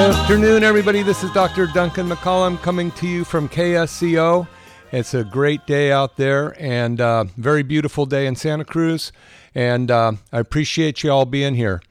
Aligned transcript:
Good 0.00 0.12
afternoon, 0.12 0.64
everybody. 0.64 1.02
This 1.02 1.22
is 1.22 1.30
Dr. 1.32 1.66
Duncan 1.66 2.08
McCollum 2.08 2.58
coming 2.62 2.90
to 2.92 3.06
you 3.06 3.22
from 3.22 3.50
KSCO. 3.50 4.48
It's 4.92 5.12
a 5.12 5.24
great 5.24 5.66
day 5.66 5.92
out 5.92 6.16
there 6.16 6.58
and 6.58 6.98
uh, 7.02 7.24
very 7.36 7.62
beautiful 7.62 8.06
day 8.06 8.26
in 8.26 8.34
Santa 8.34 8.64
Cruz. 8.64 9.12
And 9.54 9.90
uh, 9.90 10.12
I 10.32 10.38
appreciate 10.38 11.02
you 11.02 11.10
all 11.10 11.26
being 11.26 11.54
here. 11.54 11.82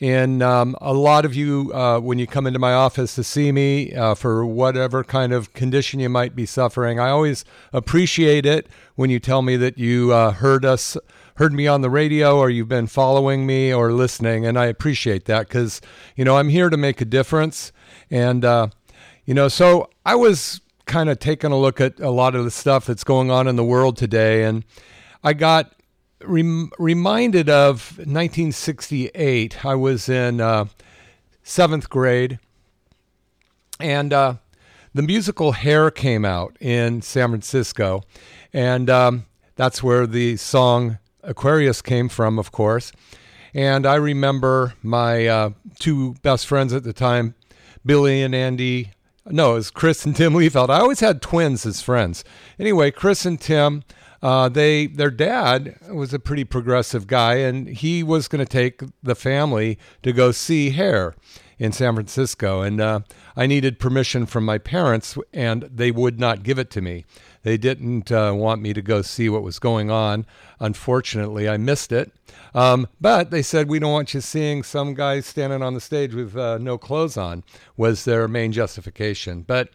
And 0.00 0.44
um, 0.44 0.76
a 0.80 0.94
lot 0.94 1.24
of 1.24 1.34
you, 1.34 1.72
uh, 1.74 1.98
when 1.98 2.20
you 2.20 2.28
come 2.28 2.46
into 2.46 2.60
my 2.60 2.72
office 2.72 3.16
to 3.16 3.24
see 3.24 3.50
me 3.50 3.92
uh, 3.92 4.14
for 4.14 4.46
whatever 4.46 5.02
kind 5.02 5.32
of 5.32 5.52
condition 5.52 5.98
you 5.98 6.08
might 6.08 6.36
be 6.36 6.46
suffering, 6.46 7.00
I 7.00 7.08
always 7.08 7.44
appreciate 7.72 8.46
it 8.46 8.68
when 8.94 9.10
you 9.10 9.18
tell 9.18 9.42
me 9.42 9.56
that 9.56 9.76
you 9.76 10.12
uh, 10.12 10.30
heard 10.30 10.64
us, 10.64 10.96
heard 11.36 11.52
me 11.52 11.66
on 11.66 11.80
the 11.82 11.90
radio, 11.90 12.38
or 12.38 12.50
you've 12.50 12.68
been 12.68 12.86
following 12.86 13.46
me 13.46 13.72
or 13.72 13.92
listening. 13.92 14.46
And 14.46 14.58
I 14.58 14.66
appreciate 14.66 15.26
that 15.26 15.48
because, 15.48 15.80
you 16.16 16.24
know, 16.24 16.36
I'm 16.38 16.48
here 16.48 16.70
to 16.70 16.76
make 16.76 17.00
a 17.00 17.04
difference. 17.04 17.72
And, 18.10 18.44
uh, 18.44 18.68
you 19.24 19.34
know, 19.34 19.48
so 19.48 19.90
I 20.04 20.14
was 20.14 20.60
kind 20.86 21.10
of 21.10 21.18
taking 21.18 21.52
a 21.52 21.58
look 21.58 21.80
at 21.80 22.00
a 22.00 22.10
lot 22.10 22.34
of 22.34 22.44
the 22.44 22.50
stuff 22.50 22.86
that's 22.86 23.04
going 23.04 23.30
on 23.30 23.48
in 23.48 23.56
the 23.56 23.64
world 23.64 23.96
today. 23.96 24.44
And 24.44 24.64
I 25.22 25.32
got 25.32 25.72
rem- 26.22 26.70
reminded 26.78 27.48
of 27.48 27.96
1968. 27.98 29.64
I 29.64 29.74
was 29.74 30.08
in 30.08 30.40
uh, 30.40 30.66
seventh 31.42 31.90
grade, 31.90 32.38
and 33.80 34.12
uh, 34.12 34.34
the 34.94 35.02
musical 35.02 35.52
Hair 35.52 35.90
came 35.90 36.24
out 36.24 36.56
in 36.60 37.02
San 37.02 37.30
Francisco, 37.30 38.02
and 38.52 38.88
um, 38.88 39.26
that's 39.56 39.82
where 39.82 40.06
the 40.06 40.36
song 40.36 40.98
Aquarius 41.26 41.82
came 41.82 42.08
from, 42.08 42.38
of 42.38 42.52
course. 42.52 42.92
And 43.52 43.86
I 43.86 43.96
remember 43.96 44.74
my 44.82 45.26
uh, 45.26 45.50
two 45.78 46.14
best 46.22 46.46
friends 46.46 46.72
at 46.72 46.84
the 46.84 46.92
time, 46.92 47.34
Billy 47.84 48.22
and 48.22 48.34
Andy. 48.34 48.92
No, 49.24 49.52
it 49.52 49.54
was 49.54 49.70
Chris 49.70 50.04
and 50.04 50.14
Tim 50.14 50.32
Liefeld. 50.34 50.70
I 50.70 50.80
always 50.80 51.00
had 51.00 51.20
twins 51.20 51.66
as 51.66 51.82
friends. 51.82 52.24
Anyway, 52.58 52.90
Chris 52.90 53.26
and 53.26 53.40
Tim 53.40 53.82
uh, 54.22 54.48
they 54.48 54.86
their 54.86 55.10
dad 55.10 55.76
was 55.90 56.14
a 56.14 56.18
pretty 56.18 56.44
progressive 56.44 57.06
guy, 57.06 57.34
and 57.34 57.68
he 57.68 58.02
was 58.02 58.28
going 58.28 58.44
to 58.44 58.50
take 58.50 58.82
the 59.02 59.14
family 59.14 59.78
to 60.02 60.12
go 60.12 60.32
see 60.32 60.70
Hair 60.70 61.14
in 61.58 61.72
San 61.72 61.94
Francisco, 61.94 62.60
and 62.60 62.80
uh, 62.80 63.00
I 63.36 63.46
needed 63.46 63.78
permission 63.78 64.26
from 64.26 64.44
my 64.44 64.58
parents, 64.58 65.16
and 65.32 65.62
they 65.72 65.90
would 65.90 66.18
not 66.18 66.42
give 66.42 66.58
it 66.58 66.70
to 66.70 66.82
me. 66.82 67.04
They 67.46 67.56
didn't 67.56 68.10
uh, 68.10 68.32
want 68.34 68.60
me 68.60 68.72
to 68.72 68.82
go 68.82 69.02
see 69.02 69.28
what 69.28 69.44
was 69.44 69.60
going 69.60 69.88
on. 69.88 70.26
Unfortunately, 70.58 71.48
I 71.48 71.58
missed 71.58 71.92
it. 71.92 72.10
Um, 72.56 72.88
but 73.00 73.30
they 73.30 73.40
said, 73.40 73.68
We 73.68 73.78
don't 73.78 73.92
want 73.92 74.14
you 74.14 74.20
seeing 74.20 74.64
some 74.64 74.94
guy 74.94 75.20
standing 75.20 75.62
on 75.62 75.72
the 75.72 75.80
stage 75.80 76.12
with 76.12 76.36
uh, 76.36 76.58
no 76.58 76.76
clothes 76.76 77.16
on, 77.16 77.44
was 77.76 78.04
their 78.04 78.26
main 78.26 78.50
justification. 78.50 79.42
But 79.42 79.68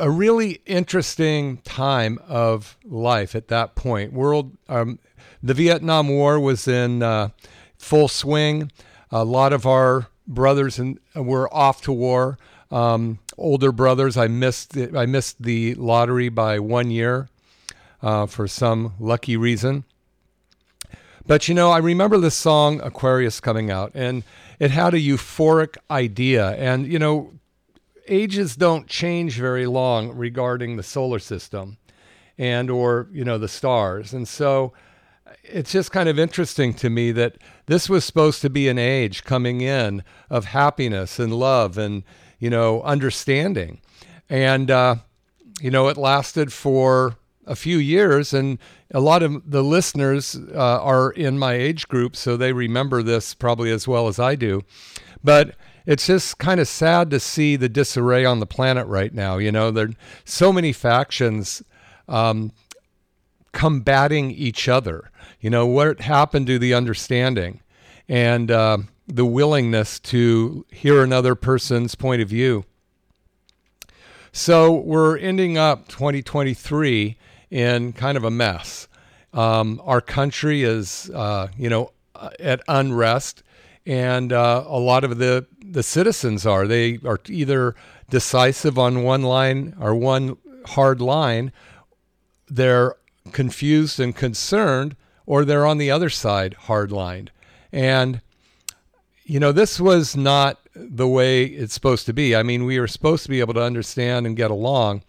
a 0.00 0.10
really 0.10 0.62
interesting 0.66 1.58
time 1.58 2.18
of 2.26 2.76
life 2.84 3.36
at 3.36 3.46
that 3.46 3.76
point. 3.76 4.12
World, 4.12 4.56
um, 4.68 4.98
the 5.40 5.54
Vietnam 5.54 6.08
War 6.08 6.40
was 6.40 6.66
in 6.66 7.04
uh, 7.04 7.28
full 7.78 8.08
swing. 8.08 8.72
A 9.12 9.24
lot 9.24 9.52
of 9.52 9.64
our 9.64 10.08
brothers 10.26 10.80
and 10.80 10.98
were 11.14 11.52
off 11.54 11.82
to 11.82 11.92
war. 11.92 12.36
Um, 12.70 13.18
older 13.36 13.72
brothers, 13.72 14.16
I 14.16 14.28
missed 14.28 14.76
I 14.76 15.06
missed 15.06 15.42
the 15.42 15.74
lottery 15.74 16.28
by 16.28 16.58
one 16.58 16.90
year 16.90 17.28
uh, 18.02 18.26
for 18.26 18.46
some 18.46 18.94
lucky 18.98 19.36
reason. 19.36 19.84
But 21.26 21.48
you 21.48 21.54
know, 21.54 21.70
I 21.70 21.78
remember 21.78 22.18
the 22.18 22.30
song 22.30 22.80
Aquarius 22.80 23.40
coming 23.40 23.70
out, 23.70 23.92
and 23.94 24.22
it 24.58 24.70
had 24.70 24.94
a 24.94 25.00
euphoric 25.00 25.76
idea. 25.90 26.50
And 26.50 26.86
you 26.86 26.98
know, 26.98 27.32
ages 28.08 28.56
don't 28.56 28.86
change 28.86 29.38
very 29.38 29.66
long 29.66 30.10
regarding 30.16 30.76
the 30.76 30.82
solar 30.82 31.18
system 31.18 31.78
and 32.36 32.70
or 32.70 33.08
you 33.12 33.24
know 33.24 33.38
the 33.38 33.48
stars 33.48 34.12
and 34.12 34.26
so 34.26 34.72
it's 35.44 35.70
just 35.70 35.92
kind 35.92 36.08
of 36.08 36.18
interesting 36.18 36.74
to 36.74 36.90
me 36.90 37.12
that 37.12 37.36
this 37.66 37.88
was 37.88 38.04
supposed 38.04 38.40
to 38.40 38.50
be 38.50 38.68
an 38.68 38.78
age 38.78 39.24
coming 39.24 39.60
in 39.60 40.02
of 40.28 40.46
happiness 40.46 41.18
and 41.18 41.32
love 41.34 41.78
and 41.78 42.02
you 42.40 42.50
know 42.50 42.82
understanding 42.82 43.80
and 44.28 44.70
uh, 44.70 44.96
you 45.60 45.70
know 45.70 45.86
it 45.86 45.96
lasted 45.96 46.52
for 46.52 47.16
a 47.46 47.54
few 47.54 47.78
years 47.78 48.34
and 48.34 48.58
a 48.92 49.00
lot 49.00 49.22
of 49.22 49.48
the 49.48 49.62
listeners 49.62 50.36
uh, 50.52 50.82
are 50.82 51.12
in 51.12 51.38
my 51.38 51.54
age 51.54 51.86
group 51.86 52.16
so 52.16 52.36
they 52.36 52.52
remember 52.52 53.02
this 53.02 53.34
probably 53.34 53.70
as 53.70 53.86
well 53.86 54.08
as 54.08 54.18
i 54.18 54.34
do 54.34 54.62
but 55.22 55.54
it's 55.86 56.06
just 56.06 56.38
kind 56.38 56.60
of 56.60 56.68
sad 56.68 57.10
to 57.10 57.20
see 57.20 57.56
the 57.56 57.68
disarray 57.68 58.24
on 58.24 58.40
the 58.40 58.46
planet 58.46 58.86
right 58.86 59.12
now. 59.12 59.38
You 59.38 59.50
know, 59.50 59.70
there 59.70 59.86
are 59.86 59.92
so 60.24 60.52
many 60.52 60.72
factions 60.72 61.62
um, 62.08 62.52
combating 63.52 64.30
each 64.30 64.68
other. 64.68 65.10
You 65.40 65.50
know, 65.50 65.66
what 65.66 66.00
happened 66.00 66.46
to 66.48 66.58
the 66.58 66.74
understanding 66.74 67.60
and 68.08 68.50
uh, 68.50 68.78
the 69.10 69.24
willingness 69.24 69.98
to 70.00 70.64
hear 70.70 71.02
another 71.02 71.34
person's 71.34 71.94
point 71.94 72.22
of 72.22 72.28
view? 72.28 72.64
So 74.32 74.72
we're 74.72 75.18
ending 75.18 75.58
up 75.58 75.88
2023 75.88 77.16
in 77.50 77.92
kind 77.92 78.16
of 78.16 78.24
a 78.24 78.30
mess. 78.30 78.86
Um, 79.32 79.80
our 79.84 80.00
country 80.00 80.62
is, 80.62 81.10
uh, 81.10 81.48
you 81.56 81.68
know, 81.68 81.92
at 82.38 82.60
unrest 82.68 83.42
and 83.86 84.32
uh, 84.32 84.64
a 84.66 84.78
lot 84.78 85.04
of 85.04 85.18
the 85.18 85.46
the 85.64 85.82
citizens 85.82 86.44
are 86.46 86.66
they 86.66 86.98
are 87.04 87.18
either 87.28 87.74
decisive 88.08 88.78
on 88.78 89.02
one 89.02 89.22
line 89.22 89.74
or 89.80 89.94
one 89.94 90.36
hard 90.66 91.00
line 91.00 91.52
they're 92.48 92.94
confused 93.32 93.98
and 93.98 94.14
concerned 94.14 94.96
or 95.26 95.44
they're 95.44 95.66
on 95.66 95.78
the 95.78 95.90
other 95.90 96.10
side 96.10 96.54
hard 96.54 96.92
lined 96.92 97.30
and 97.72 98.20
you 99.30 99.38
know 99.38 99.52
this 99.52 99.80
was 99.80 100.16
not 100.16 100.58
the 100.74 101.06
way 101.06 101.44
it's 101.44 101.74
supposed 101.74 102.06
to 102.06 102.12
be 102.12 102.34
i 102.34 102.42
mean 102.42 102.64
we 102.64 102.78
are 102.78 102.86
supposed 102.86 103.22
to 103.22 103.28
be 103.28 103.40
able 103.40 103.54
to 103.54 103.62
understand 103.62 104.26
and 104.26 104.36
get 104.36 104.50
along 104.50 105.02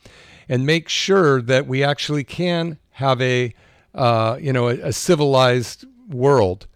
and 0.47 0.65
make 0.65 0.87
sure 0.87 1.41
that 1.41 1.65
we 1.65 1.83
actually 1.83 2.23
can 2.23 2.77
have 2.91 3.21
a 3.21 3.53
uh, 3.95 4.37
you 4.39 4.53
know 4.53 4.69
a, 4.69 4.73
a 4.81 4.93
civilized 4.93 5.85
world 6.09 6.67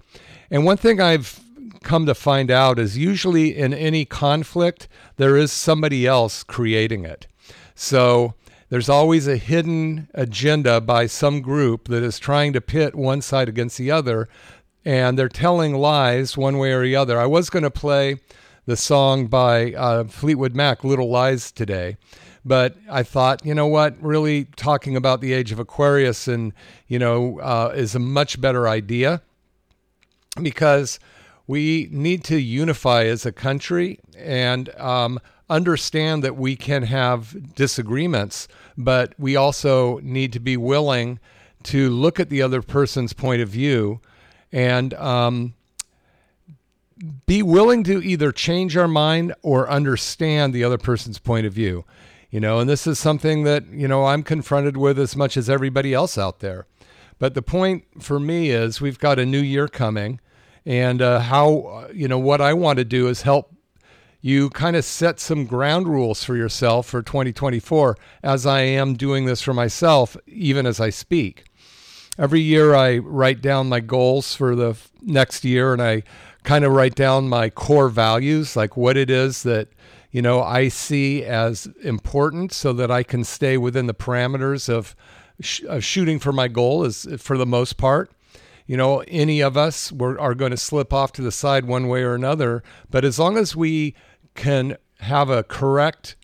and 0.50 0.66
one 0.66 0.78
thing 0.78 1.00
i've 1.00 1.40
come 1.86 2.06
to 2.06 2.16
find 2.16 2.52
out 2.52 2.78
is 2.80 2.98
usually 2.98 3.56
in 3.56 3.74
any 3.74 4.04
conflict, 4.04 4.90
there 5.16 5.38
is 5.38 5.52
somebody 5.52 6.06
else 6.06 6.44
creating 6.44 7.06
it. 7.06 7.28
So 7.76 8.34
there's 8.70 8.90
always 8.90 9.28
a 9.28 9.38
hidden 9.38 10.10
agenda 10.14 10.82
by 10.82 11.06
some 11.06 11.42
group 11.42 11.88
that 11.88 12.04
is 12.04 12.20
trying 12.20 12.52
to 12.54 12.62
pit 12.62 12.96
one 12.96 13.22
side 13.22 13.48
against 13.48 13.78
the 13.78 13.92
other, 13.92 14.28
and 14.86 15.18
they're 15.18 15.28
telling 15.28 15.74
lies 15.76 16.38
one 16.38 16.58
way 16.58 16.72
or 16.72 16.84
the 16.84 16.96
other. 16.96 17.20
I 17.20 17.26
was 17.26 17.50
going 17.50 17.64
to 17.64 17.72
play 17.72 18.18
the 18.66 18.78
song 18.78 19.28
by 19.28 19.74
uh, 19.74 20.06
Fleetwood 20.06 20.56
Mac, 20.56 20.84
Little 20.84 21.10
Lies, 21.10 21.52
today. 21.52 21.98
But 22.46 22.76
I 22.90 23.02
thought, 23.02 23.44
you 23.44 23.56
know 23.56 23.66
what, 23.66 23.96
really 24.00 24.46
talking 24.56 24.96
about 24.96 25.20
the 25.20 25.34
age 25.34 25.52
of 25.52 25.58
Aquarius 25.58 26.28
and, 26.28 26.54
you 26.88 27.00
know, 27.00 27.40
uh, 27.40 27.74
is 27.76 27.96
a 27.96 28.00
much 28.00 28.40
better 28.40 28.68
idea 28.68 29.22
because 30.42 31.00
we 31.48 31.88
need 31.92 32.24
to 32.26 32.40
unify 32.40 33.06
as 33.06 33.26
a 33.26 33.32
country 33.32 34.00
and 34.16 34.70
um, 34.78 35.20
understand 35.50 36.24
that 36.24 36.36
we 36.36 36.56
can 36.56 36.84
have 36.84 37.56
disagreements, 37.56 38.48
but 38.78 39.14
we 39.18 39.36
also 39.36 40.00
need 40.00 40.32
to 40.34 40.40
be 40.40 40.58
willing 40.58 41.20
to 41.64 41.90
look 41.90 42.20
at 42.20 42.30
the 42.30 42.44
other 42.44 42.62
person's 42.62 43.14
point 43.14 43.42
of 43.42 43.50
view 43.50 44.00
and 44.52 44.94
um, 44.96 45.54
be 47.26 47.44
willing 47.44 47.84
to 47.84 48.02
either 48.04 48.32
change 48.32 48.78
our 48.78 48.88
mind 48.88 49.34
or 49.42 49.70
understand 49.70 50.54
the 50.54 50.64
other 50.64 50.78
person's 50.78 51.20
point 51.20 51.46
of 51.46 51.54
view. 51.54 51.86
You 52.30 52.40
know, 52.40 52.60
and 52.60 52.70
this 52.70 52.86
is 52.86 53.00
something 53.00 53.44
that, 53.44 53.66
you 53.68 53.88
know, 53.88 54.06
I'm 54.06 54.24
confronted 54.24 54.76
with 54.76 55.00
as 55.00 55.16
much 55.16 55.38
as 55.38 55.50
everybody 55.50 55.94
else 55.94 56.18
out 56.18 56.40
there. 56.40 56.66
But 57.18 57.34
the 57.34 57.42
point 57.42 57.86
for 58.02 58.20
me 58.20 58.50
is 58.50 58.82
we've 58.82 59.00
got 59.00 59.20
a 59.20 59.26
new 59.26 59.40
year 59.40 59.68
coming, 59.68 60.20
and 60.66 61.02
uh, 61.02 61.20
how 61.20 61.88
you 61.94 62.08
know 62.08 62.20
what 62.20 62.42
I 62.42 62.54
want 62.54 62.78
to 62.78 62.86
do 62.86 63.08
is 63.08 63.22
help 63.22 63.54
you 64.20 64.50
kind 64.50 64.76
of 64.76 64.84
set 64.84 65.20
some 65.20 65.46
ground 65.46 65.88
rules 65.88 66.24
for 66.24 66.36
yourself 66.36 66.88
for 66.88 67.02
2024 67.02 67.96
as 68.24 68.46
I 68.46 68.62
am 68.62 68.96
doing 68.96 69.26
this 69.26 69.42
for 69.42 69.54
myself, 69.54 70.18
even 70.26 70.66
as 70.66 70.80
I 70.80 70.90
speak. 70.90 71.46
Every 72.18 72.42
year 72.42 72.76
I 72.76 72.98
write 72.98 73.42
down 73.42 73.70
my 73.70 73.80
goals 73.80 74.36
for 74.36 74.56
the 74.56 74.78
next 75.02 75.44
year 75.44 75.74
and 75.74 75.82
I 75.82 76.04
kind 76.44 76.64
of 76.64 76.72
write 76.72 76.96
down 76.96 77.28
my 77.28 77.50
core 77.50 77.90
values, 77.90 78.56
like 78.56 78.78
what 78.78 78.98
it 78.98 79.10
is 79.10 79.44
that 79.44 79.68
you 80.12 80.22
know 80.22 80.42
I 80.42 80.70
see 80.70 81.24
as 81.26 81.68
important 81.84 82.54
so 82.54 82.72
that 82.74 82.90
I 82.90 83.04
can 83.04 83.24
stay 83.24 83.58
within 83.58 83.88
the 83.88 83.94
parameters 83.94 84.70
of, 84.70 84.96
sh- 85.42 85.64
of 85.68 85.84
shooting 85.84 86.20
for 86.20 86.32
my 86.32 86.48
goal 86.48 86.86
is 86.86 87.08
for 87.20 87.38
the 87.38 87.46
most 87.46 87.78
part 87.78 88.12
you 88.68 88.78
know, 88.78 89.04
any 89.08 89.42
of 89.42 89.56
us 89.58 89.92
are 90.00 90.34
going 90.34 90.52
to 90.52 90.58
slip 90.58 90.92
off 90.92 91.12
to 91.14 91.22
the 91.22 91.32
side 91.32 91.66
one 91.66 91.88
way 91.88 92.02
or 92.02 92.16
another. 92.16 92.64
But 92.90 93.06
as 93.06 93.20
long 93.20 93.38
as 93.38 93.56
we 93.56 93.94
can 94.34 94.78
have 95.02 95.30
a 95.30 95.44
correct 95.44 96.16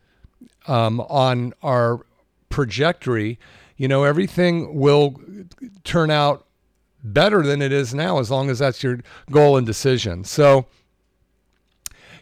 um, 0.67 1.01
on 1.01 1.53
our 1.61 2.05
trajectory, 2.49 3.39
you 3.81 3.87
know, 3.87 4.03
everything 4.03 4.75
will 4.75 5.19
turn 5.83 6.11
out 6.11 6.45
better 7.03 7.41
than 7.41 7.63
it 7.63 7.71
is 7.71 7.95
now 7.95 8.19
as 8.19 8.29
long 8.29 8.47
as 8.47 8.59
that's 8.59 8.83
your 8.83 8.99
goal 9.31 9.57
and 9.57 9.65
decision. 9.65 10.23
So, 10.23 10.67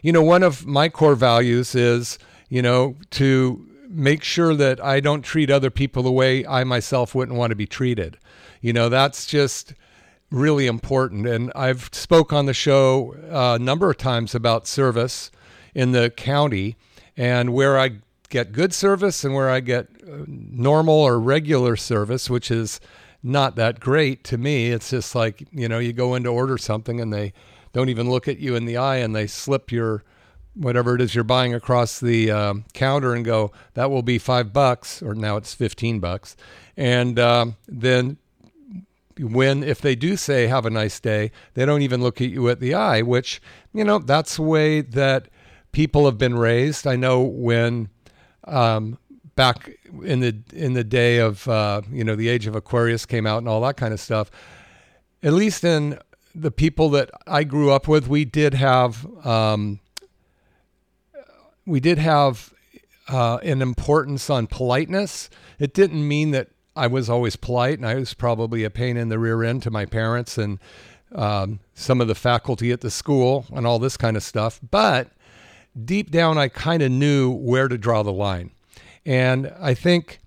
you 0.00 0.10
know, 0.10 0.22
one 0.22 0.42
of 0.42 0.64
my 0.64 0.88
core 0.88 1.14
values 1.14 1.74
is, 1.74 2.18
you 2.48 2.62
know, 2.62 2.96
to 3.10 3.68
make 3.90 4.22
sure 4.22 4.54
that 4.54 4.82
I 4.82 5.00
don't 5.00 5.20
treat 5.20 5.50
other 5.50 5.68
people 5.68 6.02
the 6.02 6.10
way 6.10 6.46
I 6.46 6.64
myself 6.64 7.14
wouldn't 7.14 7.36
want 7.36 7.50
to 7.50 7.56
be 7.56 7.66
treated. 7.66 8.16
You 8.62 8.72
know, 8.72 8.88
that's 8.88 9.26
just 9.26 9.74
really 10.30 10.66
important. 10.66 11.26
And 11.26 11.52
I've 11.54 11.90
spoke 11.92 12.32
on 12.32 12.46
the 12.46 12.54
show 12.54 13.14
a 13.28 13.58
number 13.58 13.90
of 13.90 13.98
times 13.98 14.34
about 14.34 14.66
service 14.66 15.30
in 15.74 15.92
the 15.92 16.08
county 16.08 16.76
and 17.18 17.52
where 17.52 17.78
I 17.78 17.98
get 18.30 18.52
good 18.52 18.72
service 18.72 19.24
and 19.24 19.34
where 19.34 19.50
I 19.50 19.60
get 19.60 19.88
uh, 19.88 19.89
normal 20.06 20.94
or 20.94 21.18
regular 21.20 21.76
service, 21.76 22.30
which 22.30 22.50
is 22.50 22.80
not 23.22 23.56
that 23.56 23.80
great 23.80 24.24
to 24.24 24.38
me. 24.38 24.70
It's 24.70 24.90
just 24.90 25.14
like, 25.14 25.46
you 25.52 25.68
know, 25.68 25.78
you 25.78 25.92
go 25.92 26.14
in 26.14 26.22
to 26.24 26.30
order 26.30 26.56
something 26.58 27.00
and 27.00 27.12
they 27.12 27.32
don't 27.72 27.88
even 27.88 28.10
look 28.10 28.28
at 28.28 28.38
you 28.38 28.56
in 28.56 28.64
the 28.64 28.76
eye 28.76 28.96
and 28.96 29.14
they 29.14 29.26
slip 29.26 29.70
your 29.70 30.04
whatever 30.54 30.94
it 30.94 31.00
is 31.00 31.14
you're 31.14 31.24
buying 31.24 31.54
across 31.54 32.00
the 32.00 32.30
um, 32.30 32.64
counter 32.72 33.14
and 33.14 33.24
go, 33.24 33.52
that 33.74 33.90
will 33.90 34.02
be 34.02 34.18
five 34.18 34.52
bucks, 34.52 35.02
or 35.02 35.14
now 35.14 35.36
it's 35.36 35.54
15 35.54 36.00
bucks. 36.00 36.36
And 36.76 37.18
um, 37.18 37.56
then 37.68 38.18
when, 39.18 39.62
if 39.62 39.80
they 39.80 39.94
do 39.94 40.16
say, 40.16 40.48
have 40.48 40.66
a 40.66 40.70
nice 40.70 40.98
day, 40.98 41.30
they 41.54 41.64
don't 41.64 41.82
even 41.82 42.02
look 42.02 42.20
at 42.20 42.30
you 42.30 42.48
at 42.48 42.60
the 42.60 42.74
eye, 42.74 43.02
which, 43.02 43.40
you 43.72 43.84
know, 43.84 43.98
that's 43.98 44.36
the 44.36 44.42
way 44.42 44.80
that 44.80 45.28
people 45.72 46.04
have 46.06 46.18
been 46.18 46.36
raised. 46.36 46.86
I 46.86 46.96
know 46.96 47.22
when 47.22 47.88
um, 48.44 48.98
back 49.40 49.70
in 50.02 50.20
the 50.20 50.36
in 50.52 50.74
the 50.74 50.84
day 50.84 51.16
of 51.16 51.48
uh, 51.48 51.80
you 51.90 52.04
know 52.04 52.14
the 52.14 52.28
age 52.28 52.46
of 52.46 52.54
Aquarius 52.54 53.06
came 53.06 53.26
out 53.26 53.38
and 53.38 53.48
all 53.48 53.62
that 53.62 53.78
kind 53.78 53.94
of 53.94 53.98
stuff. 53.98 54.30
At 55.22 55.32
least 55.32 55.64
in 55.64 55.98
the 56.34 56.50
people 56.50 56.90
that 56.90 57.10
I 57.26 57.44
grew 57.44 57.70
up 57.70 57.88
with, 57.88 58.06
we 58.06 58.26
did 58.26 58.52
have 58.52 59.06
um, 59.26 59.80
we 61.64 61.80
did 61.80 61.96
have 61.96 62.52
uh, 63.08 63.38
an 63.42 63.62
importance 63.62 64.28
on 64.28 64.46
politeness. 64.46 65.30
It 65.58 65.72
didn't 65.72 66.06
mean 66.06 66.32
that 66.32 66.48
I 66.76 66.86
was 66.86 67.08
always 67.08 67.36
polite, 67.36 67.78
and 67.78 67.88
I 67.88 67.94
was 67.94 68.12
probably 68.12 68.62
a 68.64 68.70
pain 68.70 68.98
in 68.98 69.08
the 69.08 69.18
rear 69.18 69.42
end 69.42 69.62
to 69.62 69.70
my 69.70 69.86
parents 69.86 70.36
and 70.36 70.58
um, 71.14 71.60
some 71.72 72.02
of 72.02 72.08
the 72.08 72.14
faculty 72.14 72.72
at 72.72 72.82
the 72.82 72.90
school 72.90 73.46
and 73.54 73.66
all 73.66 73.78
this 73.78 73.96
kind 73.96 74.18
of 74.18 74.22
stuff. 74.22 74.60
But 74.70 75.08
deep 75.82 76.10
down, 76.10 76.36
I 76.36 76.48
kind 76.48 76.82
of 76.82 76.92
knew 76.92 77.30
where 77.30 77.68
to 77.68 77.78
draw 77.78 78.02
the 78.02 78.12
line. 78.12 78.50
And 79.04 79.52
I 79.58 79.74
think 79.74 80.20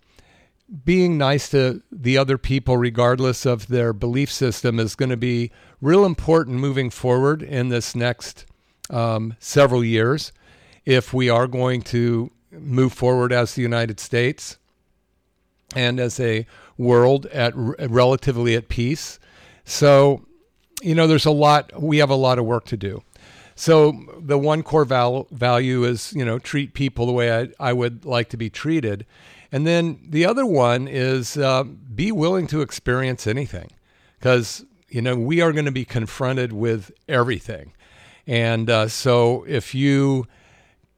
being 0.84 1.18
nice 1.18 1.50
to 1.50 1.82
the 1.92 2.18
other 2.18 2.38
people, 2.38 2.78
regardless 2.78 3.46
of 3.46 3.68
their 3.68 3.94
belief 3.94 4.32
system, 4.32 4.80
is 4.80 4.96
going 4.96 5.10
to 5.10 5.18
be 5.18 5.52
real 5.82 6.06
important 6.06 6.58
moving 6.58 6.90
forward 6.90 7.44
in 7.44 7.70
this 7.70 7.96
next 7.96 8.46
um, 8.90 9.36
several 9.40 9.84
years 9.84 10.32
if 10.86 11.14
we 11.14 11.30
are 11.30 11.48
going 11.48 11.82
to 11.82 12.32
move 12.52 12.94
forward 12.94 13.32
as 13.32 13.56
the 13.56 13.62
United 13.62 14.00
States 14.00 14.58
and 15.76 16.00
as 16.00 16.20
a 16.20 16.46
world 16.78 17.26
at 17.28 17.54
relatively 17.56 18.56
at 18.56 18.70
peace. 18.70 19.20
So, 19.66 20.26
you 20.82 20.96
know, 20.96 21.08
there's 21.08 21.26
a 21.26 21.32
lot, 21.32 21.82
we 21.82 21.98
have 21.98 22.10
a 22.10 22.16
lot 22.16 22.40
of 22.40 22.46
work 22.46 22.66
to 22.66 22.78
do. 22.78 23.04
So 23.56 23.94
the 24.20 24.38
one 24.38 24.64
core 24.64 24.86
val- 24.86 25.28
value 25.32 25.84
is, 25.84 26.14
you 26.14 26.26
know, 26.26 26.40
treat 26.40 26.74
people 26.74 27.06
the 27.06 27.12
way 27.12 27.32
I, 27.42 27.50
I 27.60 27.74
would 27.74 28.06
like 28.06 28.30
to 28.30 28.38
be 28.38 28.50
treated. 28.50 29.06
And 29.52 29.68
then 29.68 30.00
the 30.10 30.26
other 30.26 30.46
one 30.46 30.88
is 30.88 31.38
uh, 31.38 31.64
be 31.64 32.12
willing 32.12 32.48
to 32.48 32.62
experience 32.62 33.28
anything 33.28 33.70
because, 34.18 34.66
you 34.90 35.02
know, 35.02 35.16
we 35.16 35.42
are 35.42 35.52
going 35.52 35.66
to 35.66 35.72
be 35.72 35.86
confronted 35.86 36.52
with 36.54 36.92
everything. 37.08 37.74
And 38.26 38.70
uh, 38.70 38.88
so 38.88 39.46
if 39.48 39.76
you 39.76 40.28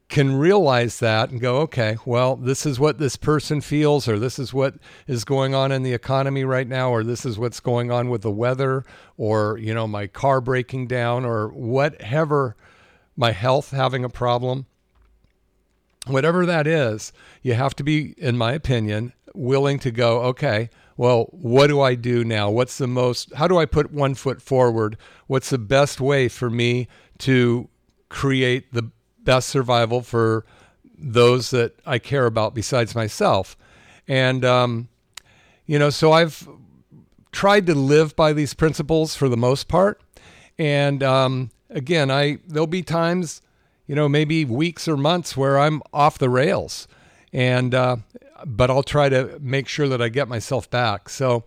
can 0.08 0.36
realize 0.36 1.00
that 1.00 1.30
and 1.30 1.40
go, 1.40 1.58
okay, 1.58 1.96
well, 2.04 2.36
this 2.36 2.64
is 2.64 2.78
what 2.78 2.98
this 2.98 3.16
person 3.16 3.60
feels, 3.60 4.06
or 4.06 4.18
this 4.18 4.38
is 4.38 4.54
what 4.54 4.74
is 5.08 5.24
going 5.24 5.54
on 5.54 5.72
in 5.72 5.82
the 5.82 5.92
economy 5.92 6.44
right 6.44 6.68
now, 6.68 6.90
or 6.90 7.02
this 7.02 7.26
is 7.26 7.38
what's 7.38 7.58
going 7.58 7.90
on 7.90 8.08
with 8.08 8.22
the 8.22 8.30
weather, 8.30 8.84
or, 9.16 9.58
you 9.58 9.74
know, 9.74 9.88
my 9.88 10.06
car 10.06 10.40
breaking 10.40 10.86
down, 10.86 11.24
or 11.24 11.48
whatever, 11.48 12.54
my 13.16 13.32
health 13.32 13.72
having 13.72 14.04
a 14.04 14.08
problem. 14.08 14.66
Whatever 16.06 16.46
that 16.46 16.68
is, 16.68 17.12
you 17.42 17.54
have 17.54 17.74
to 17.74 17.82
be, 17.82 18.14
in 18.16 18.38
my 18.38 18.52
opinion, 18.52 19.12
willing 19.34 19.80
to 19.80 19.90
go, 19.90 20.20
okay, 20.20 20.70
well, 20.96 21.24
what 21.32 21.66
do 21.66 21.80
I 21.80 21.96
do 21.96 22.24
now? 22.24 22.48
What's 22.48 22.78
the 22.78 22.86
most, 22.86 23.34
how 23.34 23.48
do 23.48 23.58
I 23.58 23.66
put 23.66 23.92
one 23.92 24.14
foot 24.14 24.40
forward? 24.40 24.96
What's 25.26 25.50
the 25.50 25.58
best 25.58 26.00
way 26.00 26.28
for 26.28 26.48
me 26.48 26.86
to 27.18 27.68
create 28.08 28.72
the 28.72 28.92
best 29.26 29.50
survival 29.50 30.00
for 30.00 30.46
those 30.98 31.50
that 31.50 31.78
I 31.84 31.98
care 31.98 32.24
about 32.24 32.54
besides 32.54 32.94
myself. 32.94 33.56
And, 34.08 34.42
um, 34.44 34.88
you 35.66 35.78
know, 35.78 35.90
so 35.90 36.12
I've 36.12 36.48
tried 37.32 37.66
to 37.66 37.74
live 37.74 38.16
by 38.16 38.32
these 38.32 38.54
principles 38.54 39.14
for 39.14 39.28
the 39.28 39.36
most 39.36 39.68
part. 39.68 40.00
And 40.58 41.02
um, 41.02 41.50
again, 41.68 42.10
I 42.10 42.38
there'll 42.48 42.66
be 42.66 42.82
times, 42.82 43.42
you 43.86 43.94
know, 43.94 44.08
maybe 44.08 44.46
weeks 44.46 44.88
or 44.88 44.96
months 44.96 45.36
where 45.36 45.58
I'm 45.58 45.82
off 45.92 46.16
the 46.18 46.30
rails, 46.30 46.88
and 47.32 47.74
uh, 47.74 47.96
but 48.46 48.70
I'll 48.70 48.82
try 48.82 49.10
to 49.10 49.38
make 49.40 49.68
sure 49.68 49.86
that 49.88 50.00
I 50.00 50.08
get 50.08 50.28
myself 50.28 50.70
back. 50.70 51.10
So 51.10 51.44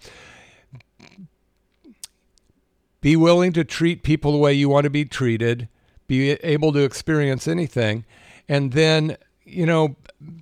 be 3.02 3.16
willing 3.16 3.54
to 3.54 3.64
treat 3.64 4.04
people 4.04 4.32
the 4.32 4.38
way 4.38 4.54
you 4.54 4.70
want 4.70 4.84
to 4.84 4.90
be 4.92 5.06
treated 5.06 5.70
be 6.10 6.32
able 6.32 6.74
to 6.74 6.80
experience 6.80 7.48
anything. 7.48 8.04
And 8.50 8.74
then, 8.74 9.16
you 9.46 9.66
know, 9.66 9.96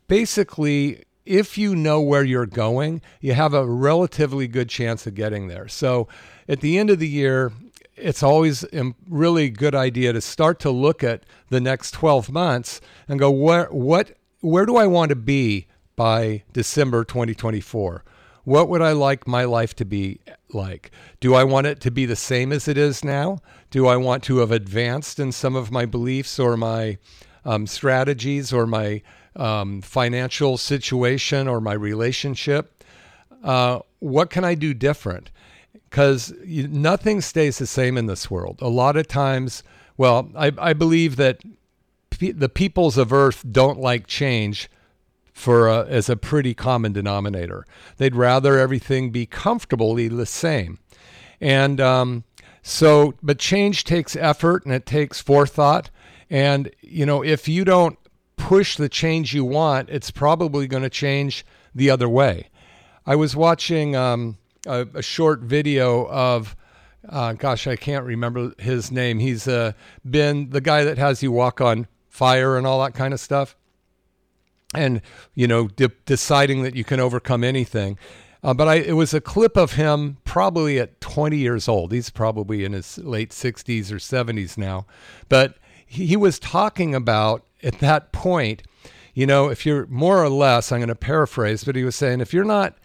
basically, 0.07 1.03
if 1.25 1.57
you 1.57 1.75
know 1.75 2.01
where 2.01 2.24
you're 2.24 2.47
going, 2.47 3.01
you 3.19 3.33
have 3.33 3.53
a 3.53 3.65
relatively 3.65 4.47
good 4.47 4.69
chance 4.69 5.05
of 5.05 5.13
getting 5.13 5.50
there. 5.50 5.67
So 5.67 6.07
at 6.47 6.62
the 6.62 6.79
end 6.79 6.89
of 6.89 7.00
the 7.00 7.07
year, 7.07 7.51
it's 7.97 8.24
always 8.24 8.63
a 8.63 8.95
really 9.09 9.50
good 9.50 9.75
idea 9.75 10.13
to 10.13 10.21
start 10.21 10.59
to 10.62 10.71
look 10.71 11.03
at 11.03 11.24
the 11.50 11.59
next 11.59 11.91
12 11.91 12.31
months 12.31 12.79
and 13.07 13.19
go, 13.19 13.29
where, 13.29 13.65
what, 13.65 14.13
where 14.39 14.65
do 14.65 14.77
I 14.77 14.88
want 14.88 15.09
to 15.09 15.15
be 15.15 15.67
by 15.97 16.43
December 16.53 17.03
2024? 17.03 18.05
What 18.45 18.69
would 18.69 18.81
I 18.81 18.93
like 18.93 19.27
my 19.27 19.43
life 19.43 19.75
to 19.75 19.86
be 19.86 20.21
like? 20.53 20.91
Do 21.19 21.36
I 21.36 21.43
want 21.43 21.67
it 21.67 21.81
to 21.81 21.91
be 21.91 22.05
the 22.05 22.15
same 22.15 22.53
as 22.53 22.69
it 22.69 22.77
is 22.77 23.03
now? 23.03 23.39
Do 23.69 23.88
I 23.88 23.97
want 23.97 24.24
to 24.24 24.38
have 24.38 24.51
advanced 24.51 25.19
in 25.19 25.31
some 25.31 25.55
of 25.55 25.71
my 25.71 25.86
beliefs 25.86 26.39
or 26.39 26.55
my 26.55 26.97
um, 27.43 27.67
strategies 27.67 28.53
or 28.53 28.65
my 28.65 29.01
um, 29.36 29.81
financial 29.81 30.57
situation 30.57 31.47
or 31.47 31.59
my 31.59 31.74
relationship? 31.74 32.83
Uh, 33.43 33.79
what 34.00 34.29
can 34.29 34.43
I 34.43 34.55
do 34.55 34.74
different? 34.74 35.31
Because 35.89 36.33
nothing 36.43 37.21
stays 37.21 37.57
the 37.57 37.67
same 37.67 37.97
in 37.97 38.07
this 38.07 38.29
world. 38.31 38.59
A 38.62 38.67
lot 38.67 38.97
of 38.97 39.07
times, 39.07 39.63
well, 39.95 40.29
I, 40.36 40.51
I 40.57 40.74
believe 40.74 41.15
that 41.17 41.41
pe- 42.09 42.31
the 42.31 42.50
peoples 42.50 42.97
of 42.97 43.13
Earth 43.13 43.43
don't 43.50 43.79
like 43.79 44.07
change 44.07 44.69
for 45.33 45.67
a, 45.67 45.86
as 45.86 46.09
a 46.09 46.17
pretty 46.17 46.53
common 46.53 46.93
denominator. 46.93 47.65
They'd 47.97 48.15
rather 48.15 48.57
everything 48.57 49.12
be 49.12 49.25
comfortably 49.25 50.07
the 50.07 50.25
same. 50.25 50.79
And 51.39 51.79
um, 51.79 52.24
so, 52.67 53.13
but 53.24 53.39
change 53.39 53.86
takes 53.86 54.15
effort 54.15 54.65
and 54.65 54.74
it 54.74 54.86
takes 54.86 55.21
forethought. 55.21 55.89
And, 56.29 56.69
you 56.81 57.05
know, 57.05 57.24
if 57.24 57.47
you 57.47 57.63
don't 57.63 57.97
push 58.36 58.75
the 58.75 58.89
change 58.89 59.33
you 59.33 59.45
want, 59.45 59.89
it's 59.89 60.12
probably 60.12 60.67
going 60.67 60.83
to 60.83 60.89
change 60.89 61.45
the 61.74 61.89
other 61.89 62.09
way. 62.09 62.50
I 63.05 63.15
was 63.15 63.36
watching 63.38 63.95
um, 63.95 64.38
a, 64.65 64.86
a 64.95 65.01
short 65.01 65.39
video 65.39 66.07
of 66.09 66.57
uh, 67.07 67.33
gosh, 67.33 67.67
I 67.67 67.77
can't 67.77 68.03
remember 68.03 68.53
his 68.57 68.91
name. 68.91 69.19
He's 69.19 69.47
uh, 69.47 69.71
been 70.09 70.50
the 70.50 70.59
guy 70.59 70.83
that 70.83 70.97
has 70.97 71.24
you 71.24 71.31
walk 71.31 71.62
on 71.62 71.88
fire 72.09 72.57
and 72.57 72.67
all 72.67 72.83
that 72.83 72.93
kind 72.93 73.13
of 73.13 73.19
stuff. 73.21 73.55
And, 74.74 75.01
you 75.33 75.47
know, 75.47 75.69
de- 75.69 75.91
deciding 76.05 76.63
that 76.63 76.75
you 76.75 76.83
can 76.83 77.00
overcome 77.00 77.45
anything. 77.45 77.97
Uh, 78.47 78.53
but 78.53 78.69
I, 78.69 78.75
it 78.75 78.93
was 78.93 79.13
a 79.13 79.19
clip 79.19 79.57
of 79.57 79.73
him 79.73 80.19
probably 80.23 80.79
at 80.79 81.01
20 81.01 81.35
years 81.35 81.67
old. 81.67 81.91
He's 81.91 82.09
probably 82.09 82.63
in 82.63 82.71
his 82.71 82.97
late 82.97 83.31
60s 83.31 83.91
or 83.91 83.97
70s 83.97 84.57
now. 84.57 84.85
But 85.27 85.57
he, 85.85 86.05
he 86.05 86.15
was 86.15 86.39
talking 86.39 86.95
about 86.95 87.45
at 87.61 87.79
that 87.79 88.13
point, 88.13 88.63
you 89.13 89.25
know, 89.25 89.49
if 89.49 89.65
you're 89.65 89.85
more 89.87 90.23
or 90.23 90.29
less, 90.29 90.71
I'm 90.71 90.79
going 90.79 90.87
to 90.87 90.95
paraphrase, 90.95 91.65
but 91.65 91.75
he 91.75 91.83
was 91.83 91.97
saying, 91.97 92.21
if 92.21 92.33
you're 92.33 92.45
not 92.45 92.77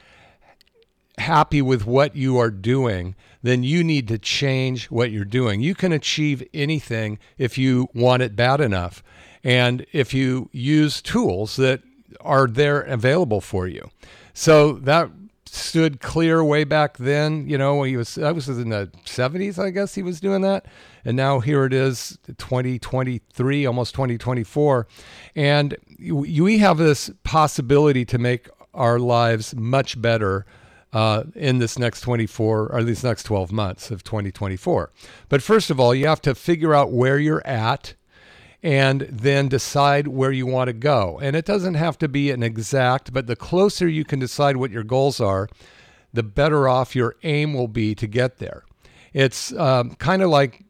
happy 1.18 1.62
with 1.62 1.86
what 1.86 2.16
you 2.16 2.38
are 2.38 2.50
doing, 2.50 3.14
then 3.44 3.62
you 3.62 3.84
need 3.84 4.08
to 4.08 4.18
change 4.18 4.90
what 4.90 5.12
you're 5.12 5.24
doing. 5.24 5.60
You 5.60 5.76
can 5.76 5.92
achieve 5.92 6.42
anything 6.52 7.20
if 7.38 7.56
you 7.56 7.88
want 7.94 8.24
it 8.24 8.34
bad 8.34 8.60
enough 8.60 9.04
and 9.44 9.86
if 9.92 10.12
you 10.12 10.50
use 10.50 11.00
tools 11.00 11.54
that 11.54 11.82
are 12.20 12.48
there 12.48 12.80
available 12.80 13.40
for 13.40 13.68
you. 13.68 13.88
So 14.34 14.72
that 14.72 15.08
stood 15.54 16.00
clear 16.00 16.42
way 16.42 16.64
back 16.64 16.96
then. 16.96 17.46
You 17.46 17.58
know, 17.58 17.76
when 17.76 17.90
he 17.90 17.96
was 17.96 18.14
that 18.14 18.34
was 18.34 18.48
in 18.48 18.70
the 18.70 18.90
70s, 19.04 19.58
I 19.58 19.70
guess 19.70 19.94
he 19.94 20.02
was 20.02 20.18
doing 20.18 20.40
that. 20.42 20.64
And 21.04 21.16
now 21.16 21.40
here 21.40 21.64
it 21.64 21.74
is 21.74 22.18
2023, 22.38 23.66
almost 23.66 23.94
2024. 23.94 24.86
And 25.36 25.76
we 26.10 26.58
have 26.58 26.78
this 26.78 27.10
possibility 27.22 28.06
to 28.06 28.18
make 28.18 28.48
our 28.72 28.98
lives 28.98 29.54
much 29.54 30.00
better 30.00 30.46
uh, 30.94 31.24
in 31.34 31.58
this 31.58 31.78
next 31.78 32.00
24 32.00 32.68
or 32.72 32.82
these 32.82 33.04
next 33.04 33.24
12 33.24 33.52
months 33.52 33.90
of 33.90 34.02
2024. 34.04 34.90
But 35.28 35.42
first 35.42 35.70
of 35.70 35.78
all, 35.78 35.94
you 35.94 36.06
have 36.06 36.22
to 36.22 36.34
figure 36.34 36.74
out 36.74 36.92
where 36.92 37.18
you're 37.18 37.46
at 37.46 37.94
and 38.62 39.00
then 39.10 39.48
decide 39.48 40.06
where 40.06 40.30
you 40.30 40.46
want 40.46 40.68
to 40.68 40.72
go. 40.72 41.18
And 41.20 41.34
it 41.34 41.44
doesn't 41.44 41.74
have 41.74 41.98
to 41.98 42.08
be 42.08 42.30
an 42.30 42.42
exact, 42.42 43.12
but 43.12 43.26
the 43.26 43.36
closer 43.36 43.88
you 43.88 44.04
can 44.04 44.20
decide 44.20 44.56
what 44.56 44.70
your 44.70 44.84
goals 44.84 45.20
are, 45.20 45.48
the 46.12 46.22
better 46.22 46.68
off 46.68 46.94
your 46.94 47.16
aim 47.24 47.54
will 47.54 47.68
be 47.68 47.94
to 47.96 48.06
get 48.06 48.38
there. 48.38 48.64
It's 49.12 49.52
um, 49.54 49.94
kind 49.96 50.22
of 50.22 50.30
like 50.30 50.64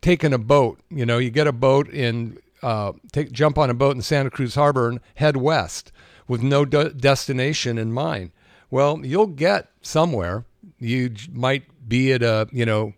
taking 0.00 0.32
a 0.32 0.38
boat. 0.38 0.80
You 0.88 1.04
know, 1.04 1.18
you 1.18 1.30
get 1.30 1.46
a 1.46 1.52
boat 1.52 1.88
in, 1.88 2.38
uh, 2.62 2.92
take 3.12 3.30
jump 3.30 3.58
on 3.58 3.68
a 3.68 3.74
boat 3.74 3.94
in 3.94 4.02
Santa 4.02 4.30
Cruz 4.30 4.54
Harbor 4.54 4.88
and 4.88 5.00
head 5.16 5.36
west 5.36 5.92
with 6.26 6.42
no 6.42 6.64
de- 6.64 6.90
destination 6.90 7.76
in 7.76 7.92
mind. 7.92 8.30
Well, 8.70 9.04
you'll 9.04 9.26
get 9.26 9.68
somewhere. 9.82 10.44
You 10.78 11.12
might 11.32 11.64
be 11.88 12.12
at 12.12 12.22
a, 12.22 12.48
you 12.50 12.64
know, 12.64 12.94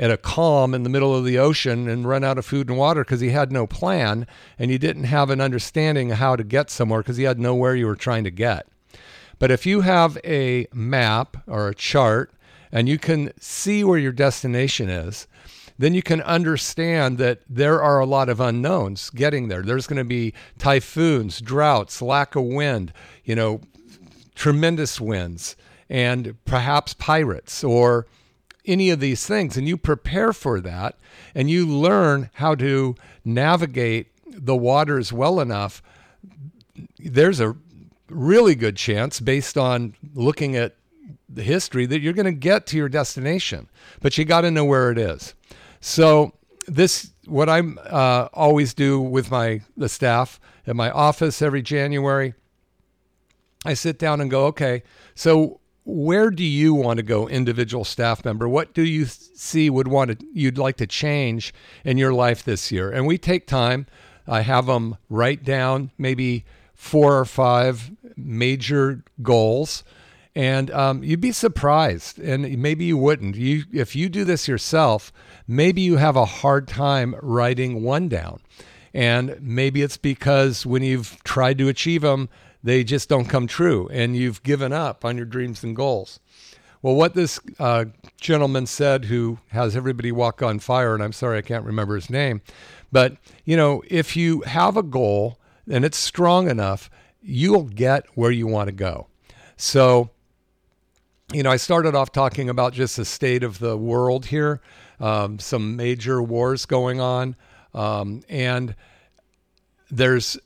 at 0.00 0.10
a 0.10 0.16
calm 0.16 0.72
in 0.72 0.82
the 0.82 0.88
middle 0.88 1.14
of 1.14 1.26
the 1.26 1.38
ocean 1.38 1.86
and 1.86 2.08
run 2.08 2.24
out 2.24 2.38
of 2.38 2.46
food 2.46 2.70
and 2.70 2.78
water 2.78 3.04
because 3.04 3.20
he 3.20 3.28
had 3.28 3.52
no 3.52 3.66
plan 3.66 4.26
and 4.58 4.70
you 4.70 4.78
didn't 4.78 5.04
have 5.04 5.28
an 5.28 5.42
understanding 5.42 6.10
of 6.10 6.16
how 6.16 6.34
to 6.34 6.42
get 6.42 6.70
somewhere 6.70 7.00
because 7.00 7.18
he 7.18 7.24
had 7.24 7.38
nowhere 7.38 7.76
you 7.76 7.86
were 7.86 7.94
trying 7.94 8.24
to 8.24 8.30
get. 8.30 8.66
But 9.38 9.50
if 9.50 9.66
you 9.66 9.82
have 9.82 10.16
a 10.24 10.66
map 10.72 11.36
or 11.46 11.68
a 11.68 11.74
chart 11.74 12.32
and 12.72 12.88
you 12.88 12.98
can 12.98 13.32
see 13.38 13.84
where 13.84 13.98
your 13.98 14.12
destination 14.12 14.88
is, 14.88 15.26
then 15.78 15.92
you 15.92 16.02
can 16.02 16.22
understand 16.22 17.18
that 17.18 17.40
there 17.46 17.82
are 17.82 18.00
a 18.00 18.06
lot 18.06 18.30
of 18.30 18.40
unknowns 18.40 19.10
getting 19.10 19.48
there. 19.48 19.62
There's 19.62 19.86
going 19.86 19.98
to 19.98 20.04
be 20.04 20.32
typhoons, 20.58 21.42
droughts, 21.42 22.00
lack 22.00 22.34
of 22.36 22.44
wind, 22.44 22.94
you 23.24 23.34
know, 23.34 23.60
tremendous 24.34 24.98
winds, 24.98 25.56
and 25.90 26.36
perhaps 26.46 26.94
pirates 26.94 27.62
or 27.62 28.06
any 28.66 28.90
of 28.90 29.00
these 29.00 29.26
things. 29.26 29.56
And 29.56 29.66
you 29.66 29.76
prepare 29.76 30.32
for 30.32 30.60
that 30.60 30.96
and 31.34 31.50
you 31.50 31.66
learn 31.66 32.30
how 32.34 32.54
to 32.56 32.94
navigate 33.24 34.08
the 34.26 34.56
waters 34.56 35.12
well 35.12 35.40
enough. 35.40 35.82
There's 36.98 37.40
a 37.40 37.56
really 38.08 38.54
good 38.54 38.76
chance, 38.76 39.20
based 39.20 39.56
on 39.56 39.94
looking 40.14 40.56
at 40.56 40.76
the 41.28 41.42
history, 41.42 41.86
that 41.86 42.00
you're 42.00 42.12
going 42.12 42.26
to 42.26 42.32
get 42.32 42.66
to 42.66 42.76
your 42.76 42.88
destination, 42.88 43.68
but 44.00 44.18
you 44.18 44.24
got 44.24 44.40
to 44.42 44.50
know 44.50 44.64
where 44.64 44.90
it 44.90 44.98
is. 44.98 45.34
So, 45.80 46.32
this 46.66 47.12
what 47.26 47.48
I'm 47.48 47.78
uh, 47.84 48.28
always 48.32 48.74
do 48.74 49.00
with 49.00 49.30
my 49.30 49.62
the 49.76 49.88
staff 49.88 50.38
at 50.66 50.76
my 50.76 50.90
office 50.90 51.42
every 51.42 51.62
January 51.62 52.34
I 53.64 53.74
sit 53.74 53.98
down 53.98 54.20
and 54.20 54.30
go, 54.30 54.46
okay, 54.46 54.82
so 55.14 55.60
where 55.84 56.30
do 56.30 56.44
you 56.44 56.74
want 56.74 56.98
to 56.98 57.02
go, 57.02 57.28
individual 57.28 57.84
staff 57.84 58.24
member? 58.24 58.48
What 58.48 58.74
do 58.74 58.82
you 58.82 59.06
see 59.06 59.70
would 59.70 59.88
want 59.88 60.18
to 60.18 60.26
you'd 60.32 60.58
like 60.58 60.76
to 60.76 60.86
change 60.86 61.54
in 61.84 61.98
your 61.98 62.12
life 62.12 62.44
this 62.44 62.70
year? 62.70 62.90
And 62.90 63.06
we 63.06 63.18
take 63.18 63.46
time. 63.46 63.86
I 64.26 64.42
have 64.42 64.66
them 64.66 64.96
write 65.08 65.44
down 65.44 65.90
maybe 65.98 66.44
four 66.74 67.18
or 67.18 67.24
five 67.24 67.90
major 68.16 69.02
goals, 69.22 69.82
and 70.34 70.70
um, 70.70 71.02
you'd 71.02 71.20
be 71.20 71.32
surprised, 71.32 72.18
and 72.18 72.58
maybe 72.58 72.84
you 72.84 72.96
wouldn't. 72.96 73.36
You 73.36 73.64
if 73.72 73.96
you 73.96 74.08
do 74.08 74.24
this 74.24 74.46
yourself, 74.46 75.12
maybe 75.48 75.80
you 75.80 75.96
have 75.96 76.16
a 76.16 76.24
hard 76.24 76.68
time 76.68 77.16
writing 77.20 77.82
one 77.82 78.08
down, 78.08 78.40
and 78.94 79.36
maybe 79.40 79.82
it's 79.82 79.96
because 79.96 80.64
when 80.64 80.82
you've 80.82 81.22
tried 81.24 81.58
to 81.58 81.68
achieve 81.68 82.02
them 82.02 82.28
they 82.62 82.84
just 82.84 83.08
don't 83.08 83.26
come 83.26 83.46
true 83.46 83.88
and 83.88 84.16
you've 84.16 84.42
given 84.42 84.72
up 84.72 85.04
on 85.04 85.16
your 85.16 85.26
dreams 85.26 85.62
and 85.64 85.74
goals. 85.74 86.20
Well, 86.82 86.94
what 86.94 87.14
this 87.14 87.38
uh, 87.58 87.86
gentleman 88.20 88.66
said, 88.66 89.04
who 89.06 89.38
has 89.48 89.76
everybody 89.76 90.12
walk 90.12 90.42
on 90.42 90.60
fire, 90.60 90.94
and 90.94 91.02
I'm 91.02 91.12
sorry 91.12 91.38
I 91.38 91.42
can't 91.42 91.64
remember 91.64 91.94
his 91.94 92.08
name, 92.08 92.40
but 92.90 93.16
you 93.44 93.56
know, 93.56 93.82
if 93.88 94.16
you 94.16 94.40
have 94.42 94.76
a 94.76 94.82
goal 94.82 95.38
and 95.68 95.84
it's 95.84 95.98
strong 95.98 96.48
enough, 96.48 96.88
you'll 97.20 97.64
get 97.64 98.06
where 98.14 98.30
you 98.30 98.46
want 98.46 98.68
to 98.68 98.72
go. 98.72 99.08
So, 99.56 100.10
you 101.32 101.42
know, 101.42 101.50
I 101.50 101.58
started 101.58 101.94
off 101.94 102.12
talking 102.12 102.48
about 102.48 102.72
just 102.72 102.96
the 102.96 103.04
state 103.04 103.42
of 103.42 103.58
the 103.58 103.76
world 103.76 104.26
here, 104.26 104.62
um, 105.00 105.38
some 105.38 105.76
major 105.76 106.22
wars 106.22 106.64
going 106.64 106.98
on, 106.98 107.36
um, 107.74 108.22
and 108.28 108.74
there's 109.90 110.38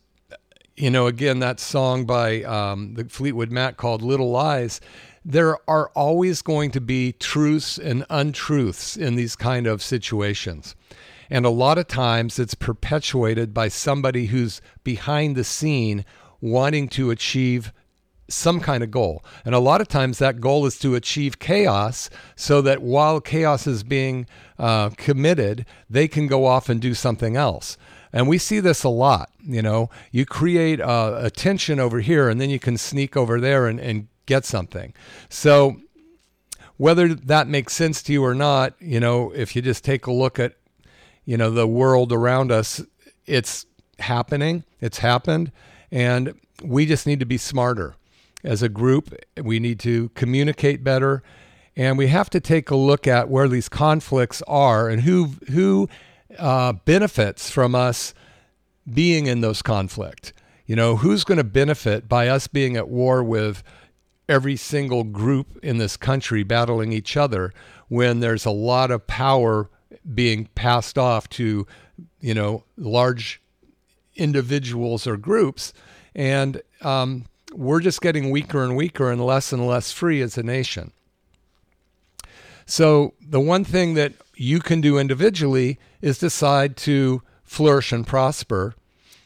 you 0.76 0.90
know, 0.90 1.07
again, 1.07 1.38
that 1.38 1.61
song 1.61 2.04
by 2.04 2.43
um, 2.43 2.95
the 2.95 3.04
Fleetwood 3.04 3.50
Mac 3.50 3.76
called 3.76 4.02
Little 4.02 4.31
Lies, 4.31 4.81
there 5.25 5.59
are 5.69 5.88
always 5.95 6.43
going 6.43 6.71
to 6.73 6.81
be 6.81 7.12
truths 7.12 7.78
and 7.78 8.04
untruths 8.11 8.97
in 8.97 9.14
these 9.14 9.37
kind 9.37 9.66
of 9.66 9.83
situations. 9.83 10.75
And 11.31 11.47
a 11.47 11.50
lot 11.50 11.78
of 11.78 11.87
times 11.87 12.38
it's 12.38 12.54
perpetuated 12.54 13.54
by 13.54 13.69
somebody 13.69 14.26
who's 14.26 14.61
behind 14.83 15.37
the 15.37 15.45
scene 15.45 16.04
wanting 16.40 16.88
to 16.88 17.11
achieve 17.11 17.73
some 18.28 18.61
kind 18.61 18.83
of 18.83 18.90
goal. 18.90 19.25
And 19.45 19.54
a 19.54 19.61
lot 19.61 19.81
of 19.81 19.88
times 19.88 20.19
that 20.19 20.40
goal 20.40 20.66
is 20.66 20.78
to 20.81 20.95
achieve 20.95 21.38
chaos 21.38 22.11
so 22.37 22.61
that 22.62 22.83
while 22.83 23.21
chaos 23.21 23.66
is 23.66 23.83
being 23.83 24.26
uh, 24.59 24.90
committed, 24.90 25.66
they 25.88 26.09
can 26.09 26.26
go 26.26 26.47
off 26.47 26.69
and 26.69 26.81
do 26.81 26.95
something 26.95 27.37
else. 27.37 27.76
And 28.14 28.28
we 28.28 28.38
see 28.38 28.61
this 28.61 28.85
a 28.85 28.88
lot. 28.88 29.30
You 29.44 29.61
know, 29.61 29.90
you 30.12 30.25
create 30.25 30.80
uh, 30.80 31.18
a 31.18 31.30
tension 31.30 31.80
over 31.80 31.99
here 31.99 32.28
and 32.28 32.40
then 32.40 32.49
you 32.49 32.61
can 32.61 32.78
sneak 32.78 33.16
over 33.16 33.40
there 33.40 33.66
and, 33.66 33.80
and 33.80 34.06
get 34.25 34.44
something. 34.44 34.94
So, 35.28 35.80
whether 36.76 37.12
that 37.14 37.49
makes 37.49 37.73
sense 37.73 38.02
to 38.04 38.12
you 38.12 38.25
or 38.25 38.35
not, 38.35 38.75
you 38.80 39.00
know, 39.00 39.33
if 39.33 39.54
you 39.54 39.62
just 39.62 39.85
take 39.85 40.06
a 40.06 40.12
look 40.12 40.38
at, 40.38 40.54
you 41.25 41.37
know, 41.37 41.50
the 41.50 41.66
world 41.66 42.12
around 42.12 42.50
us, 42.50 42.83
it's 43.26 43.66
happening, 43.99 44.64
it's 44.80 44.99
happened, 44.99 45.52
and 45.92 46.35
we 46.62 46.85
just 46.87 47.06
need 47.06 47.21
to 47.21 47.26
be 47.26 47.37
smarter. 47.37 47.94
As 48.42 48.62
a 48.62 48.68
group, 48.68 49.14
we 49.40 49.61
need 49.61 49.78
to 49.80 50.09
communicate 50.11 50.83
better, 50.83 51.23
and 51.76 51.97
we 51.97 52.09
have 52.09 52.28
to 52.30 52.40
take 52.40 52.71
a 52.71 52.76
look 52.76 53.06
at 53.06 53.28
where 53.28 53.49
these 53.49 53.68
conflicts 53.68 54.42
are 54.49 54.88
and 54.88 55.02
who 55.02 55.37
who 55.50 55.88
uh, 56.38 56.73
benefits 56.73 57.50
from 57.50 57.75
us 57.75 58.14
being 58.93 59.26
in 59.26 59.41
those 59.41 59.62
conflict. 59.62 60.33
You 60.67 60.76
know, 60.76 60.97
who's 60.97 61.25
going 61.25 61.38
to 61.38 61.45
benefit 61.45 62.09
by 62.09 62.29
us 62.29 62.47
being 62.47 62.76
at 62.76 62.88
war 62.88 63.23
with 63.23 63.62
every 64.29 64.57
single 64.57 65.05
group 65.05 65.59
in 65.62 65.79
this 65.79 65.97
country 65.97 66.43
battling 66.43 66.93
each 66.93 67.17
other 67.17 67.53
when 67.88 68.21
there's 68.21 68.47
a 68.47 68.50
lot 68.50 68.91
of 68.91 69.07
power 69.07 69.69
being 70.14 70.49
passed 70.55 70.97
off 70.97 71.29
to, 71.29 71.67
you 72.21 72.35
know, 72.35 72.64
large 72.76 73.43
individuals 74.17 75.07
or 75.07 75.17
groups. 75.17 75.73
And 76.14 76.62
um, 76.81 77.26
we're 77.53 77.81
just 77.81 78.00
getting 78.00 78.31
weaker 78.31 78.64
and 78.64 78.76
weaker 78.76 79.11
and 79.11 79.25
less 79.25 79.53
and 79.53 79.67
less 79.67 79.93
free 79.93 80.23
as 80.23 80.38
a 80.38 80.43
nation. 80.43 80.93
So, 82.67 83.12
the 83.21 83.41
one 83.41 83.64
thing 83.64 83.93
that 83.95 84.14
you 84.37 84.61
can 84.61 84.81
do 84.81 84.99
individually 84.99 85.79
is 86.00 86.19
decide 86.19 86.76
to 86.79 87.23
flourish 87.43 87.93
and 87.93 88.07
prosper 88.07 88.75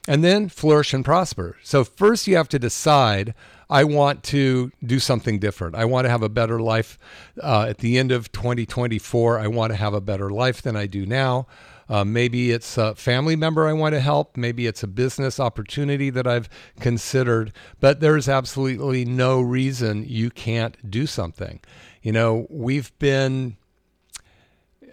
and 0.06 0.24
then 0.24 0.48
flourish 0.48 0.94
and 0.94 1.04
prosper. 1.04 1.56
So, 1.62 1.84
first, 1.84 2.26
you 2.26 2.36
have 2.36 2.48
to 2.48 2.58
decide 2.58 3.34
I 3.70 3.84
want 3.84 4.22
to 4.24 4.72
do 4.82 4.98
something 4.98 5.38
different. 5.38 5.74
I 5.74 5.84
want 5.84 6.06
to 6.06 6.08
have 6.08 6.22
a 6.22 6.30
better 6.30 6.60
life 6.60 6.98
uh, 7.42 7.66
at 7.68 7.78
the 7.78 7.98
end 7.98 8.10
of 8.10 8.32
2024. 8.32 9.38
I 9.38 9.46
want 9.46 9.72
to 9.72 9.76
have 9.76 9.92
a 9.92 10.00
better 10.00 10.30
life 10.30 10.62
than 10.62 10.74
I 10.74 10.86
do 10.86 11.04
now. 11.04 11.46
Uh, 11.90 12.04
maybe 12.04 12.50
it's 12.50 12.76
a 12.76 12.94
family 12.94 13.36
member 13.36 13.66
I 13.66 13.72
want 13.72 13.94
to 13.94 14.00
help. 14.00 14.36
Maybe 14.36 14.66
it's 14.66 14.82
a 14.82 14.86
business 14.86 15.38
opportunity 15.38 16.10
that 16.10 16.26
I've 16.26 16.48
considered. 16.80 17.52
But 17.80 18.00
there's 18.00 18.28
absolutely 18.28 19.04
no 19.04 19.40
reason 19.40 20.04
you 20.06 20.30
can't 20.30 20.90
do 20.90 21.06
something. 21.06 21.60
You 22.02 22.12
know, 22.12 22.46
we've 22.50 22.96
been 22.98 23.56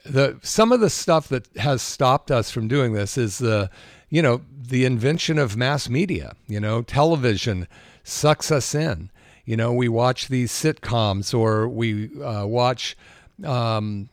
the 0.05 0.38
some 0.41 0.71
of 0.71 0.79
the 0.79 0.89
stuff 0.89 1.27
that 1.29 1.47
has 1.57 1.81
stopped 1.81 2.31
us 2.31 2.51
from 2.51 2.67
doing 2.67 2.93
this 2.93 3.17
is 3.17 3.39
the 3.39 3.69
you 4.09 4.21
know 4.21 4.41
the 4.55 4.85
invention 4.85 5.38
of 5.38 5.57
mass 5.57 5.89
media. 5.89 6.35
You 6.47 6.59
know, 6.59 6.81
television 6.81 7.67
sucks 8.03 8.51
us 8.51 8.75
in. 8.75 9.09
You 9.45 9.57
know, 9.57 9.74
we 9.74 9.89
watch 9.89 10.27
these 10.27 10.51
sitcoms 10.51 11.38
or 11.38 11.67
we 11.67 12.09
uh, 12.21 12.45
watch 12.45 12.97
um, 13.43 14.09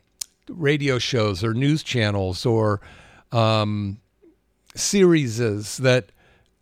radio 0.48 0.98
shows 0.98 1.42
or 1.42 1.54
news 1.54 1.82
channels 1.82 2.44
or 2.44 2.80
um, 3.30 3.98
series 4.74 5.38
that 5.78 6.06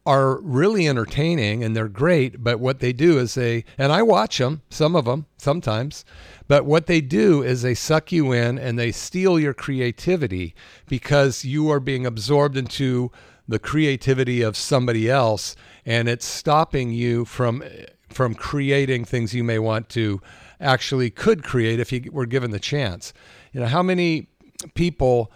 are 0.06 0.40
really 0.40 0.88
entertaining 0.88 1.62
and 1.62 1.76
they're 1.76 1.88
great. 1.88 2.42
But 2.42 2.58
what 2.58 2.80
they 2.80 2.92
do 2.92 3.18
is 3.18 3.34
they, 3.34 3.64
and 3.76 3.92
I 3.92 4.02
watch 4.02 4.38
them, 4.38 4.62
some 4.70 4.96
of 4.96 5.04
them 5.04 5.26
sometimes, 5.36 6.04
but 6.48 6.64
what 6.64 6.86
they 6.86 7.00
do 7.00 7.42
is 7.42 7.62
they 7.62 7.74
suck 7.74 8.10
you 8.10 8.32
in 8.32 8.58
and 8.58 8.78
they 8.78 8.92
steal 8.92 9.38
your 9.38 9.54
creativity 9.54 10.54
because 10.88 11.44
you 11.44 11.70
are 11.70 11.80
being 11.80 12.06
absorbed 12.06 12.56
into 12.56 13.12
the 13.46 13.58
creativity 13.58 14.42
of 14.42 14.56
somebody 14.56 15.10
else 15.10 15.56
and 15.84 16.08
it's 16.08 16.26
stopping 16.26 16.92
you 16.92 17.24
from 17.24 17.62
from 18.08 18.34
creating 18.34 19.04
things 19.04 19.34
you 19.34 19.44
may 19.44 19.58
want 19.58 19.88
to 19.88 20.20
actually 20.60 21.10
could 21.10 21.42
create 21.44 21.80
if 21.80 21.92
you 21.92 22.02
were 22.12 22.26
given 22.26 22.50
the 22.50 22.58
chance. 22.58 23.12
You 23.52 23.60
know, 23.60 23.66
how 23.66 23.82
many 23.82 24.28
people 24.74 25.32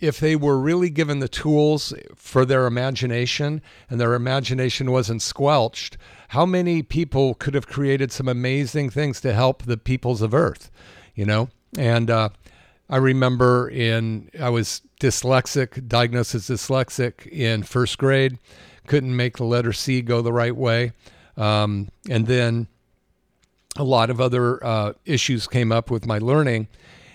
if 0.00 0.18
they 0.18 0.34
were 0.34 0.58
really 0.58 0.90
given 0.90 1.20
the 1.20 1.28
tools 1.28 1.92
for 2.16 2.44
their 2.44 2.66
imagination 2.66 3.62
and 3.88 4.00
their 4.00 4.14
imagination 4.14 4.90
wasn't 4.90 5.22
squelched, 5.22 5.96
how 6.28 6.46
many 6.46 6.82
people 6.82 7.34
could 7.34 7.54
have 7.54 7.66
created 7.66 8.10
some 8.10 8.28
amazing 8.28 8.90
things 8.90 9.20
to 9.20 9.32
help 9.32 9.62
the 9.62 9.76
peoples 9.76 10.22
of 10.22 10.34
Earth, 10.34 10.70
you 11.14 11.24
know? 11.24 11.48
And 11.76 12.10
uh, 12.10 12.30
I 12.88 12.96
remember 12.96 13.68
in, 13.68 14.30
I 14.40 14.48
was 14.48 14.82
dyslexic, 15.00 15.86
diagnosed 15.86 16.34
as 16.34 16.48
dyslexic 16.48 17.26
in 17.26 17.62
first 17.62 17.98
grade, 17.98 18.38
couldn't 18.86 19.14
make 19.14 19.36
the 19.36 19.44
letter 19.44 19.72
C 19.72 20.02
go 20.02 20.22
the 20.22 20.32
right 20.32 20.56
way. 20.56 20.92
Um, 21.36 21.88
and 22.08 22.26
then 22.26 22.66
a 23.76 23.84
lot 23.84 24.10
of 24.10 24.20
other 24.20 24.64
uh, 24.64 24.92
issues 25.04 25.46
came 25.46 25.70
up 25.70 25.90
with 25.90 26.06
my 26.06 26.18
learning. 26.18 26.68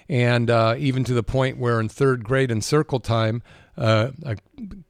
And 0.08 0.50
uh, 0.50 0.76
even 0.78 1.04
to 1.06 1.14
the 1.14 1.24
point 1.24 1.58
where 1.58 1.80
in 1.80 1.90
third 1.90 2.24
grade 2.24 2.52
in 2.52 2.62
circle 2.62 3.00
time, 3.00 3.42
uh, 3.78 4.12
a 4.24 4.38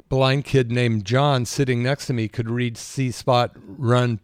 blind 0.09 0.45
kid 0.45 0.71
named 0.71 1.05
John 1.05 1.45
sitting 1.45 1.81
next 1.81 2.07
to 2.07 2.13
me 2.13 2.27
could 2.27 2.49
read 2.49 2.77
See 2.77 3.11
Spot 3.11 3.51
run 3.65 4.19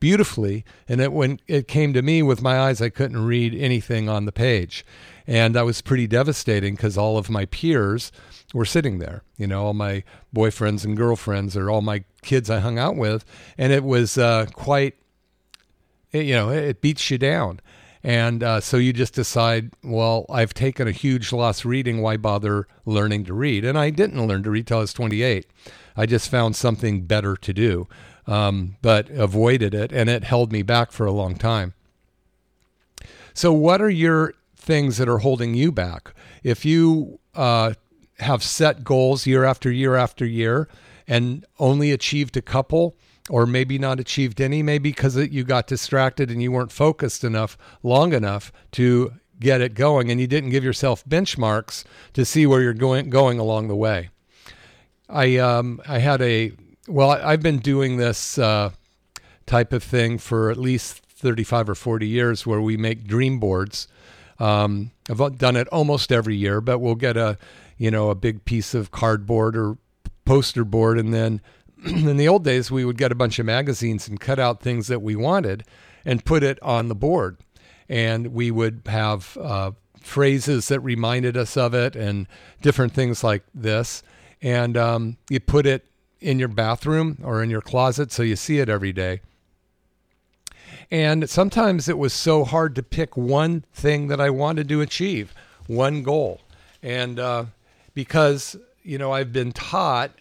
beautifully. 0.00 0.64
And 0.88 1.00
it, 1.00 1.12
when 1.12 1.40
it 1.46 1.68
came 1.68 1.92
to 1.92 2.02
me 2.02 2.22
with 2.22 2.42
my 2.42 2.58
eyes, 2.58 2.80
I 2.80 2.88
couldn't 2.88 3.24
read 3.24 3.54
anything 3.54 4.08
on 4.08 4.24
the 4.24 4.32
page. 4.32 4.84
And 5.26 5.54
that 5.54 5.64
was 5.64 5.80
pretty 5.80 6.06
devastating 6.06 6.74
because 6.76 6.96
all 6.96 7.18
of 7.18 7.28
my 7.28 7.46
peers 7.46 8.12
were 8.54 8.64
sitting 8.64 8.98
there, 8.98 9.22
you 9.36 9.46
know, 9.46 9.64
all 9.64 9.74
my 9.74 10.04
boyfriends 10.34 10.84
and 10.84 10.96
girlfriends 10.96 11.56
or 11.56 11.68
all 11.68 11.82
my 11.82 12.04
kids 12.22 12.48
I 12.48 12.60
hung 12.60 12.78
out 12.78 12.96
with. 12.96 13.24
And 13.58 13.72
it 13.72 13.82
was 13.82 14.16
uh, 14.16 14.46
quite, 14.52 14.94
you 16.12 16.34
know, 16.34 16.50
it 16.50 16.80
beats 16.80 17.10
you 17.10 17.18
down. 17.18 17.60
And 18.06 18.42
uh, 18.42 18.60
so 18.60 18.76
you 18.76 18.92
just 18.92 19.14
decide, 19.14 19.72
well, 19.82 20.26
I've 20.30 20.54
taken 20.54 20.86
a 20.86 20.92
huge 20.92 21.32
loss 21.32 21.64
reading. 21.64 22.00
Why 22.00 22.16
bother 22.16 22.68
learning 22.86 23.24
to 23.24 23.34
read? 23.34 23.64
And 23.64 23.76
I 23.76 23.90
didn't 23.90 24.24
learn 24.26 24.44
to 24.44 24.50
read 24.50 24.68
till 24.68 24.78
I 24.78 24.82
was 24.82 24.92
28. 24.92 25.44
I 25.96 26.06
just 26.06 26.30
found 26.30 26.54
something 26.54 27.02
better 27.02 27.36
to 27.36 27.52
do 27.52 27.88
um, 28.26 28.76
but 28.82 29.08
avoided 29.10 29.74
it, 29.74 29.92
and 29.92 30.08
it 30.10 30.24
held 30.24 30.52
me 30.52 30.62
back 30.62 30.92
for 30.92 31.06
a 31.06 31.12
long 31.12 31.36
time. 31.36 31.74
So, 33.34 33.52
what 33.52 33.80
are 33.80 33.90
your 33.90 34.34
things 34.56 34.96
that 34.96 35.08
are 35.08 35.18
holding 35.18 35.54
you 35.54 35.70
back? 35.70 36.12
If 36.42 36.64
you 36.64 37.18
uh, 37.34 37.74
have 38.18 38.42
set 38.42 38.84
goals 38.84 39.26
year 39.26 39.44
after 39.44 39.70
year 39.70 39.94
after 39.94 40.24
year 40.24 40.68
and 41.06 41.44
only 41.58 41.92
achieved 41.92 42.36
a 42.36 42.42
couple, 42.42 42.96
or 43.28 43.46
maybe 43.46 43.78
not 43.78 44.00
achieved 44.00 44.40
any, 44.40 44.62
maybe 44.62 44.90
because 44.90 45.16
you 45.16 45.44
got 45.44 45.66
distracted 45.66 46.30
and 46.30 46.42
you 46.42 46.52
weren't 46.52 46.72
focused 46.72 47.24
enough 47.24 47.58
long 47.82 48.12
enough 48.12 48.52
to 48.72 49.12
get 49.40 49.60
it 49.60 49.74
going, 49.74 50.10
and 50.10 50.20
you 50.20 50.26
didn't 50.26 50.50
give 50.50 50.64
yourself 50.64 51.04
benchmarks 51.04 51.84
to 52.14 52.24
see 52.24 52.46
where 52.46 52.62
you're 52.62 52.72
going 52.72 53.10
going 53.10 53.38
along 53.38 53.68
the 53.68 53.76
way. 53.76 54.10
I 55.08 55.36
um, 55.36 55.80
I 55.86 55.98
had 55.98 56.22
a 56.22 56.52
well, 56.88 57.10
I've 57.10 57.42
been 57.42 57.58
doing 57.58 57.96
this 57.96 58.38
uh, 58.38 58.70
type 59.46 59.72
of 59.72 59.82
thing 59.82 60.18
for 60.18 60.50
at 60.50 60.56
least 60.56 61.02
35 61.08 61.70
or 61.70 61.74
40 61.74 62.06
years 62.06 62.46
where 62.46 62.60
we 62.60 62.76
make 62.76 63.04
dream 63.04 63.38
boards. 63.38 63.88
Um, 64.38 64.92
I've 65.08 65.38
done 65.38 65.56
it 65.56 65.66
almost 65.68 66.12
every 66.12 66.36
year, 66.36 66.60
but 66.60 66.78
we'll 66.78 66.94
get 66.94 67.16
a, 67.16 67.38
you 67.78 67.90
know, 67.90 68.10
a 68.10 68.14
big 68.14 68.44
piece 68.44 68.74
of 68.74 68.90
cardboard 68.90 69.56
or 69.56 69.78
poster 70.24 70.64
board. 70.64 70.98
And 70.98 71.12
then 71.14 71.40
in 71.84 72.16
the 72.16 72.28
old 72.28 72.44
days, 72.44 72.70
we 72.70 72.84
would 72.84 72.98
get 72.98 73.12
a 73.12 73.16
bunch 73.16 73.38
of 73.38 73.46
magazines 73.46 74.08
and 74.08 74.20
cut 74.20 74.38
out 74.38 74.60
things 74.60 74.86
that 74.88 75.02
we 75.02 75.16
wanted 75.16 75.64
and 76.04 76.24
put 76.24 76.42
it 76.42 76.62
on 76.62 76.88
the 76.88 76.94
board. 76.94 77.38
And 77.88 78.28
we 78.28 78.50
would 78.50 78.82
have 78.86 79.36
uh, 79.40 79.72
phrases 80.00 80.68
that 80.68 80.80
reminded 80.80 81.36
us 81.36 81.56
of 81.56 81.74
it 81.74 81.96
and 81.96 82.26
different 82.62 82.94
things 82.94 83.22
like 83.22 83.42
this. 83.54 84.02
And 84.40 84.76
um, 84.76 85.16
you 85.28 85.40
put 85.40 85.66
it 85.66 85.86
in 86.20 86.38
your 86.38 86.48
bathroom 86.48 87.18
or 87.22 87.42
in 87.42 87.50
your 87.50 87.60
closet 87.60 88.10
so 88.12 88.22
you 88.22 88.36
see 88.36 88.58
it 88.58 88.68
every 88.68 88.92
day. 88.92 89.20
And 90.90 91.28
sometimes 91.28 91.88
it 91.88 91.98
was 91.98 92.12
so 92.12 92.44
hard 92.44 92.74
to 92.76 92.82
pick 92.82 93.16
one 93.16 93.64
thing 93.72 94.08
that 94.08 94.20
I 94.20 94.30
wanted 94.30 94.68
to 94.68 94.80
achieve, 94.80 95.34
one 95.66 96.02
goal. 96.02 96.40
And 96.82 97.18
uh, 97.18 97.46
because, 97.94 98.56
you 98.82 98.98
know, 98.98 99.12
I've 99.12 99.32
been 99.32 99.52
taught 99.52 100.12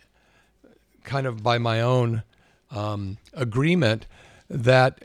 kind 1.05 1.27
of 1.27 1.43
by 1.43 1.57
my 1.57 1.81
own 1.81 2.23
um, 2.71 3.17
agreement 3.33 4.07
that 4.49 5.03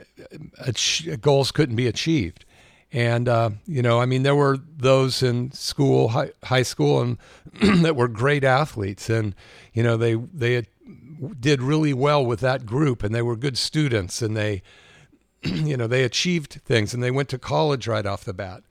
goals 1.21 1.51
couldn't 1.51 1.77
be 1.77 1.87
achieved. 1.87 2.45
And, 2.93 3.29
uh, 3.29 3.51
you 3.67 3.83
know, 3.83 4.01
I 4.01 4.07
mean, 4.07 4.25
there 4.25 4.35
were 4.35 4.59
those 4.77 5.23
in 5.23 5.53
school, 5.53 6.09
high, 6.09 6.33
high 6.43 6.65
school, 6.65 7.01
and 7.01 7.19
that 7.85 7.95
were 7.95 8.09
great 8.09 8.43
athletes. 8.43 9.09
And, 9.09 9.35
you 9.73 9.85
know, 9.85 9.97
they, 9.97 10.15
they 10.15 10.67
did 11.39 11.63
really 11.63 11.93
well 11.93 12.25
with 12.25 12.41
that 12.41 12.67
group 12.67 13.03
and 13.03 13.15
they 13.15 13.23
were 13.23 13.37
good 13.37 13.59
students 13.59 14.23
and 14.23 14.37
they 14.37 14.63
you 15.43 15.77
know 15.77 15.87
they 15.87 16.03
achieved 16.03 16.61
things 16.65 16.95
and 16.95 17.03
they 17.03 17.11
went 17.11 17.29
to 17.29 17.39
college 17.39 17.87
right 17.87 18.07
off 18.07 18.25
the 18.25 18.33
bat 18.33 18.63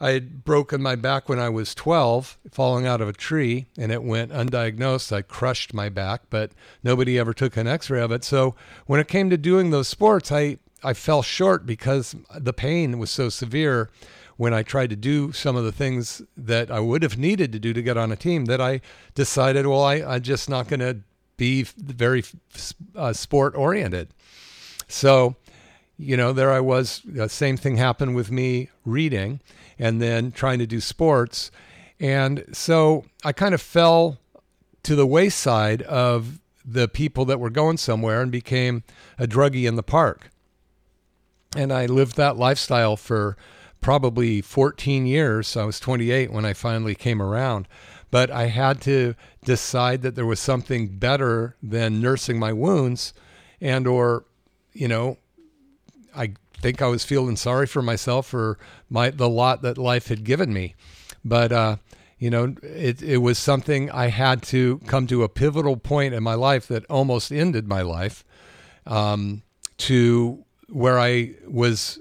i 0.00 0.10
had 0.10 0.44
broken 0.44 0.82
my 0.82 0.94
back 0.94 1.28
when 1.28 1.38
i 1.38 1.48
was 1.48 1.74
12 1.74 2.38
falling 2.50 2.86
out 2.86 3.00
of 3.00 3.08
a 3.08 3.12
tree 3.12 3.66
and 3.78 3.92
it 3.92 4.02
went 4.02 4.32
undiagnosed 4.32 5.12
i 5.12 5.22
crushed 5.22 5.74
my 5.74 5.88
back 5.88 6.22
but 6.30 6.52
nobody 6.82 7.18
ever 7.18 7.34
took 7.34 7.56
an 7.56 7.66
x-ray 7.66 8.00
of 8.00 8.12
it 8.12 8.24
so 8.24 8.54
when 8.86 9.00
it 9.00 9.08
came 9.08 9.30
to 9.30 9.36
doing 9.36 9.70
those 9.70 9.88
sports 9.88 10.32
i 10.32 10.56
i 10.82 10.92
fell 10.92 11.22
short 11.22 11.66
because 11.66 12.14
the 12.36 12.52
pain 12.52 12.98
was 12.98 13.10
so 13.10 13.28
severe 13.28 13.90
when 14.40 14.54
I 14.54 14.62
tried 14.62 14.88
to 14.88 14.96
do 14.96 15.32
some 15.32 15.54
of 15.54 15.64
the 15.64 15.70
things 15.70 16.22
that 16.34 16.70
I 16.70 16.80
would 16.80 17.02
have 17.02 17.18
needed 17.18 17.52
to 17.52 17.58
do 17.58 17.74
to 17.74 17.82
get 17.82 17.98
on 17.98 18.10
a 18.10 18.16
team 18.16 18.46
that 18.46 18.58
I 18.58 18.80
decided, 19.14 19.66
well, 19.66 19.84
I, 19.84 19.96
I'm 19.96 20.22
just 20.22 20.48
not 20.48 20.66
going 20.66 20.80
to 20.80 21.00
be 21.36 21.64
very 21.76 22.24
uh, 22.96 23.12
sport 23.12 23.54
oriented. 23.54 24.08
So, 24.88 25.36
you 25.98 26.16
know, 26.16 26.32
there 26.32 26.50
I 26.52 26.60
was. 26.60 27.02
The 27.04 27.28
same 27.28 27.58
thing 27.58 27.76
happened 27.76 28.14
with 28.14 28.30
me 28.30 28.70
reading 28.86 29.40
and 29.80 30.00
then 30.00 30.30
trying 30.30 30.60
to 30.60 30.66
do 30.66 30.80
sports. 30.80 31.50
And 31.98 32.44
so 32.52 33.04
I 33.24 33.32
kind 33.32 33.54
of 33.54 33.60
fell 33.60 34.18
to 34.84 34.94
the 34.94 35.06
wayside 35.06 35.82
of 35.82 36.38
the 36.64 36.86
people 36.86 37.24
that 37.24 37.40
were 37.40 37.50
going 37.50 37.78
somewhere 37.78 38.22
and 38.22 38.30
became 38.30 38.84
a 39.18 39.26
druggie 39.26 39.66
in 39.66 39.74
the 39.74 39.82
park. 39.82 40.30
And 41.56 41.72
I 41.72 41.86
lived 41.86 42.16
that 42.16 42.36
lifestyle 42.36 42.96
for 42.96 43.36
probably 43.80 44.40
14 44.40 45.06
years. 45.06 45.56
I 45.56 45.64
was 45.64 45.80
28 45.80 46.32
when 46.32 46.44
I 46.44 46.52
finally 46.52 46.94
came 46.94 47.20
around 47.20 47.66
but 48.10 48.30
I 48.30 48.46
had 48.46 48.80
to 48.82 49.14
decide 49.44 50.02
that 50.02 50.14
there 50.14 50.26
was 50.26 50.40
something 50.40 50.88
better 50.88 51.56
than 51.62 52.00
nursing 52.00 52.38
my 52.38 52.52
wounds 52.52 53.14
and 53.60 53.86
or 53.86 54.24
you 54.72 54.88
know 54.88 55.18
I 56.14 56.34
think 56.60 56.80
I 56.82 56.86
was 56.86 57.04
feeling 57.04 57.36
sorry 57.36 57.66
for 57.66 57.82
myself 57.82 58.26
for 58.26 58.58
my 58.88 59.10
the 59.10 59.28
lot 59.28 59.62
that 59.62 59.78
life 59.78 60.08
had 60.08 60.24
given 60.24 60.52
me 60.52 60.74
but 61.24 61.52
uh, 61.52 61.76
You 62.18 62.28
know, 62.28 62.54
it, 62.62 63.02
it 63.02 63.16
was 63.18 63.38
something 63.38 63.90
I 63.90 64.08
had 64.08 64.42
to 64.52 64.78
come 64.86 65.06
to 65.06 65.22
a 65.24 65.28
pivotal 65.28 65.76
point 65.78 66.12
in 66.12 66.22
my 66.22 66.34
life 66.34 66.68
that 66.68 66.84
almost 66.90 67.32
ended 67.32 67.66
my 67.66 67.80
life 67.80 68.24
um, 68.86 69.42
to 69.88 70.44
where 70.68 70.98
I 70.98 71.32
was 71.48 71.98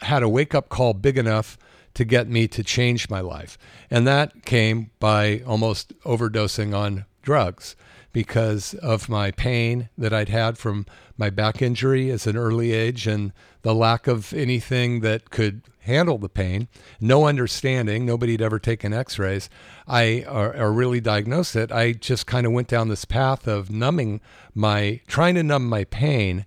had 0.00 0.22
a 0.22 0.28
wake 0.30 0.54
up 0.54 0.70
call 0.70 0.94
big 0.94 1.18
enough 1.18 1.58
to 1.92 2.04
get 2.06 2.26
me 2.26 2.48
to 2.48 2.62
change 2.64 3.10
my 3.10 3.20
life. 3.20 3.58
And 3.90 4.06
that 4.06 4.46
came 4.46 4.90
by 4.98 5.42
almost 5.46 5.92
overdosing 6.04 6.74
on 6.74 7.04
drugs 7.22 7.76
because 8.12 8.74
of 8.74 9.08
my 9.08 9.30
pain 9.30 9.88
that 9.96 10.12
I'd 10.12 10.28
had 10.28 10.58
from 10.58 10.86
my 11.16 11.30
back 11.30 11.62
injury 11.62 12.10
as 12.10 12.26
an 12.26 12.36
early 12.36 12.72
age 12.72 13.06
and 13.06 13.32
the 13.62 13.74
lack 13.74 14.06
of 14.06 14.32
anything 14.32 15.00
that 15.00 15.30
could 15.30 15.62
handle 15.80 16.18
the 16.18 16.28
pain, 16.28 16.68
no 17.00 17.26
understanding, 17.26 18.04
nobody 18.04 18.32
had 18.32 18.42
ever 18.42 18.58
taken 18.58 18.92
x-rays. 18.92 19.48
I 19.86 20.24
or, 20.28 20.56
or 20.56 20.72
really 20.72 21.00
diagnosed 21.00 21.56
it. 21.56 21.70
I 21.70 21.92
just 21.92 22.26
kind 22.26 22.46
of 22.46 22.52
went 22.52 22.68
down 22.68 22.88
this 22.88 23.04
path 23.04 23.46
of 23.46 23.70
numbing 23.70 24.20
my 24.54 25.00
trying 25.06 25.34
to 25.36 25.42
numb 25.42 25.68
my 25.68 25.84
pain 25.84 26.46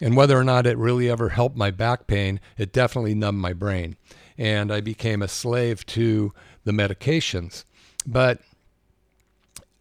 and 0.00 0.16
whether 0.16 0.38
or 0.38 0.44
not 0.44 0.66
it 0.66 0.76
really 0.76 1.10
ever 1.10 1.30
helped 1.30 1.56
my 1.56 1.70
back 1.70 2.06
pain, 2.06 2.40
it 2.58 2.72
definitely 2.72 3.14
numbed 3.14 3.38
my 3.38 3.52
brain. 3.52 3.96
And 4.36 4.70
I 4.70 4.80
became 4.80 5.22
a 5.22 5.28
slave 5.28 5.86
to 5.86 6.32
the 6.64 6.72
medications. 6.72 7.64
But 8.06 8.40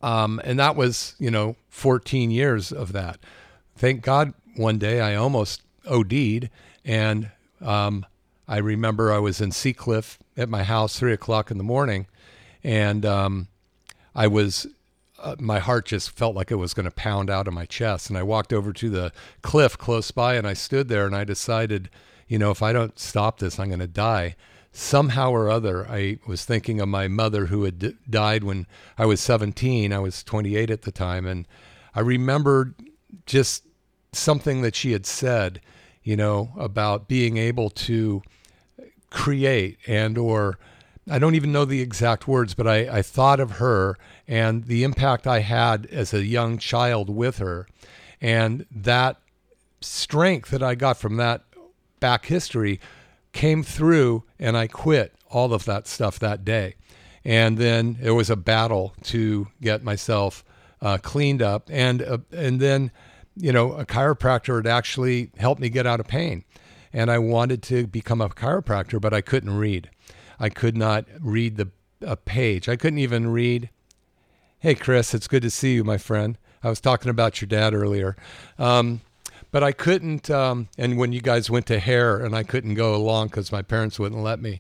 um, 0.06 0.40
and 0.44 0.60
that 0.60 0.76
was, 0.76 1.16
you 1.18 1.32
know, 1.32 1.56
14 1.70 2.30
years 2.30 2.72
of 2.72 2.94
that. 2.94 3.18
Thank 3.76 4.04
God 4.04 4.36
one 4.56 4.78
day 4.78 5.02
I 5.02 5.16
almost 5.16 5.64
OD'd. 5.88 6.52
And 6.86 7.32
um, 7.60 8.06
I 8.48 8.58
remember 8.58 9.12
I 9.12 9.18
was 9.18 9.42
in 9.42 9.50
Seacliff 9.50 10.20
at 10.38 10.48
my 10.48 10.62
house, 10.62 11.00
three 11.00 11.12
o'clock 11.12 11.50
in 11.50 11.58
the 11.58 11.64
morning. 11.64 12.06
And 12.64 13.04
um, 13.04 13.48
I 14.14 14.28
was, 14.28 14.68
uh, 15.24 15.38
my 15.40 15.58
heart 15.58 15.88
just 15.88 16.12
felt 16.12 16.36
like 16.36 16.52
it 16.52 16.58
was 16.58 16.76
going 16.76 16.86
to 16.86 16.92
pound 16.92 17.32
out 17.32 17.48
of 17.48 17.56
my 17.56 17.66
chest. 17.66 18.08
And 18.08 18.16
I 18.16 18.22
walked 18.22 18.54
over 18.54 18.74
to 18.74 18.90
the 18.92 19.12
cliff 19.42 19.76
close 19.76 20.12
by 20.12 20.36
and 20.36 20.46
I 20.46 20.54
stood 20.54 20.88
there 20.88 21.08
and 21.08 21.16
I 21.16 21.24
decided, 21.24 21.90
you 22.28 22.38
know, 22.38 22.52
if 22.52 22.62
I 22.62 22.74
don't 22.74 23.00
stop 23.00 23.40
this, 23.40 23.60
I'm 23.60 23.70
going 23.70 23.80
to 23.80 23.88
die 23.88 24.36
somehow 24.76 25.32
or 25.32 25.50
other, 25.50 25.88
I 25.88 26.20
was 26.28 26.44
thinking 26.44 26.82
of 26.82 26.90
my 26.90 27.08
mother 27.08 27.46
who 27.46 27.64
had 27.64 27.80
d- 27.80 27.96
died 28.10 28.44
when 28.44 28.68
I 28.98 29.06
was 29.06 29.22
17. 29.22 29.94
I 29.94 30.00
was 30.00 30.24
28 30.24 30.70
at 30.70 30.82
the 30.82 30.92
time. 30.92 31.26
And 31.26 31.48
I 31.94 32.02
remembered 32.02 32.76
just 33.26 33.64
something 34.12 34.62
that 34.62 34.76
she 34.76 34.92
had 34.92 35.06
said, 35.06 35.62
you 36.04 36.18
know, 36.18 36.52
about 36.58 37.08
being 37.08 37.38
able 37.38 37.70
to 37.70 38.22
create 39.10 39.78
and 39.88 40.18
or 40.18 40.60
I 41.10 41.20
don't 41.20 41.36
even 41.36 41.52
know 41.52 41.66
the 41.66 41.82
exact 41.82 42.28
words, 42.28 42.54
but 42.54 42.68
I, 42.68 42.98
I 42.98 43.02
thought 43.02 43.40
of 43.40 43.52
her 43.52 43.96
and 44.28 44.66
the 44.66 44.84
impact 44.84 45.28
I 45.28 45.40
had 45.40 45.86
as 45.86 46.14
a 46.14 46.26
young 46.26 46.58
child 46.58 47.10
with 47.10 47.38
her. 47.38 47.68
And 48.20 48.66
that 48.72 49.18
strength 49.82 50.50
that 50.50 50.64
I 50.64 50.76
got 50.76 50.98
from 50.98 51.18
that 51.18 51.44
back 52.00 52.26
history 52.26 52.80
came 53.36 53.62
through 53.62 54.24
and 54.40 54.58
I 54.58 54.68
quit 54.68 55.14
all 55.30 55.54
of 55.54 55.66
that 55.66 55.88
stuff 55.88 56.18
that 56.20 56.44
day. 56.44 56.76
And 57.24 57.58
then 57.58 57.98
it 58.02 58.12
was 58.12 58.30
a 58.30 58.36
battle 58.36 58.94
to 59.04 59.48
get 59.62 59.84
myself 59.84 60.44
uh, 60.82 60.98
cleaned 60.98 61.42
up. 61.42 61.70
And, 61.72 62.02
uh, 62.02 62.20
and 62.32 62.60
then, 62.60 62.92
you 63.36 63.52
know, 63.52 63.74
a 63.74 63.86
chiropractor 63.86 64.56
had 64.56 64.68
actually 64.68 65.32
helped 65.38 65.60
me 65.60 65.70
get 65.70 65.86
out 65.86 66.00
of 66.00 66.08
pain. 66.08 66.46
And 66.94 67.12
I 67.12 67.20
wanted 67.20 67.62
to 67.64 67.88
become 67.88 68.22
a 68.22 68.30
chiropractor, 68.30 69.02
but 69.02 69.14
I 69.14 69.22
couldn't 69.22 69.58
read. 69.58 69.90
I 70.40 70.50
could 70.50 70.78
not 70.78 71.06
read 71.20 71.58
the 71.58 71.72
a 72.02 72.16
page. 72.16 72.70
I 72.70 72.76
couldn't 72.76 73.00
even 73.00 73.28
read. 73.28 73.70
Hey, 74.60 74.76
Chris, 74.76 75.14
it's 75.14 75.28
good 75.28 75.42
to 75.44 75.50
see 75.50 75.74
you, 75.74 75.84
my 75.84 75.98
friend. 75.98 76.38
I 76.64 76.70
was 76.70 76.80
talking 76.80 77.10
about 77.10 77.42
your 77.42 77.48
dad 77.48 77.74
earlier. 77.74 78.16
Um, 78.58 79.02
but 79.56 79.64
I 79.64 79.72
couldn't. 79.72 80.30
Um, 80.30 80.68
and 80.78 80.98
when 80.98 81.14
you 81.14 81.22
guys 81.22 81.50
went 81.50 81.66
to 81.68 81.80
hair, 81.80 82.18
and 82.18 82.36
I 82.36 82.44
couldn't 82.44 82.74
go 82.74 82.94
along 82.94 83.28
because 83.28 83.54
my 83.54 83.62
parents 83.62 83.98
wouldn't 83.98 84.22
let 84.22 84.42
me. 84.42 84.60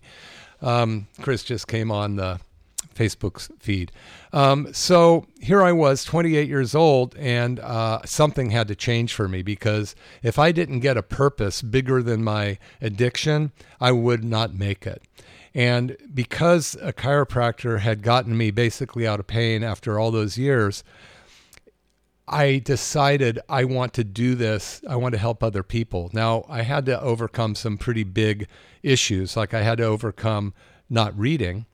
Um, 0.62 1.08
Chris 1.20 1.44
just 1.44 1.68
came 1.68 1.92
on 1.92 2.16
the 2.16 2.40
Facebook 2.96 3.42
feed. 3.62 3.92
Um, 4.32 4.74
so 4.74 5.26
here 5.42 5.62
I 5.62 5.74
was, 5.74 6.06
28 6.06 6.48
years 6.48 6.74
old, 6.74 7.14
and 7.18 7.60
uh, 7.60 8.04
something 8.06 8.52
had 8.52 8.70
to 8.70 8.76
change 8.76 9.14
for 9.14 9.28
me 9.28 9.42
because 9.42 9.96
if 10.24 10.40
I 10.40 10.54
didn't 10.54 10.80
get 10.80 10.96
a 10.96 11.04
purpose 11.04 11.62
bigger 11.62 12.02
than 12.02 12.24
my 12.24 12.58
addiction, 12.80 13.52
I 13.82 13.92
would 13.92 14.24
not 14.24 14.54
make 14.54 14.88
it. 14.88 15.04
And 15.54 15.98
because 16.14 16.78
a 16.82 16.94
chiropractor 16.94 17.80
had 17.80 18.02
gotten 18.02 18.38
me 18.38 18.50
basically 18.50 19.06
out 19.06 19.20
of 19.20 19.28
pain 19.28 19.62
after 19.62 20.00
all 20.00 20.12
those 20.12 20.38
years, 20.38 20.86
I 22.28 22.58
decided 22.58 23.40
I 23.48 23.66
want 23.66 23.94
to 23.94 24.04
do 24.04 24.36
this. 24.36 24.82
I 24.90 24.96
want 24.96 25.14
to 25.14 25.20
help 25.20 25.44
other 25.44 25.62
people. 25.62 26.10
Now, 26.12 26.46
I 26.50 26.64
had 26.64 26.86
to 26.88 27.00
overcome 27.00 27.54
some 27.54 27.78
pretty 27.78 28.04
big 28.04 28.48
issues. 28.82 29.38
Like 29.38 29.54
I 29.54 29.62
had 29.62 29.78
to 29.78 29.84
overcome 29.84 30.54
not 30.90 31.18
reading, 31.18 31.66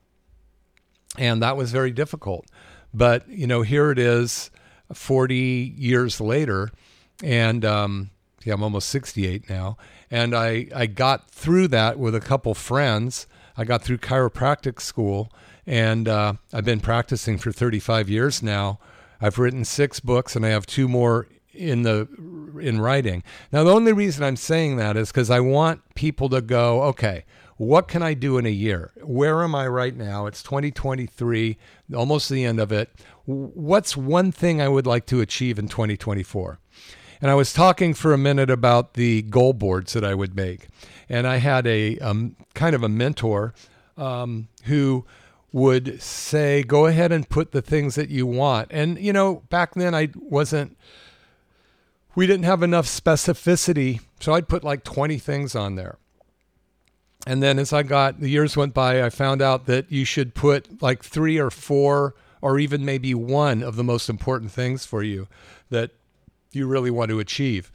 and 1.16 1.42
that 1.42 1.56
was 1.56 1.72
very 1.72 1.90
difficult. 1.90 2.46
But, 2.92 3.26
you 3.28 3.46
know, 3.46 3.62
here 3.62 3.90
it 3.90 3.98
is 3.98 4.50
40 4.92 5.34
years 5.34 6.20
later, 6.20 6.70
and 7.22 7.64
um, 7.64 8.10
yeah, 8.44 8.52
I'm 8.54 8.62
almost 8.62 8.90
68 8.90 9.48
now. 9.48 9.78
And 10.10 10.34
I, 10.34 10.68
I 10.74 10.84
got 10.84 11.30
through 11.30 11.68
that 11.68 11.98
with 11.98 12.14
a 12.14 12.20
couple 12.20 12.52
friends. 12.54 13.26
I 13.56 13.64
got 13.64 13.82
through 13.82 13.98
chiropractic 13.98 14.82
school, 14.82 15.32
and 15.66 16.08
uh, 16.08 16.34
I've 16.52 16.66
been 16.66 16.80
practicing 16.80 17.38
for 17.38 17.52
35 17.52 18.10
years 18.10 18.42
now 18.42 18.78
I've 19.22 19.38
written 19.38 19.64
six 19.64 20.00
books 20.00 20.36
and 20.36 20.44
I 20.44 20.50
have 20.50 20.66
two 20.66 20.88
more 20.88 21.28
in 21.54 21.82
the 21.82 22.08
in 22.60 22.80
writing. 22.80 23.22
Now 23.52 23.64
the 23.64 23.72
only 23.72 23.92
reason 23.92 24.24
I'm 24.24 24.36
saying 24.36 24.76
that 24.76 24.96
is 24.96 25.12
cuz 25.12 25.30
I 25.30 25.40
want 25.40 25.80
people 25.94 26.28
to 26.30 26.40
go, 26.40 26.82
okay, 26.84 27.24
what 27.56 27.86
can 27.86 28.02
I 28.02 28.14
do 28.14 28.38
in 28.38 28.46
a 28.46 28.50
year? 28.50 28.90
Where 29.02 29.42
am 29.42 29.54
I 29.54 29.68
right 29.68 29.96
now? 29.96 30.26
It's 30.26 30.42
2023, 30.42 31.56
almost 31.94 32.28
the 32.28 32.44
end 32.44 32.58
of 32.58 32.72
it. 32.72 32.90
What's 33.24 33.96
one 33.96 34.32
thing 34.32 34.60
I 34.60 34.68
would 34.68 34.86
like 34.86 35.06
to 35.06 35.20
achieve 35.20 35.58
in 35.58 35.68
2024? 35.68 36.58
And 37.20 37.30
I 37.30 37.36
was 37.36 37.52
talking 37.52 37.94
for 37.94 38.12
a 38.12 38.18
minute 38.18 38.50
about 38.50 38.94
the 38.94 39.22
goal 39.22 39.52
boards 39.52 39.92
that 39.92 40.04
I 40.04 40.12
would 40.12 40.34
make. 40.34 40.66
And 41.08 41.24
I 41.24 41.36
had 41.36 41.68
a 41.68 41.98
um, 41.98 42.34
kind 42.54 42.74
of 42.74 42.82
a 42.82 42.88
mentor 42.88 43.54
um, 43.96 44.48
who 44.64 45.06
would 45.52 46.00
say, 46.00 46.62
go 46.62 46.86
ahead 46.86 47.12
and 47.12 47.28
put 47.28 47.52
the 47.52 47.62
things 47.62 47.94
that 47.94 48.08
you 48.08 48.26
want. 48.26 48.68
And, 48.70 48.98
you 48.98 49.12
know, 49.12 49.42
back 49.50 49.74
then 49.74 49.94
I 49.94 50.08
wasn't, 50.16 50.76
we 52.14 52.26
didn't 52.26 52.44
have 52.44 52.62
enough 52.62 52.86
specificity. 52.86 54.00
So 54.20 54.34
I'd 54.34 54.48
put 54.48 54.64
like 54.64 54.82
20 54.84 55.18
things 55.18 55.54
on 55.54 55.74
there. 55.74 55.98
And 57.26 57.42
then 57.42 57.58
as 57.58 57.72
I 57.72 57.82
got, 57.82 58.20
the 58.20 58.28
years 58.28 58.56
went 58.56 58.74
by, 58.74 59.04
I 59.04 59.10
found 59.10 59.42
out 59.42 59.66
that 59.66 59.92
you 59.92 60.04
should 60.04 60.34
put 60.34 60.82
like 60.82 61.04
three 61.04 61.38
or 61.38 61.50
four 61.50 62.14
or 62.40 62.58
even 62.58 62.84
maybe 62.84 63.14
one 63.14 63.62
of 63.62 63.76
the 63.76 63.84
most 63.84 64.08
important 64.08 64.50
things 64.50 64.84
for 64.84 65.02
you 65.02 65.28
that 65.70 65.92
you 66.50 66.66
really 66.66 66.90
want 66.90 67.10
to 67.10 67.20
achieve. 67.20 67.70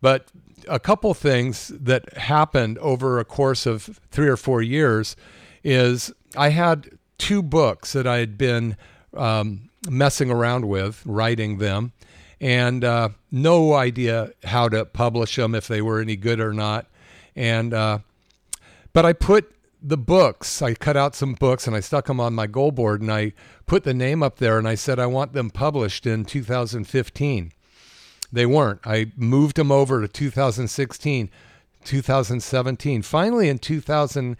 But 0.00 0.28
a 0.68 0.78
couple 0.78 1.12
things 1.14 1.68
that 1.68 2.16
happened 2.16 2.78
over 2.78 3.18
a 3.18 3.24
course 3.24 3.66
of 3.66 4.00
three 4.10 4.28
or 4.28 4.36
four 4.36 4.62
years 4.62 5.16
is 5.64 6.12
I 6.36 6.50
had 6.50 6.98
two 7.22 7.40
books 7.40 7.92
that 7.92 8.04
I 8.04 8.18
had 8.18 8.36
been 8.36 8.76
um, 9.16 9.70
messing 9.88 10.28
around 10.28 10.66
with, 10.66 11.00
writing 11.06 11.58
them, 11.58 11.92
and 12.40 12.82
uh, 12.82 13.10
no 13.30 13.74
idea 13.74 14.32
how 14.42 14.68
to 14.68 14.84
publish 14.84 15.36
them, 15.36 15.54
if 15.54 15.68
they 15.68 15.80
were 15.80 16.00
any 16.00 16.16
good 16.16 16.40
or 16.40 16.52
not. 16.52 16.86
And 17.36 17.72
uh, 17.72 18.00
but 18.92 19.06
I 19.06 19.12
put 19.12 19.54
the 19.80 19.96
books. 19.96 20.60
I 20.62 20.74
cut 20.74 20.96
out 20.96 21.14
some 21.14 21.34
books 21.34 21.68
and 21.68 21.76
I 21.76 21.80
stuck 21.80 22.06
them 22.06 22.18
on 22.18 22.34
my 22.34 22.48
goal 22.48 22.72
board, 22.72 23.00
and 23.00 23.12
I 23.12 23.34
put 23.66 23.84
the 23.84 23.94
name 23.94 24.24
up 24.24 24.38
there, 24.38 24.58
and 24.58 24.66
I 24.66 24.74
said 24.74 24.98
I 24.98 25.06
want 25.06 25.32
them 25.32 25.48
published 25.48 26.06
in 26.06 26.24
2015. 26.24 27.52
They 28.32 28.46
weren't. 28.46 28.80
I 28.84 29.12
moved 29.16 29.56
them 29.56 29.70
over 29.70 30.00
to 30.00 30.08
2016. 30.08 31.30
2017. 31.84 33.02
Finally, 33.02 33.48
in 33.48 33.58
2000, 33.58 34.36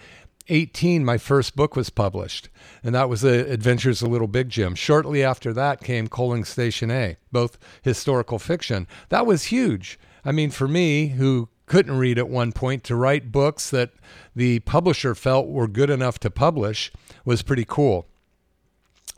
18, 0.52 1.02
my 1.02 1.16
first 1.16 1.56
book 1.56 1.74
was 1.74 1.88
published, 1.88 2.50
and 2.84 2.94
that 2.94 3.08
was 3.08 3.22
The 3.22 3.50
Adventures 3.50 4.02
of 4.02 4.10
Little 4.10 4.28
Big 4.28 4.50
Jim. 4.50 4.74
Shortly 4.74 5.24
after 5.24 5.54
that 5.54 5.82
came 5.82 6.08
Coaling 6.08 6.44
Station 6.44 6.90
A, 6.90 7.16
both 7.32 7.56
historical 7.80 8.38
fiction. 8.38 8.86
That 9.08 9.24
was 9.24 9.44
huge. 9.44 9.98
I 10.26 10.30
mean, 10.30 10.50
for 10.50 10.68
me, 10.68 11.08
who 11.08 11.48
couldn't 11.64 11.96
read 11.96 12.18
at 12.18 12.28
one 12.28 12.52
point, 12.52 12.84
to 12.84 12.94
write 12.94 13.32
books 13.32 13.70
that 13.70 13.92
the 14.36 14.58
publisher 14.60 15.14
felt 15.14 15.48
were 15.48 15.66
good 15.66 15.88
enough 15.88 16.18
to 16.18 16.30
publish 16.30 16.92
was 17.24 17.40
pretty 17.40 17.64
cool. 17.66 18.06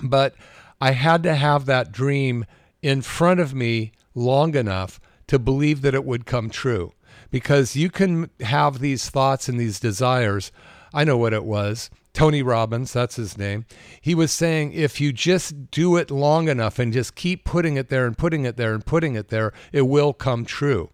But 0.01 0.37
I 0.81 0.93
had 0.93 1.25
to 1.25 1.35
have 1.35 1.67
that 1.67 1.91
dream 1.91 2.45
in 2.81 3.03
front 3.03 3.41
of 3.41 3.55
me 3.55 3.91
long 4.15 4.55
enough 4.55 5.01
to 5.27 5.41
believe 5.41 5.83
that 5.83 5.97
it 5.97 6.05
would 6.05 6.27
come 6.27 6.49
true. 6.49 6.93
Because 7.33 7.75
you 7.75 7.91
can 7.91 8.31
have 8.41 8.79
these 8.79 9.11
thoughts 9.11 9.49
and 9.49 9.59
these 9.59 9.81
desires 9.81 10.53
I 10.95 11.05
know 11.05 11.19
what 11.19 11.35
it 11.35 11.45
was. 11.45 11.91
Tony 12.15 12.43
Robbins, 12.43 12.93
that's 12.93 13.17
his 13.17 13.37
name. 13.37 13.67
He 14.01 14.15
was 14.15 14.33
saying 14.33 14.73
if 14.73 15.01
you 15.01 15.13
just 15.13 15.73
do 15.73 15.97
it 15.97 16.13
long 16.13 16.49
enough 16.49 16.79
and 16.79 16.93
just 16.93 17.17
keep 17.17 17.45
putting 17.45 17.77
it 17.77 17.89
there 17.89 18.07
and 18.07 18.17
putting 18.17 18.45
it 18.45 18.57
there 18.57 18.73
and 18.73 18.87
putting 18.87 19.17
it 19.17 19.29
there, 19.29 19.53
it 19.73 19.83
will 19.83 20.13
come 20.13 20.45
true. 20.45 20.91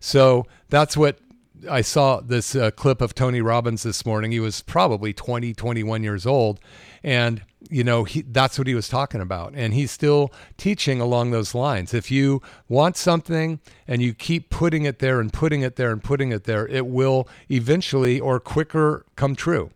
So 0.00 0.46
that's 0.68 0.96
what 0.96 1.18
I 1.68 1.80
saw 1.80 2.20
this 2.20 2.54
uh, 2.54 2.70
clip 2.70 3.00
of 3.00 3.14
Tony 3.14 3.40
Robbins 3.40 3.82
this 3.82 4.04
morning. 4.04 4.32
He 4.32 4.40
was 4.40 4.62
probably 4.62 5.12
20, 5.12 5.54
21 5.54 6.02
years 6.02 6.26
old. 6.26 6.60
And, 7.02 7.42
you 7.68 7.84
know, 7.84 8.04
he, 8.04 8.22
that's 8.22 8.58
what 8.58 8.66
he 8.66 8.74
was 8.74 8.88
talking 8.88 9.20
about. 9.20 9.52
And 9.54 9.74
he's 9.74 9.90
still 9.90 10.32
teaching 10.56 11.00
along 11.00 11.30
those 11.30 11.54
lines. 11.54 11.94
If 11.94 12.10
you 12.10 12.42
want 12.68 12.96
something 12.96 13.60
and 13.86 14.00
you 14.02 14.14
keep 14.14 14.50
putting 14.50 14.84
it 14.84 14.98
there 14.98 15.20
and 15.20 15.32
putting 15.32 15.62
it 15.62 15.76
there 15.76 15.92
and 15.92 16.02
putting 16.02 16.32
it 16.32 16.44
there, 16.44 16.66
it 16.68 16.86
will 16.86 17.28
eventually 17.50 18.18
or 18.20 18.40
quicker 18.40 19.04
come 19.16 19.36
true. 19.36 19.70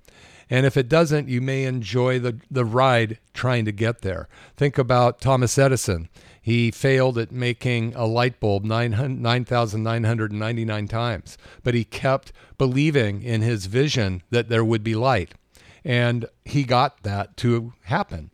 And 0.50 0.64
if 0.64 0.76
it 0.76 0.88
doesn't, 0.88 1.28
you 1.28 1.40
may 1.40 1.64
enjoy 1.64 2.18
the, 2.18 2.38
the 2.50 2.64
ride 2.64 3.18
trying 3.34 3.64
to 3.66 3.72
get 3.72 4.00
there. 4.00 4.28
Think 4.56 4.78
about 4.78 5.20
Thomas 5.20 5.58
Edison. 5.58 6.08
He 6.48 6.70
failed 6.70 7.18
at 7.18 7.30
making 7.30 7.94
a 7.94 8.06
light 8.06 8.40
bulb 8.40 8.64
9,999 8.64 10.88
times, 10.88 11.36
but 11.62 11.74
he 11.74 11.84
kept 11.84 12.32
believing 12.56 13.22
in 13.22 13.42
his 13.42 13.66
vision 13.66 14.22
that 14.30 14.48
there 14.48 14.64
would 14.64 14.82
be 14.82 14.94
light. 14.94 15.34
And 15.84 16.24
he 16.46 16.64
got 16.64 17.02
that 17.02 17.36
to 17.36 17.74
happen. 17.82 18.30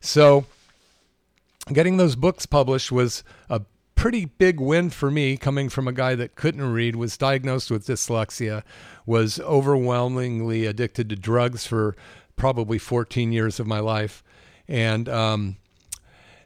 So, 0.00 0.46
getting 1.70 1.98
those 1.98 2.16
books 2.16 2.46
published 2.46 2.90
was 2.90 3.22
a 3.50 3.60
pretty 3.94 4.24
big 4.24 4.58
win 4.58 4.88
for 4.88 5.10
me 5.10 5.36
coming 5.36 5.68
from 5.68 5.86
a 5.86 5.92
guy 5.92 6.14
that 6.14 6.36
couldn't 6.36 6.72
read, 6.72 6.96
was 6.96 7.18
diagnosed 7.18 7.70
with 7.70 7.86
dyslexia, 7.86 8.62
was 9.04 9.38
overwhelmingly 9.40 10.64
addicted 10.64 11.10
to 11.10 11.16
drugs 11.16 11.66
for 11.66 11.94
probably 12.36 12.78
14 12.78 13.32
years 13.32 13.60
of 13.60 13.66
my 13.66 13.80
life. 13.80 14.24
And 14.66 15.10
um, 15.10 15.58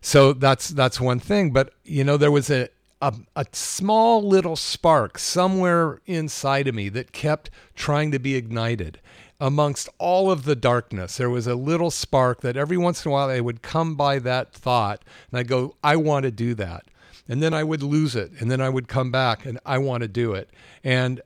so 0.05 0.33
that's 0.33 0.69
that's 0.69 1.01
one 1.01 1.19
thing. 1.19 1.51
But 1.51 1.73
you 1.85 2.05
know, 2.05 2.17
there 2.17 2.31
was 2.31 2.51
a, 2.51 2.69
a 3.01 3.15
a 3.35 3.47
small 3.53 4.23
little 4.23 4.57
spark 4.57 5.19
somewhere 5.19 6.01
inside 6.07 6.69
of 6.69 6.75
me 6.75 6.89
that 6.91 7.13
kept 7.13 7.51
trying 7.75 8.11
to 8.13 8.19
be 8.19 8.35
ignited 8.35 9.01
amongst 9.41 9.89
all 9.99 10.31
of 10.31 10.45
the 10.45 10.55
darkness, 10.55 11.17
there 11.17 11.29
was 11.29 11.49
a 11.49 11.57
little 11.57 11.91
spark 11.91 12.41
that 12.41 12.57
every 12.57 12.77
once 12.77 13.05
in 13.05 13.11
a 13.11 13.13
while 13.13 13.29
I 13.29 13.41
would 13.41 13.63
come 13.63 13.97
by 13.97 14.21
that 14.21 14.53
thought 14.53 15.03
and 15.31 15.39
I 15.39 15.43
go, 15.43 15.75
I 15.83 15.97
want 15.97 16.23
to 16.23 16.31
do 16.31 16.55
that 16.55 16.85
and 17.29 17.43
then 17.43 17.55
I 17.55 17.65
would 17.65 17.83
lose 17.83 18.15
it, 18.15 18.33
and 18.39 18.51
then 18.51 18.61
I 18.61 18.69
would 18.69 18.89
come 18.89 19.11
back 19.11 19.47
and 19.47 19.59
I 19.65 19.79
want 19.79 20.03
to 20.03 20.09
do 20.09 20.35
it. 20.35 20.51
And 20.83 21.23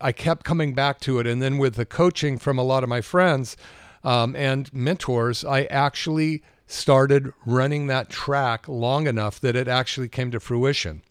I 0.00 0.12
kept 0.12 0.44
coming 0.44 0.74
back 0.74 1.00
to 1.00 1.18
it. 1.18 1.26
And 1.26 1.42
then 1.42 1.58
with 1.58 1.74
the 1.74 1.86
coaching 1.86 2.38
from 2.38 2.58
a 2.58 2.62
lot 2.62 2.82
of 2.82 2.88
my 2.88 3.00
friends 3.00 3.56
um, 4.04 4.36
and 4.36 4.72
mentors, 4.72 5.44
I 5.44 5.64
actually 5.64 6.42
started 6.66 7.32
running 7.44 7.86
that 7.88 8.08
track 8.08 8.66
long 8.68 9.06
enough 9.06 9.40
that 9.40 9.56
it 9.56 9.68
actually 9.68 10.08
came 10.08 10.30
to 10.30 10.40
fruition. 10.40 11.02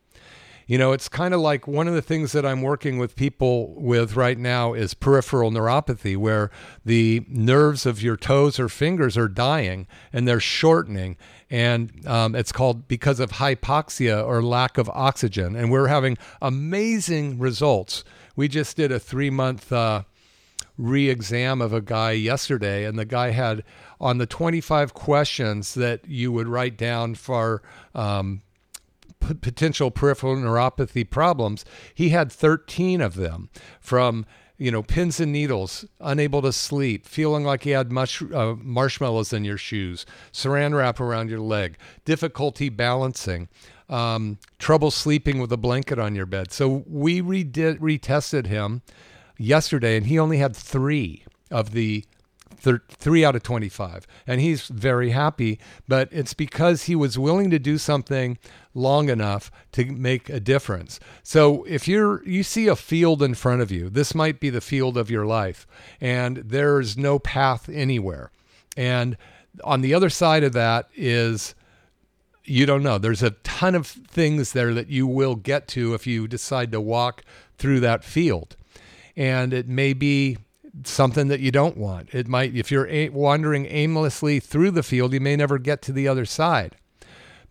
You 0.66 0.78
know, 0.78 0.94
it's 0.94 1.10
kind 1.10 1.34
of 1.34 1.42
like 1.42 1.68
one 1.68 1.88
of 1.88 1.94
the 1.94 2.02
things 2.02 2.32
that 2.32 2.46
I'm 2.46 2.62
working 2.62 2.98
with 2.98 3.16
people 3.16 3.74
with 3.76 4.16
right 4.16 4.38
now 4.38 4.74
is 4.74 4.94
peripheral 4.94 5.52
neuropathy, 5.52 6.16
where 6.16 6.52
the 6.86 7.26
nerves 7.28 7.86
of 7.86 8.02
your 8.02 8.16
toes 8.16 8.60
or 8.60 8.70
fingers 8.70 9.18
are 9.18 9.28
dying 9.28 9.88
and 10.14 10.28
they're 10.28 10.40
shortening. 10.40 11.18
And 11.50 12.08
um, 12.08 12.34
it's 12.34 12.54
called 12.54 12.88
because 12.88 13.20
of 13.20 13.34
hypoxia 13.34 14.26
or 14.26 14.42
lack 14.42 14.78
of 14.78 14.90
oxygen. 14.90 15.56
And 15.56 15.70
we're 15.70 15.88
having 15.88 16.18
amazing 16.42 17.40
results. 17.40 18.06
We 18.36 18.48
just 18.48 18.78
did 18.78 18.92
a 18.92 19.00
three 19.00 19.30
month 19.30 19.72
uh, 19.72 20.04
re 20.78 21.10
exam 21.10 21.62
of 21.62 21.74
a 21.74 21.82
guy 21.82 22.12
yesterday, 22.12 22.86
and 22.86 22.98
the 22.98 23.06
guy 23.06 23.32
had 23.32 23.64
on 24.00 24.18
the 24.18 24.26
25 24.26 24.94
questions 24.94 25.74
that 25.76 26.08
you 26.08 26.32
would 26.32 26.48
write 26.48 26.78
down 26.78 27.16
for 27.16 27.62
um, 27.96 28.42
p- 29.20 29.34
potential 29.34 29.92
peripheral 29.92 30.36
neuropathy 30.36 31.10
problems, 31.10 31.66
he 31.94 32.10
had 32.10 32.32
13 32.32 33.02
of 33.02 33.16
them 33.16 33.50
from 33.80 34.26
you 34.58 34.72
know, 34.72 34.84
pins 34.84 35.20
and 35.20 35.32
needles, 35.32 35.84
unable 36.00 36.42
to 36.42 36.54
sleep, 36.54 37.06
feeling 37.06 37.44
like 37.44 37.66
you 37.66 37.76
had 37.76 37.92
mush, 37.92 38.22
uh, 38.22 38.56
marshmallows 38.62 39.34
in 39.34 39.44
your 39.44 39.58
shoes, 39.58 40.06
saran 40.32 40.74
wrap 40.74 41.00
around 41.00 41.30
your 41.30 41.40
leg, 41.40 41.78
difficulty 42.06 42.70
balancing, 42.70 43.50
um, 43.90 44.38
trouble 44.60 44.92
sleeping 44.92 45.40
with 45.40 45.52
a 45.52 45.58
blanket 45.58 46.00
on 46.00 46.16
your 46.16 46.26
bed. 46.26 46.52
So 46.52 46.84
we 46.88 47.22
redid, 47.22 47.80
retested 47.80 48.46
him 48.46 48.84
yesterday, 49.38 49.98
and 49.98 50.06
he 50.06 50.20
only 50.20 50.38
had 50.38 50.56
three 50.56 51.26
of 51.50 51.72
the 51.72 52.06
thir- 52.58 52.84
three 52.90 53.24
out 53.24 53.36
of 53.36 53.44
25. 53.44 54.08
And 54.28 54.42
he's 54.42 54.68
very 54.68 55.12
happy, 55.12 55.60
but 55.88 56.10
it's 56.12 56.34
because 56.34 56.84
he 56.84 56.96
was 56.96 57.18
willing 57.20 57.50
to 57.50 57.60
do 57.60 57.78
something 57.78 58.38
long 58.74 59.10
enough 59.10 59.52
to 59.74 59.86
make 59.86 60.30
a 60.30 60.40
difference. 60.40 61.00
So 61.22 61.64
if 61.66 61.88
you're 61.88 62.24
you 62.28 62.44
see 62.44 62.68
a 62.68 62.76
field 62.76 63.22
in 63.22 63.36
front 63.36 63.62
of 63.62 63.72
you, 63.72 63.90
this 63.90 64.16
might 64.16 64.40
be 64.40 64.50
the 64.50 64.62
field 64.62 64.98
of 64.98 65.12
your 65.12 65.26
life 65.26 65.68
and 66.02 66.38
there's 66.38 66.98
no 66.98 67.20
path 67.20 67.70
anywhere. 67.70 68.32
And 68.76 69.18
on 69.64 69.82
the 69.82 69.94
other 69.94 70.10
side 70.10 70.44
of 70.44 70.54
that 70.54 70.90
is 70.96 71.54
you 72.46 72.66
don't 72.66 72.84
know. 72.84 72.98
There's 72.98 73.24
a 73.24 73.32
ton 73.32 73.76
of 73.76 73.88
things 73.88 74.52
there 74.52 74.74
that 74.74 74.90
you 74.90 75.08
will 75.08 75.36
get 75.36 75.68
to 75.70 75.94
if 75.94 76.06
you 76.06 76.28
decide 76.28 76.72
to 76.74 76.82
walk 76.82 77.24
through 77.58 77.80
that 77.82 78.04
field. 78.04 78.56
And 79.16 79.54
it 79.54 79.68
may 79.68 79.94
be 79.94 80.38
something 80.84 81.28
that 81.28 81.40
you 81.40 81.52
don't 81.52 81.78
want. 81.78 82.10
It 82.14 82.28
might, 82.28 82.56
if 82.56 82.72
you're 82.72 82.90
wandering 83.12 83.66
aimlessly 83.68 84.40
through 84.40 84.72
the 84.72 84.84
field, 84.84 85.14
you 85.14 85.20
may 85.20 85.36
never 85.36 85.58
get 85.58 85.82
to 85.84 85.92
the 85.92 86.08
other 86.08 86.26
side. 86.26 86.76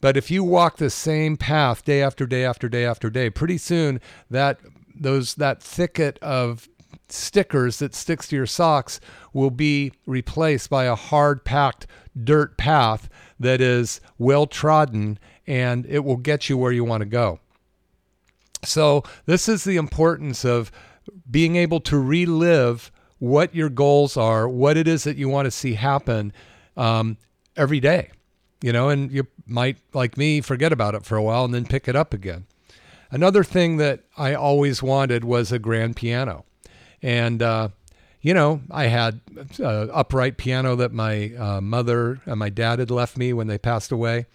But 0.00 0.16
if 0.16 0.30
you 0.30 0.42
walk 0.42 0.78
the 0.78 0.90
same 0.90 1.36
path 1.36 1.84
day 1.84 2.02
after 2.02 2.26
day 2.26 2.44
after 2.44 2.68
day 2.68 2.84
after 2.84 3.08
day, 3.08 3.30
pretty 3.30 3.58
soon 3.58 4.00
that 4.28 4.58
those 4.94 5.34
that 5.34 5.62
thicket 5.62 6.18
of 6.20 6.68
stickers 7.08 7.78
that 7.78 7.94
sticks 7.94 8.28
to 8.28 8.36
your 8.36 8.46
socks 8.46 8.98
will 9.32 9.50
be 9.50 9.92
replaced 10.06 10.70
by 10.70 10.84
a 10.84 10.94
hard 10.94 11.44
packed 11.44 11.86
dirt 12.24 12.56
path 12.56 13.08
that 13.38 13.60
is 13.60 14.00
well 14.18 14.46
trodden 14.46 15.18
and 15.46 15.86
it 15.86 16.00
will 16.00 16.16
get 16.16 16.48
you 16.48 16.56
where 16.56 16.72
you 16.72 16.84
want 16.84 17.00
to 17.02 17.06
go. 17.06 17.38
So, 18.64 19.02
this 19.26 19.48
is 19.48 19.64
the 19.64 19.76
importance 19.76 20.44
of 20.44 20.70
being 21.30 21.56
able 21.56 21.80
to 21.80 21.98
relive 21.98 22.92
what 23.22 23.54
your 23.54 23.68
goals 23.68 24.16
are, 24.16 24.48
what 24.48 24.76
it 24.76 24.88
is 24.88 25.04
that 25.04 25.16
you 25.16 25.28
want 25.28 25.46
to 25.46 25.50
see 25.52 25.74
happen 25.74 26.32
um, 26.76 27.16
every 27.56 27.78
day. 27.78 28.10
You 28.60 28.72
know, 28.72 28.88
and 28.88 29.12
you 29.12 29.28
might, 29.46 29.76
like 29.92 30.16
me, 30.16 30.40
forget 30.40 30.72
about 30.72 30.96
it 30.96 31.04
for 31.04 31.16
a 31.16 31.22
while 31.22 31.44
and 31.44 31.54
then 31.54 31.64
pick 31.64 31.86
it 31.86 31.94
up 31.94 32.12
again. 32.12 32.46
Another 33.12 33.44
thing 33.44 33.76
that 33.76 34.00
I 34.16 34.34
always 34.34 34.82
wanted 34.82 35.22
was 35.22 35.52
a 35.52 35.60
grand 35.60 35.94
piano. 35.94 36.44
And, 37.00 37.40
uh, 37.42 37.68
you 38.22 38.34
know, 38.34 38.62
I 38.72 38.86
had 38.86 39.20
an 39.60 39.90
upright 39.92 40.36
piano 40.36 40.74
that 40.74 40.92
my 40.92 41.32
uh, 41.38 41.60
mother 41.60 42.18
and 42.26 42.40
my 42.40 42.50
dad 42.50 42.80
had 42.80 42.90
left 42.90 43.16
me 43.16 43.32
when 43.32 43.46
they 43.46 43.58
passed 43.58 43.92
away. 43.92 44.26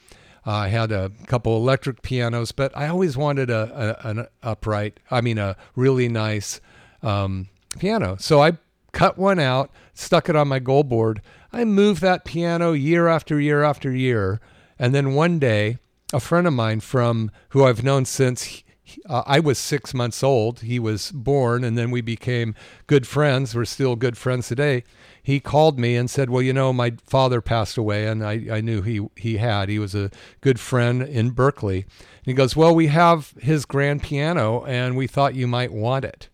Uh, 0.46 0.52
I 0.52 0.68
had 0.70 0.94
a 0.94 1.12
couple 1.26 1.58
electric 1.58 2.04
pianos, 2.04 2.54
but 2.54 2.72
I 2.76 2.88
always 2.88 3.18
wanted 3.18 3.50
a, 3.50 3.98
a 4.04 4.08
an 4.10 4.28
upright, 4.44 5.02
I 5.12 5.20
mean, 5.20 5.38
a 5.38 5.58
really 5.76 6.08
nice 6.08 6.62
um, 7.04 7.50
piano. 7.80 8.16
So 8.18 8.42
I 8.42 8.58
cut 8.98 9.16
one 9.16 9.38
out, 9.38 9.70
stuck 9.94 10.28
it 10.28 10.36
on 10.36 10.48
my 10.48 10.58
goal 10.58 10.84
board. 10.84 11.22
I 11.54 11.66
moved 11.66 12.02
that 12.02 12.26
piano 12.26 12.72
year 12.72 13.08
after 13.08 13.40
year 13.40 13.62
after 13.62 13.96
year. 13.96 14.42
And 14.80 14.94
then 14.96 15.14
one 15.14 15.38
day, 15.38 15.78
a 16.12 16.20
friend 16.20 16.48
of 16.48 16.54
mine 16.54 16.80
from 16.80 17.30
who 17.50 17.64
I've 17.64 17.84
known 17.84 18.06
since 18.06 18.64
uh, 19.08 19.22
I 19.28 19.40
was 19.40 19.60
six 19.60 19.94
months 19.94 20.24
old, 20.24 20.62
he 20.62 20.80
was 20.80 21.12
born, 21.12 21.64
and 21.64 21.78
then 21.78 21.92
we 21.92 22.02
became 22.02 22.56
good 22.88 23.06
friends. 23.06 23.54
We're 23.54 23.66
still 23.66 23.96
good 23.96 24.18
friends 24.18 24.48
today. 24.48 24.84
He 25.22 25.40
called 25.40 25.78
me 25.78 25.96
and 25.96 26.10
said, 26.10 26.32
Well, 26.32 26.42
you 26.42 26.54
know, 26.54 26.74
my 26.74 26.94
father 27.06 27.40
passed 27.40 27.78
away, 27.78 28.08
and 28.08 28.26
I, 28.26 28.48
I 28.52 28.62
knew 28.62 28.82
he, 28.82 29.06
he 29.16 29.38
had. 29.38 29.70
He 29.70 29.78
was 29.78 29.94
a 29.94 30.10
good 30.42 30.60
friend 30.60 31.04
in 31.04 31.32
Berkeley. 31.32 31.82
And 31.82 32.26
he 32.26 32.34
goes, 32.34 32.56
Well, 32.56 32.74
we 32.74 32.88
have 32.88 33.34
his 33.40 33.66
grand 33.66 34.02
piano, 34.02 34.64
and 34.66 34.98
we 34.98 35.06
thought 35.06 35.36
you 35.36 35.46
might 35.46 35.72
want 35.72 36.04
it. 36.04 36.30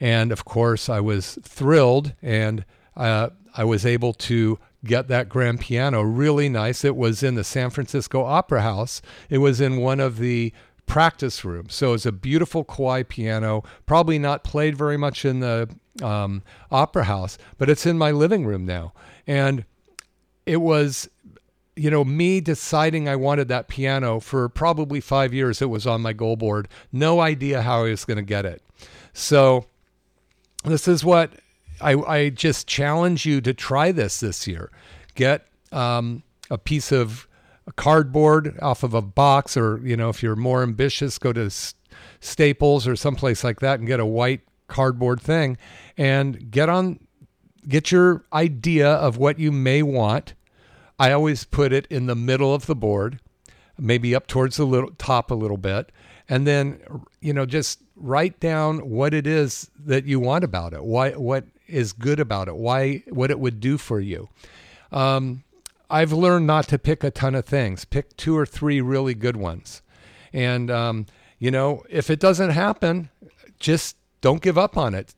And 0.00 0.32
of 0.32 0.44
course, 0.44 0.88
I 0.88 1.00
was 1.00 1.38
thrilled 1.42 2.14
and 2.22 2.64
uh, 2.96 3.30
I 3.54 3.64
was 3.64 3.84
able 3.84 4.12
to 4.14 4.58
get 4.84 5.08
that 5.08 5.28
grand 5.28 5.60
piano 5.60 6.02
really 6.02 6.48
nice. 6.48 6.84
It 6.84 6.96
was 6.96 7.22
in 7.22 7.34
the 7.34 7.44
San 7.44 7.70
Francisco 7.70 8.24
Opera 8.24 8.62
House, 8.62 9.02
it 9.28 9.38
was 9.38 9.60
in 9.60 9.78
one 9.78 10.00
of 10.00 10.18
the 10.18 10.52
practice 10.86 11.44
rooms. 11.44 11.74
So 11.74 11.92
it's 11.92 12.06
a 12.06 12.12
beautiful 12.12 12.64
Kawai 12.64 13.06
piano, 13.06 13.62
probably 13.86 14.18
not 14.18 14.44
played 14.44 14.76
very 14.76 14.96
much 14.96 15.24
in 15.24 15.40
the 15.40 15.68
um, 16.02 16.42
opera 16.70 17.04
house, 17.04 17.36
but 17.58 17.68
it's 17.68 17.84
in 17.84 17.98
my 17.98 18.10
living 18.10 18.46
room 18.46 18.64
now. 18.64 18.94
And 19.26 19.64
it 20.46 20.58
was 20.58 21.08
you 21.78 21.90
know, 21.90 22.04
me 22.04 22.40
deciding 22.40 23.08
I 23.08 23.14
wanted 23.14 23.46
that 23.48 23.68
piano 23.68 24.18
for 24.18 24.48
probably 24.48 25.00
five 25.00 25.32
years, 25.32 25.62
it 25.62 25.66
was 25.70 25.86
on 25.86 26.00
my 26.00 26.12
goal 26.12 26.34
board. 26.34 26.66
No 26.90 27.20
idea 27.20 27.62
how 27.62 27.84
I 27.84 27.90
was 27.90 28.04
going 28.04 28.16
to 28.16 28.22
get 28.22 28.44
it. 28.44 28.62
So 29.12 29.66
this 30.68 30.88
is 30.88 31.04
what 31.04 31.32
I, 31.80 31.94
I 31.94 32.28
just 32.30 32.66
challenge 32.66 33.26
you 33.26 33.40
to 33.40 33.54
try 33.54 33.92
this 33.92 34.20
this 34.20 34.46
year. 34.46 34.70
Get 35.14 35.46
um, 35.72 36.22
a 36.50 36.58
piece 36.58 36.92
of 36.92 37.26
cardboard 37.76 38.58
off 38.60 38.82
of 38.82 38.94
a 38.94 39.02
box, 39.02 39.56
or 39.56 39.80
you 39.84 39.96
know, 39.96 40.08
if 40.08 40.22
you're 40.22 40.36
more 40.36 40.62
ambitious, 40.62 41.18
go 41.18 41.32
to 41.32 41.50
Staples 42.20 42.86
or 42.86 42.96
someplace 42.96 43.44
like 43.44 43.60
that 43.60 43.78
and 43.78 43.86
get 43.86 44.00
a 44.00 44.06
white 44.06 44.40
cardboard 44.66 45.20
thing, 45.20 45.56
and 45.96 46.50
get 46.50 46.68
on, 46.68 47.00
get 47.66 47.92
your 47.92 48.24
idea 48.32 48.88
of 48.88 49.16
what 49.16 49.38
you 49.38 49.52
may 49.52 49.82
want. 49.82 50.34
I 50.98 51.12
always 51.12 51.44
put 51.44 51.72
it 51.72 51.86
in 51.88 52.06
the 52.06 52.16
middle 52.16 52.52
of 52.52 52.66
the 52.66 52.74
board, 52.74 53.20
maybe 53.78 54.14
up 54.14 54.26
towards 54.26 54.56
the 54.56 54.66
little 54.66 54.90
top 54.98 55.30
a 55.30 55.34
little 55.34 55.56
bit, 55.56 55.92
and 56.28 56.46
then 56.46 56.80
you 57.20 57.32
know 57.32 57.46
just 57.46 57.80
write 57.98 58.40
down 58.40 58.90
what 58.90 59.14
it 59.14 59.26
is 59.26 59.70
that 59.78 60.04
you 60.04 60.20
want 60.20 60.44
about 60.44 60.72
it. 60.72 60.84
Why 60.84 61.10
what 61.12 61.44
is 61.66 61.92
good 61.92 62.20
about 62.20 62.48
it? 62.48 62.56
Why 62.56 63.02
what 63.08 63.30
it 63.30 63.38
would 63.38 63.60
do 63.60 63.78
for 63.78 64.00
you. 64.00 64.28
Um, 64.92 65.44
I've 65.90 66.12
learned 66.12 66.46
not 66.46 66.68
to 66.68 66.78
pick 66.78 67.02
a 67.02 67.10
ton 67.10 67.34
of 67.34 67.44
things. 67.44 67.84
Pick 67.84 68.16
two 68.16 68.36
or 68.36 68.46
three 68.46 68.80
really 68.80 69.14
good 69.14 69.36
ones, 69.36 69.82
and 70.32 70.70
um, 70.70 71.06
you 71.38 71.50
know 71.50 71.82
if 71.88 72.10
it 72.10 72.20
doesn't 72.20 72.50
happen, 72.50 73.10
just 73.58 73.96
don't 74.20 74.42
give 74.42 74.58
up 74.58 74.76
on 74.76 74.94
it. 74.94 75.14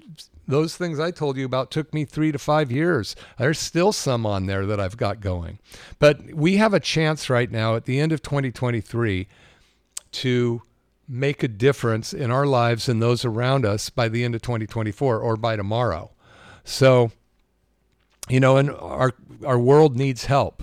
Those 0.46 0.76
things 0.76 0.98
I 0.98 1.12
told 1.12 1.36
you 1.36 1.44
about 1.46 1.70
took 1.70 1.94
me 1.94 2.04
three 2.04 2.32
to 2.32 2.38
five 2.38 2.72
years. 2.72 3.14
There's 3.38 3.58
still 3.58 3.92
some 3.92 4.26
on 4.26 4.46
there 4.46 4.66
that 4.66 4.80
I've 4.80 4.96
got 4.96 5.20
going. 5.20 5.60
But 6.00 6.34
we 6.34 6.56
have 6.56 6.74
a 6.74 6.80
chance 6.80 7.30
right 7.30 7.48
now 7.48 7.76
at 7.76 7.84
the 7.84 8.00
end 8.00 8.10
of 8.10 8.20
2023 8.20 9.28
to 10.10 10.62
make 11.10 11.42
a 11.42 11.48
difference 11.48 12.12
in 12.12 12.30
our 12.30 12.46
lives 12.46 12.88
and 12.88 13.02
those 13.02 13.24
around 13.24 13.66
us 13.66 13.90
by 13.90 14.08
the 14.08 14.22
end 14.24 14.34
of 14.34 14.42
2024 14.42 15.18
or 15.18 15.36
by 15.36 15.56
tomorrow. 15.56 16.10
So, 16.62 17.10
you 18.28 18.38
know, 18.38 18.56
and 18.56 18.70
our 18.70 19.12
our 19.44 19.58
world 19.58 19.96
needs 19.96 20.26
help. 20.26 20.62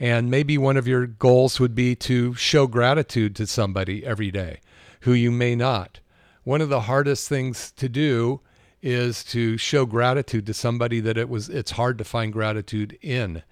And 0.00 0.30
maybe 0.30 0.58
one 0.58 0.76
of 0.76 0.88
your 0.88 1.06
goals 1.06 1.60
would 1.60 1.74
be 1.74 1.94
to 1.96 2.34
show 2.34 2.66
gratitude 2.66 3.36
to 3.36 3.46
somebody 3.46 4.04
every 4.04 4.30
day 4.30 4.60
who 5.00 5.12
you 5.12 5.30
may 5.30 5.54
not. 5.54 6.00
One 6.44 6.60
of 6.60 6.68
the 6.68 6.82
hardest 6.82 7.28
things 7.28 7.70
to 7.72 7.88
do 7.88 8.40
is 8.80 9.22
to 9.22 9.56
show 9.56 9.86
gratitude 9.86 10.44
to 10.46 10.54
somebody 10.54 10.98
that 11.00 11.16
it 11.16 11.28
was 11.28 11.48
it's 11.48 11.72
hard 11.72 11.98
to 11.98 12.04
find 12.04 12.32
gratitude 12.32 12.98
in. 13.00 13.42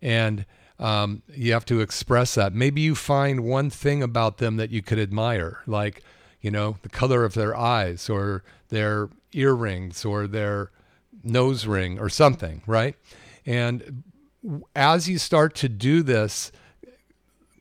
And 0.00 0.46
um, 0.80 1.22
you 1.32 1.52
have 1.52 1.66
to 1.66 1.80
express 1.80 2.34
that. 2.34 2.54
Maybe 2.54 2.80
you 2.80 2.94
find 2.94 3.44
one 3.44 3.68
thing 3.70 4.02
about 4.02 4.38
them 4.38 4.56
that 4.56 4.70
you 4.70 4.82
could 4.82 4.98
admire, 4.98 5.60
like, 5.66 6.02
you 6.40 6.50
know, 6.50 6.78
the 6.82 6.88
color 6.88 7.24
of 7.24 7.34
their 7.34 7.54
eyes 7.54 8.08
or 8.08 8.42
their 8.70 9.10
earrings 9.32 10.04
or 10.06 10.26
their 10.26 10.70
nose 11.22 11.66
ring 11.66 11.98
or 12.00 12.08
something, 12.08 12.62
right? 12.66 12.96
And 13.44 14.02
as 14.74 15.06
you 15.06 15.18
start 15.18 15.54
to 15.56 15.68
do 15.68 16.02
this, 16.02 16.50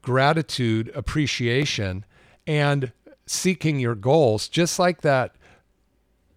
gratitude, 0.02 0.90
appreciation, 0.96 2.06
and 2.48 2.94
seeking 3.26 3.80
your 3.80 3.96
goals, 3.96 4.48
just 4.48 4.80
like 4.80 5.02
that 5.02 5.36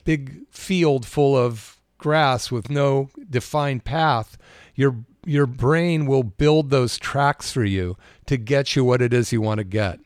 big 0.05 0.49
field 0.51 1.07
full 1.07 1.37
of 1.37 1.79
grass 1.97 2.51
with 2.51 2.69
no 2.69 3.09
defined 3.31 3.85
path, 3.85 4.37
your 4.75 4.97
your 5.25 5.47
brain 5.47 6.07
will 6.07 6.23
build 6.23 6.71
those 6.71 6.99
tracks 6.99 7.53
for 7.53 7.65
you 7.65 7.97
to 8.27 8.37
get 8.37 8.75
you 8.75 8.85
what 8.85 9.03
it 9.03 9.13
is 9.13 9.33
you 9.33 9.41
want 9.41 9.59
to 9.59 9.65
get. 9.65 10.01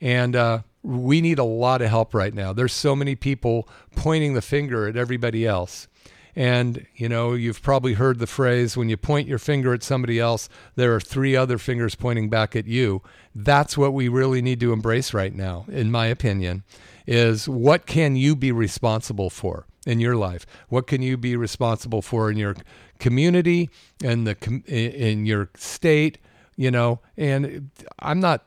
And 0.00 0.36
uh, 0.36 0.60
we 0.82 1.20
need 1.20 1.38
a 1.38 1.44
lot 1.44 1.82
of 1.82 1.88
help 1.88 2.14
right 2.14 2.34
now. 2.34 2.52
There's 2.52 2.72
so 2.72 2.94
many 2.94 3.14
people 3.14 3.68
pointing 3.96 4.34
the 4.34 4.42
finger 4.42 4.86
at 4.86 4.96
everybody 4.96 5.46
else. 5.46 5.88
And, 6.36 6.86
you 6.96 7.08
know, 7.08 7.34
you've 7.34 7.62
probably 7.62 7.94
heard 7.94 8.18
the 8.18 8.26
phrase 8.26 8.76
when 8.76 8.88
you 8.88 8.96
point 8.96 9.28
your 9.28 9.38
finger 9.38 9.72
at 9.72 9.84
somebody 9.84 10.18
else, 10.18 10.48
there 10.74 10.94
are 10.94 11.00
three 11.00 11.36
other 11.36 11.58
fingers 11.58 11.94
pointing 11.94 12.28
back 12.28 12.56
at 12.56 12.66
you. 12.66 13.02
That's 13.34 13.78
what 13.78 13.94
we 13.94 14.08
really 14.08 14.42
need 14.42 14.58
to 14.60 14.72
embrace 14.72 15.14
right 15.14 15.34
now, 15.34 15.64
in 15.68 15.92
my 15.92 16.06
opinion, 16.06 16.64
is 17.06 17.48
what 17.48 17.86
can 17.86 18.16
you 18.16 18.34
be 18.34 18.50
responsible 18.50 19.30
for 19.30 19.66
in 19.86 20.00
your 20.00 20.16
life? 20.16 20.46
What 20.68 20.86
can 20.86 21.02
you 21.02 21.16
be 21.16 21.36
responsible 21.36 22.02
for 22.02 22.30
in 22.30 22.36
your 22.36 22.56
community 22.98 23.70
and 24.02 24.26
the 24.26 24.36
in 24.66 25.26
your 25.26 25.50
state, 25.56 26.18
you 26.56 26.70
know? 26.70 27.00
And 27.16 27.70
I'm 27.98 28.20
not 28.20 28.44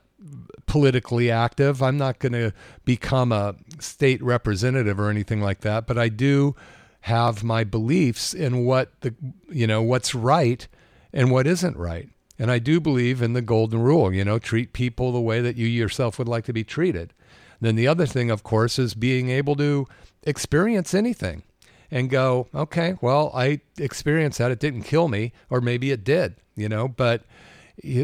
politically 0.65 1.31
active. 1.31 1.81
I'm 1.81 1.97
not 1.97 2.19
going 2.19 2.33
to 2.33 2.53
become 2.85 3.31
a 3.31 3.55
state 3.79 4.21
representative 4.21 4.99
or 4.99 5.09
anything 5.09 5.41
like 5.41 5.61
that, 5.61 5.87
but 5.87 5.97
I 5.97 6.09
do 6.09 6.55
have 7.01 7.43
my 7.43 7.63
beliefs 7.63 8.33
in 8.33 8.65
what 8.65 8.99
the 9.01 9.15
you 9.49 9.65
know 9.65 9.81
what's 9.81 10.13
right 10.13 10.67
and 11.13 11.31
what 11.31 11.47
isn't 11.47 11.77
right. 11.77 12.09
And 12.39 12.51
I 12.51 12.59
do 12.59 12.79
believe 12.79 13.21
in 13.21 13.33
the 13.33 13.41
golden 13.41 13.81
rule, 13.81 14.13
you 14.13 14.23
know, 14.23 14.37
treat 14.37 14.73
people 14.73 15.11
the 15.11 15.21
way 15.21 15.41
that 15.41 15.55
you 15.55 15.65
yourself 15.65 16.19
would 16.19 16.27
like 16.27 16.45
to 16.45 16.53
be 16.53 16.63
treated. 16.63 17.13
Then 17.59 17.75
the 17.75 17.87
other 17.87 18.05
thing, 18.05 18.29
of 18.29 18.43
course, 18.43 18.77
is 18.77 18.93
being 18.93 19.29
able 19.29 19.55
to 19.55 19.87
experience 20.27 20.93
anything 20.93 21.43
and 21.89 22.09
go, 22.09 22.47
okay, 22.53 22.95
well, 23.01 23.31
I 23.33 23.61
experienced 23.79 24.37
that. 24.39 24.51
It 24.51 24.59
didn't 24.59 24.83
kill 24.83 25.07
me, 25.07 25.31
or 25.49 25.61
maybe 25.61 25.91
it 25.91 26.03
did, 26.03 26.35
you 26.55 26.67
know, 26.67 26.87
but 26.87 27.23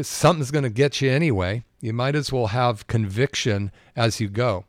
something's 0.02 0.50
going 0.50 0.64
to 0.64 0.70
get 0.70 1.00
you 1.00 1.10
anyway. 1.10 1.64
You 1.80 1.92
might 1.92 2.14
as 2.14 2.32
well 2.32 2.48
have 2.48 2.86
conviction 2.86 3.70
as 3.94 4.20
you 4.20 4.28
go. 4.28 4.64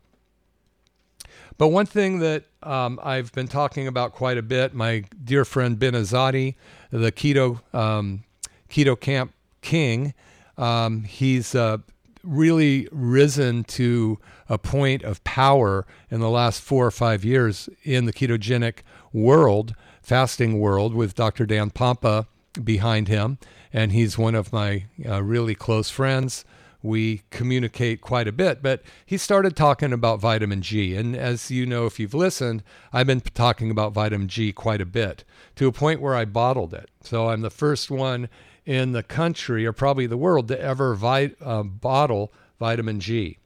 But 1.57 1.69
one 1.69 1.85
thing 1.85 2.19
that 2.19 2.43
um, 2.63 2.99
I've 3.01 3.31
been 3.31 3.47
talking 3.47 3.87
about 3.87 4.11
quite 4.11 4.37
a 4.37 4.41
bit, 4.41 4.73
my 4.73 5.05
dear 5.23 5.45
friend 5.45 5.79
Ben 5.79 5.93
Azadi, 5.93 6.55
the 6.91 7.13
keto 7.13 7.61
um, 7.73 8.25
keto 8.69 8.99
camp 8.99 9.33
king, 9.61 10.13
um, 10.57 11.03
he's 11.03 11.55
uh, 11.55 11.77
really 12.25 12.87
risen 12.91 13.63
to 13.63 14.19
a 14.49 14.57
point 14.57 15.03
of 15.03 15.23
power 15.23 15.85
in 16.09 16.19
the 16.19 16.29
last 16.29 16.61
four 16.61 16.85
or 16.85 16.91
five 16.91 17.23
years 17.23 17.69
in 17.83 18.05
the 18.05 18.13
ketogenic 18.13 18.79
world, 19.13 19.75
fasting 20.01 20.59
world, 20.59 20.93
with 20.93 21.15
Dr. 21.15 21.45
Dan 21.45 21.71
Pompa 21.71 22.27
behind 22.63 23.07
him, 23.07 23.37
and 23.71 23.91
he's 23.91 24.17
one 24.17 24.35
of 24.35 24.51
my 24.51 24.85
uh, 25.07 25.21
really 25.21 25.55
close 25.55 25.89
friends 25.89 26.45
we 26.85 27.23
communicate 27.31 27.99
quite 27.99 28.27
a 28.27 28.31
bit. 28.31 28.61
But 28.61 28.83
he 29.05 29.17
started 29.17 29.55
talking 29.55 29.91
about 29.91 30.19
vitamin 30.19 30.61
G. 30.61 30.95
And 30.95 31.15
as 31.15 31.49
you 31.49 31.65
know, 31.65 31.85
if 31.85 31.99
you've 31.99 32.13
listened, 32.13 32.63
I've 32.93 33.07
been 33.07 33.21
talking 33.21 33.71
about 33.71 33.93
vitamin 33.93 34.27
G 34.27 34.53
quite 34.53 34.81
a 34.81 34.85
bit 34.85 35.23
to 35.55 35.67
a 35.67 35.71
point 35.71 35.99
where 35.99 36.15
I 36.15 36.25
bottled 36.25 36.73
it. 36.73 36.89
So 37.01 37.29
I'm 37.29 37.41
the 37.41 37.49
first 37.49 37.89
one 37.89 38.29
in 38.65 38.91
the 38.91 39.03
country 39.03 39.65
or 39.65 39.71
probably 39.71 40.07
the 40.07 40.17
world 40.17 40.47
to 40.47 40.59
ever 40.59 40.97
uh, 41.41 41.63
bottle 41.63 42.33
vitamin 42.59 42.99
G. 42.99 43.37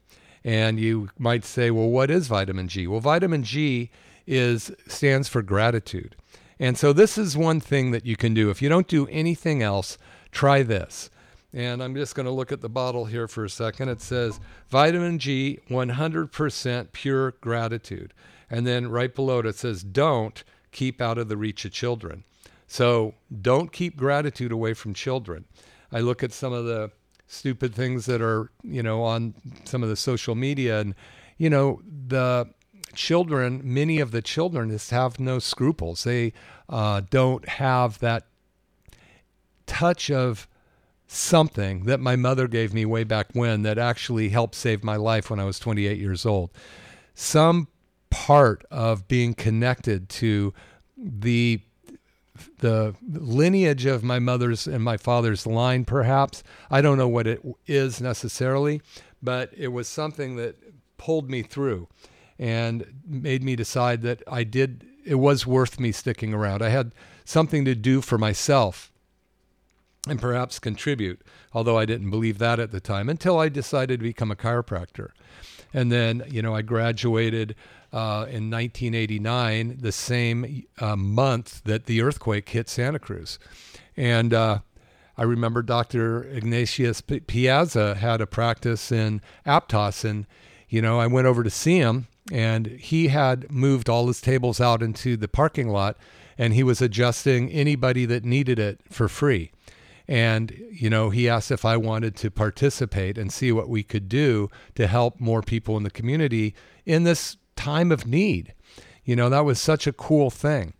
And 0.42 0.80
you 0.80 1.10
might 1.18 1.44
say, 1.44 1.70
well, 1.70 1.88
what 1.88 2.10
is 2.10 2.26
vitamin 2.26 2.68
G? 2.68 2.86
Well, 2.86 3.00
vitamin 3.00 3.42
G 3.42 3.90
is 4.26 4.72
stands 4.86 5.28
for 5.28 5.42
gratitude. 5.42 6.16
And 6.58 6.78
so 6.78 6.92
this 6.92 7.18
is 7.18 7.36
one 7.36 7.60
thing 7.60 7.90
that 7.90 8.06
you 8.06 8.16
can 8.16 8.34
do. 8.34 8.50
If 8.50 8.62
you 8.62 8.68
don't 8.68 8.88
do 8.88 9.06
anything 9.08 9.62
else, 9.62 9.98
try 10.30 10.62
this. 10.62 11.10
And 11.52 11.82
I'm 11.82 11.94
just 11.94 12.14
going 12.14 12.26
to 12.26 12.32
look 12.32 12.52
at 12.52 12.60
the 12.60 12.68
bottle 12.68 13.06
here 13.06 13.26
for 13.26 13.44
a 13.44 13.50
second. 13.50 13.88
It 13.88 14.00
says 14.00 14.38
vitamin 14.68 15.18
G, 15.18 15.58
100% 15.68 16.92
pure 16.92 17.32
gratitude. 17.40 18.14
And 18.48 18.66
then 18.66 18.88
right 18.88 19.14
below 19.14 19.40
it, 19.40 19.46
it 19.46 19.56
says 19.56 19.82
don't 19.82 20.42
keep 20.70 21.00
out 21.00 21.18
of 21.18 21.28
the 21.28 21.36
reach 21.36 21.64
of 21.64 21.72
children. 21.72 22.24
So 22.70 23.14
don't 23.42 23.72
keep 23.72 23.96
gratitude 23.96 24.52
away 24.52 24.74
from 24.74 24.94
children. 24.94 25.44
I 25.90 25.98
look 25.98 26.22
at 26.22 26.32
some 26.32 26.52
of 26.52 26.66
the 26.66 26.92
stupid 27.26 27.74
things 27.74 28.06
that 28.06 28.22
are, 28.22 28.52
you 28.62 28.80
know, 28.80 29.02
on 29.02 29.34
some 29.64 29.82
of 29.82 29.88
the 29.88 29.96
social 29.96 30.36
media 30.36 30.78
and, 30.78 30.94
you 31.36 31.50
know, 31.50 31.82
the 32.06 32.48
children, 32.94 33.60
many 33.64 33.98
of 33.98 34.12
the 34.12 34.22
children 34.22 34.70
just 34.70 34.92
have 34.92 35.18
no 35.18 35.40
scruples. 35.40 36.04
They 36.04 36.32
uh, 36.68 37.02
don't 37.10 37.48
have 37.48 37.98
that 37.98 38.28
touch 39.66 40.08
of 40.08 40.46
something 41.08 41.86
that 41.86 41.98
my 41.98 42.14
mother 42.14 42.46
gave 42.46 42.72
me 42.72 42.84
way 42.84 43.02
back 43.02 43.30
when 43.32 43.62
that 43.62 43.78
actually 43.78 44.28
helped 44.28 44.54
save 44.54 44.84
my 44.84 44.94
life 44.94 45.28
when 45.28 45.40
I 45.40 45.44
was 45.44 45.58
28 45.58 45.98
years 45.98 46.24
old. 46.24 46.50
Some 47.14 47.66
part 48.10 48.64
of 48.70 49.08
being 49.08 49.34
connected 49.34 50.08
to 50.10 50.54
the 50.96 51.62
the 52.58 52.94
lineage 53.08 53.86
of 53.86 54.02
my 54.02 54.18
mother's 54.18 54.66
and 54.66 54.82
my 54.82 54.96
father's 54.96 55.46
line 55.46 55.84
perhaps 55.84 56.42
i 56.70 56.80
don't 56.80 56.98
know 56.98 57.08
what 57.08 57.26
it 57.26 57.40
is 57.66 58.00
necessarily 58.00 58.80
but 59.22 59.50
it 59.56 59.68
was 59.68 59.88
something 59.88 60.36
that 60.36 60.56
pulled 60.98 61.30
me 61.30 61.42
through 61.42 61.88
and 62.38 62.86
made 63.06 63.42
me 63.42 63.56
decide 63.56 64.02
that 64.02 64.22
i 64.26 64.44
did 64.44 64.86
it 65.04 65.16
was 65.16 65.46
worth 65.46 65.80
me 65.80 65.92
sticking 65.92 66.34
around 66.34 66.62
i 66.62 66.68
had 66.68 66.92
something 67.24 67.64
to 67.64 67.74
do 67.74 68.00
for 68.00 68.18
myself 68.18 68.90
and 70.08 70.20
perhaps 70.20 70.58
contribute, 70.58 71.20
although 71.52 71.78
I 71.78 71.84
didn't 71.84 72.10
believe 72.10 72.38
that 72.38 72.58
at 72.58 72.70
the 72.70 72.80
time 72.80 73.08
until 73.08 73.38
I 73.38 73.48
decided 73.48 74.00
to 74.00 74.04
become 74.04 74.30
a 74.30 74.36
chiropractor. 74.36 75.10
And 75.74 75.92
then, 75.92 76.24
you 76.28 76.42
know, 76.42 76.54
I 76.54 76.62
graduated 76.62 77.54
uh, 77.92 78.26
in 78.28 78.50
1989, 78.50 79.78
the 79.80 79.92
same 79.92 80.64
uh, 80.78 80.96
month 80.96 81.62
that 81.64 81.86
the 81.86 82.02
earthquake 82.02 82.48
hit 82.48 82.68
Santa 82.68 82.98
Cruz. 82.98 83.38
And 83.96 84.32
uh, 84.32 84.60
I 85.16 85.22
remember 85.24 85.62
Dr. 85.62 86.24
Ignatius 86.24 87.00
Piazza 87.00 87.96
had 87.96 88.20
a 88.20 88.26
practice 88.26 88.92
in 88.92 89.20
Aptos, 89.44 90.04
and 90.04 90.26
you 90.68 90.80
know 90.80 91.00
I 91.00 91.06
went 91.06 91.26
over 91.26 91.42
to 91.42 91.50
see 91.50 91.78
him, 91.78 92.06
and 92.32 92.66
he 92.66 93.08
had 93.08 93.50
moved 93.50 93.88
all 93.88 94.06
his 94.06 94.20
tables 94.20 94.60
out 94.60 94.82
into 94.82 95.16
the 95.16 95.28
parking 95.28 95.68
lot, 95.68 95.96
and 96.38 96.54
he 96.54 96.62
was 96.62 96.80
adjusting 96.80 97.50
anybody 97.50 98.06
that 98.06 98.24
needed 98.24 98.58
it 98.58 98.80
for 98.88 99.08
free. 99.08 99.50
And, 100.10 100.52
you 100.72 100.90
know, 100.90 101.10
he 101.10 101.28
asked 101.28 101.52
if 101.52 101.64
I 101.64 101.76
wanted 101.76 102.16
to 102.16 102.32
participate 102.32 103.16
and 103.16 103.32
see 103.32 103.52
what 103.52 103.68
we 103.68 103.84
could 103.84 104.08
do 104.08 104.48
to 104.74 104.88
help 104.88 105.20
more 105.20 105.40
people 105.40 105.76
in 105.76 105.84
the 105.84 105.90
community 105.90 106.52
in 106.84 107.04
this 107.04 107.36
time 107.60 107.92
of 107.92 108.06
need. 108.06 108.54
You 109.04 109.16
know, 109.16 109.28
that 109.28 109.44
was 109.44 109.60
such 109.60 109.86
a 109.86 109.92
cool 109.92 110.30
thing. 110.30 110.72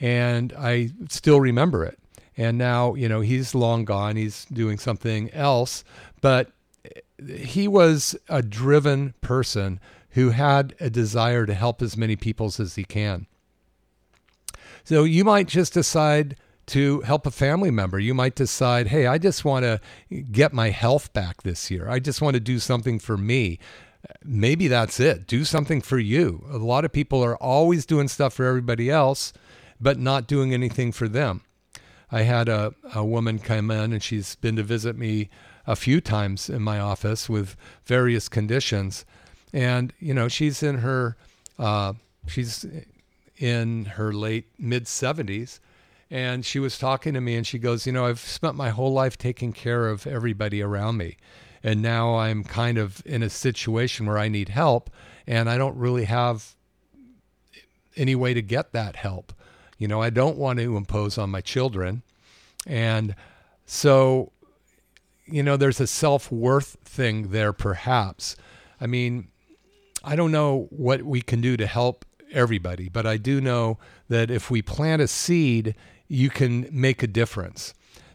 And 0.00 0.52
I 0.58 0.90
still 1.08 1.40
remember 1.40 1.84
it. 1.84 1.98
And 2.36 2.56
now, 2.56 2.94
you 2.94 3.08
know, 3.08 3.20
he's 3.20 3.54
long 3.54 3.84
gone, 3.84 4.16
he's 4.16 4.46
doing 4.46 4.78
something 4.78 5.30
else. 5.32 5.84
But 6.20 6.50
he 7.24 7.68
was 7.68 8.16
a 8.28 8.42
driven 8.42 9.14
person 9.20 9.78
who 10.10 10.30
had 10.30 10.74
a 10.80 10.90
desire 10.90 11.46
to 11.46 11.54
help 11.54 11.82
as 11.82 11.96
many 11.96 12.16
people 12.16 12.46
as 12.46 12.74
he 12.74 12.84
can. 12.84 13.26
So 14.84 15.04
you 15.04 15.24
might 15.24 15.46
just 15.46 15.74
decide 15.74 16.36
to 16.66 17.00
help 17.00 17.26
a 17.26 17.30
family 17.30 17.70
member. 17.70 17.98
You 17.98 18.14
might 18.14 18.34
decide, 18.34 18.88
hey, 18.88 19.06
I 19.06 19.18
just 19.18 19.44
want 19.44 19.64
to 19.64 19.80
get 20.30 20.52
my 20.52 20.70
health 20.70 21.12
back 21.12 21.42
this 21.42 21.70
year. 21.70 21.88
I 21.88 21.98
just 21.98 22.22
want 22.22 22.34
to 22.34 22.40
do 22.40 22.58
something 22.58 22.98
for 22.98 23.16
me. 23.16 23.58
Maybe 24.24 24.68
that's 24.68 24.98
it. 25.00 25.26
Do 25.26 25.44
something 25.44 25.80
for 25.80 25.98
you. 25.98 26.44
A 26.50 26.58
lot 26.58 26.84
of 26.84 26.92
people 26.92 27.22
are 27.24 27.36
always 27.36 27.86
doing 27.86 28.08
stuff 28.08 28.34
for 28.34 28.44
everybody 28.44 28.90
else, 28.90 29.32
but 29.80 29.98
not 29.98 30.26
doing 30.26 30.52
anything 30.52 30.92
for 30.92 31.08
them. 31.08 31.42
I 32.10 32.22
had 32.22 32.48
a, 32.48 32.74
a 32.94 33.04
woman 33.04 33.38
come 33.38 33.70
in 33.70 33.92
and 33.92 34.02
she's 34.02 34.34
been 34.36 34.56
to 34.56 34.62
visit 34.62 34.96
me 34.96 35.30
a 35.66 35.76
few 35.76 36.00
times 36.00 36.50
in 36.50 36.62
my 36.62 36.78
office 36.78 37.28
with 37.28 37.56
various 37.84 38.28
conditions. 38.28 39.04
And, 39.52 39.92
you 39.98 40.12
know, 40.12 40.28
she's 40.28 40.62
in 40.62 40.78
her, 40.78 41.16
uh, 41.58 41.94
she's 42.26 42.66
in 43.38 43.84
her 43.86 44.12
late 44.12 44.46
mid 44.58 44.84
70s 44.84 45.60
and 46.12 46.44
she 46.44 46.58
was 46.58 46.76
talking 46.76 47.14
to 47.14 47.22
me 47.22 47.36
and 47.36 47.46
she 47.46 47.58
goes, 47.58 47.86
You 47.86 47.92
know, 47.92 48.04
I've 48.04 48.20
spent 48.20 48.54
my 48.54 48.68
whole 48.68 48.92
life 48.92 49.16
taking 49.16 49.54
care 49.54 49.88
of 49.88 50.06
everybody 50.06 50.60
around 50.60 50.98
me. 50.98 51.16
And 51.62 51.80
now 51.82 52.16
I'm 52.16 52.44
kind 52.44 52.78
of 52.78 53.02
in 53.06 53.22
a 53.22 53.30
situation 53.30 54.06
where 54.06 54.18
I 54.18 54.28
need 54.28 54.48
help 54.48 54.90
and 55.26 55.48
I 55.48 55.56
don't 55.58 55.76
really 55.76 56.04
have 56.04 56.54
any 57.96 58.14
way 58.14 58.34
to 58.34 58.42
get 58.42 58.72
that 58.72 58.96
help. 58.96 59.32
You 59.78 59.88
know, 59.88 60.00
I 60.00 60.10
don't 60.10 60.36
want 60.36 60.58
to 60.58 60.76
impose 60.76 61.18
on 61.18 61.30
my 61.30 61.40
children. 61.40 62.02
And 62.66 63.14
so, 63.66 64.32
you 65.26 65.42
know, 65.42 65.56
there's 65.56 65.80
a 65.80 65.86
self 65.86 66.30
worth 66.32 66.76
thing 66.84 67.30
there, 67.30 67.52
perhaps. 67.52 68.36
I 68.80 68.86
mean, 68.86 69.28
I 70.02 70.16
don't 70.16 70.32
know 70.32 70.66
what 70.70 71.02
we 71.02 71.22
can 71.22 71.40
do 71.40 71.56
to 71.56 71.66
help 71.66 72.04
everybody, 72.32 72.88
but 72.88 73.06
I 73.06 73.16
do 73.16 73.40
know 73.40 73.78
that 74.08 74.30
if 74.30 74.50
we 74.50 74.62
plant 74.62 75.02
a 75.02 75.08
seed 75.08 75.74
you 76.12 76.28
can 76.28 76.68
make 76.70 77.02
a 77.02 77.06
difference. 77.06 77.72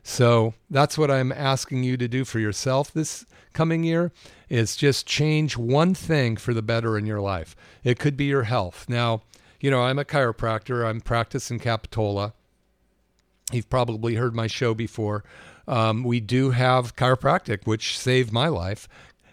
So 0.07 0.53
that's 0.69 0.97
what 0.97 1.11
I'm 1.11 1.33
asking 1.33 1.83
you 1.83 1.97
to 1.97 2.07
do 2.07 2.23
for 2.23 2.39
yourself 2.39 2.93
this 2.93 3.25
coming 3.51 3.83
year 3.83 4.13
is 4.47 4.77
just 4.77 5.05
change 5.05 5.57
one 5.57 5.93
thing 5.93 6.37
for 6.37 6.53
the 6.53 6.61
better 6.61 6.97
in 6.97 7.05
your 7.05 7.19
life. 7.19 7.57
It 7.83 7.99
could 7.99 8.15
be 8.15 8.23
your 8.23 8.43
health. 8.43 8.85
Now, 8.87 9.23
you 9.59 9.69
know, 9.69 9.81
I'm 9.81 9.99
a 9.99 10.05
chiropractor. 10.05 10.87
I'm 10.87 11.01
practicing 11.01 11.59
Capitola. 11.59 12.33
You've 13.51 13.69
probably 13.69 14.15
heard 14.15 14.33
my 14.33 14.47
show 14.47 14.73
before. 14.73 15.25
Um, 15.67 16.05
we 16.05 16.21
do 16.21 16.51
have 16.51 16.95
chiropractic, 16.95 17.67
which 17.67 17.99
saved 17.99 18.31
my 18.31 18.47
life. 18.47 18.87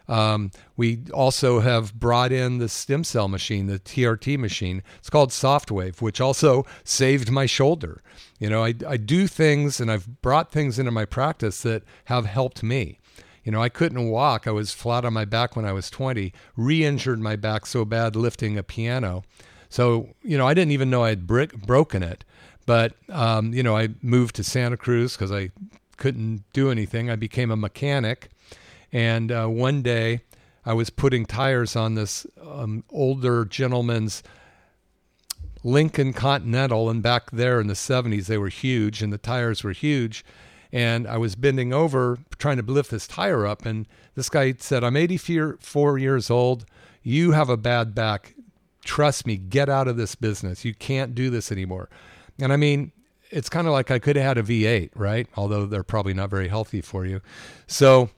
Um, 0.08 0.50
we 0.76 1.02
also 1.12 1.60
have 1.60 1.94
brought 1.94 2.32
in 2.32 2.58
the 2.58 2.68
stem 2.68 3.04
cell 3.04 3.28
machine, 3.28 3.66
the 3.66 3.78
TRT 3.78 4.38
machine. 4.38 4.82
It's 4.98 5.08
called 5.08 5.30
Softwave, 5.30 6.02
which 6.02 6.20
also 6.20 6.66
saved 6.82 7.30
my 7.30 7.46
shoulder. 7.46 8.02
You 8.44 8.50
know, 8.50 8.62
I, 8.62 8.74
I 8.86 8.98
do 8.98 9.26
things 9.26 9.80
and 9.80 9.90
I've 9.90 10.20
brought 10.20 10.52
things 10.52 10.78
into 10.78 10.90
my 10.90 11.06
practice 11.06 11.62
that 11.62 11.82
have 12.04 12.26
helped 12.26 12.62
me. 12.62 12.98
You 13.42 13.50
know, 13.50 13.62
I 13.62 13.70
couldn't 13.70 14.10
walk. 14.10 14.46
I 14.46 14.50
was 14.50 14.70
flat 14.70 15.06
on 15.06 15.14
my 15.14 15.24
back 15.24 15.56
when 15.56 15.64
I 15.64 15.72
was 15.72 15.88
20, 15.88 16.30
re 16.54 16.84
injured 16.84 17.20
my 17.20 17.36
back 17.36 17.64
so 17.64 17.86
bad 17.86 18.14
lifting 18.14 18.58
a 18.58 18.62
piano. 18.62 19.22
So, 19.70 20.10
you 20.22 20.36
know, 20.36 20.46
I 20.46 20.52
didn't 20.52 20.72
even 20.72 20.90
know 20.90 21.04
I'd 21.04 21.26
brick, 21.26 21.56
broken 21.56 22.02
it. 22.02 22.26
But, 22.66 22.92
um, 23.08 23.54
you 23.54 23.62
know, 23.62 23.78
I 23.78 23.94
moved 24.02 24.36
to 24.36 24.44
Santa 24.44 24.76
Cruz 24.76 25.14
because 25.14 25.32
I 25.32 25.48
couldn't 25.96 26.44
do 26.52 26.70
anything. 26.70 27.08
I 27.08 27.16
became 27.16 27.50
a 27.50 27.56
mechanic 27.56 28.28
and 28.92 29.32
uh, 29.32 29.46
one 29.46 29.80
day 29.80 30.20
I 30.66 30.74
was 30.74 30.90
putting 30.90 31.24
tires 31.24 31.76
on 31.76 31.94
this 31.94 32.26
um, 32.46 32.84
older 32.90 33.46
gentleman's 33.46 34.22
Lincoln 35.64 36.12
Continental. 36.12 36.88
And 36.88 37.02
back 37.02 37.30
there 37.32 37.60
in 37.60 37.66
the 37.66 37.74
70s, 37.74 38.26
they 38.26 38.38
were 38.38 38.48
huge 38.48 39.02
and 39.02 39.12
the 39.12 39.18
tires 39.18 39.64
were 39.64 39.72
huge. 39.72 40.24
And 40.72 41.06
I 41.08 41.16
was 41.16 41.34
bending 41.34 41.72
over 41.72 42.18
trying 42.38 42.58
to 42.58 42.62
lift 42.62 42.90
this 42.90 43.08
tire 43.08 43.46
up. 43.46 43.64
And 43.64 43.86
this 44.14 44.28
guy 44.28 44.54
said, 44.58 44.84
I'm 44.84 44.96
84 44.96 45.98
years 45.98 46.30
old. 46.30 46.66
You 47.02 47.32
have 47.32 47.48
a 47.48 47.56
bad 47.56 47.94
back. 47.94 48.34
Trust 48.84 49.26
me, 49.26 49.36
get 49.36 49.68
out 49.68 49.88
of 49.88 49.96
this 49.96 50.14
business. 50.14 50.64
You 50.64 50.74
can't 50.74 51.14
do 51.14 51.30
this 51.30 51.50
anymore. 51.50 51.88
And 52.38 52.52
I 52.52 52.56
mean, 52.56 52.92
it's 53.30 53.48
kind 53.48 53.66
of 53.66 53.72
like 53.72 53.90
I 53.90 53.98
could 53.98 54.16
have 54.16 54.24
had 54.24 54.38
a 54.38 54.42
V8, 54.42 54.90
right? 54.94 55.26
Although 55.36 55.66
they're 55.66 55.82
probably 55.82 56.14
not 56.14 56.28
very 56.28 56.48
healthy 56.48 56.80
for 56.80 57.06
you. 57.06 57.20
So 57.66 58.10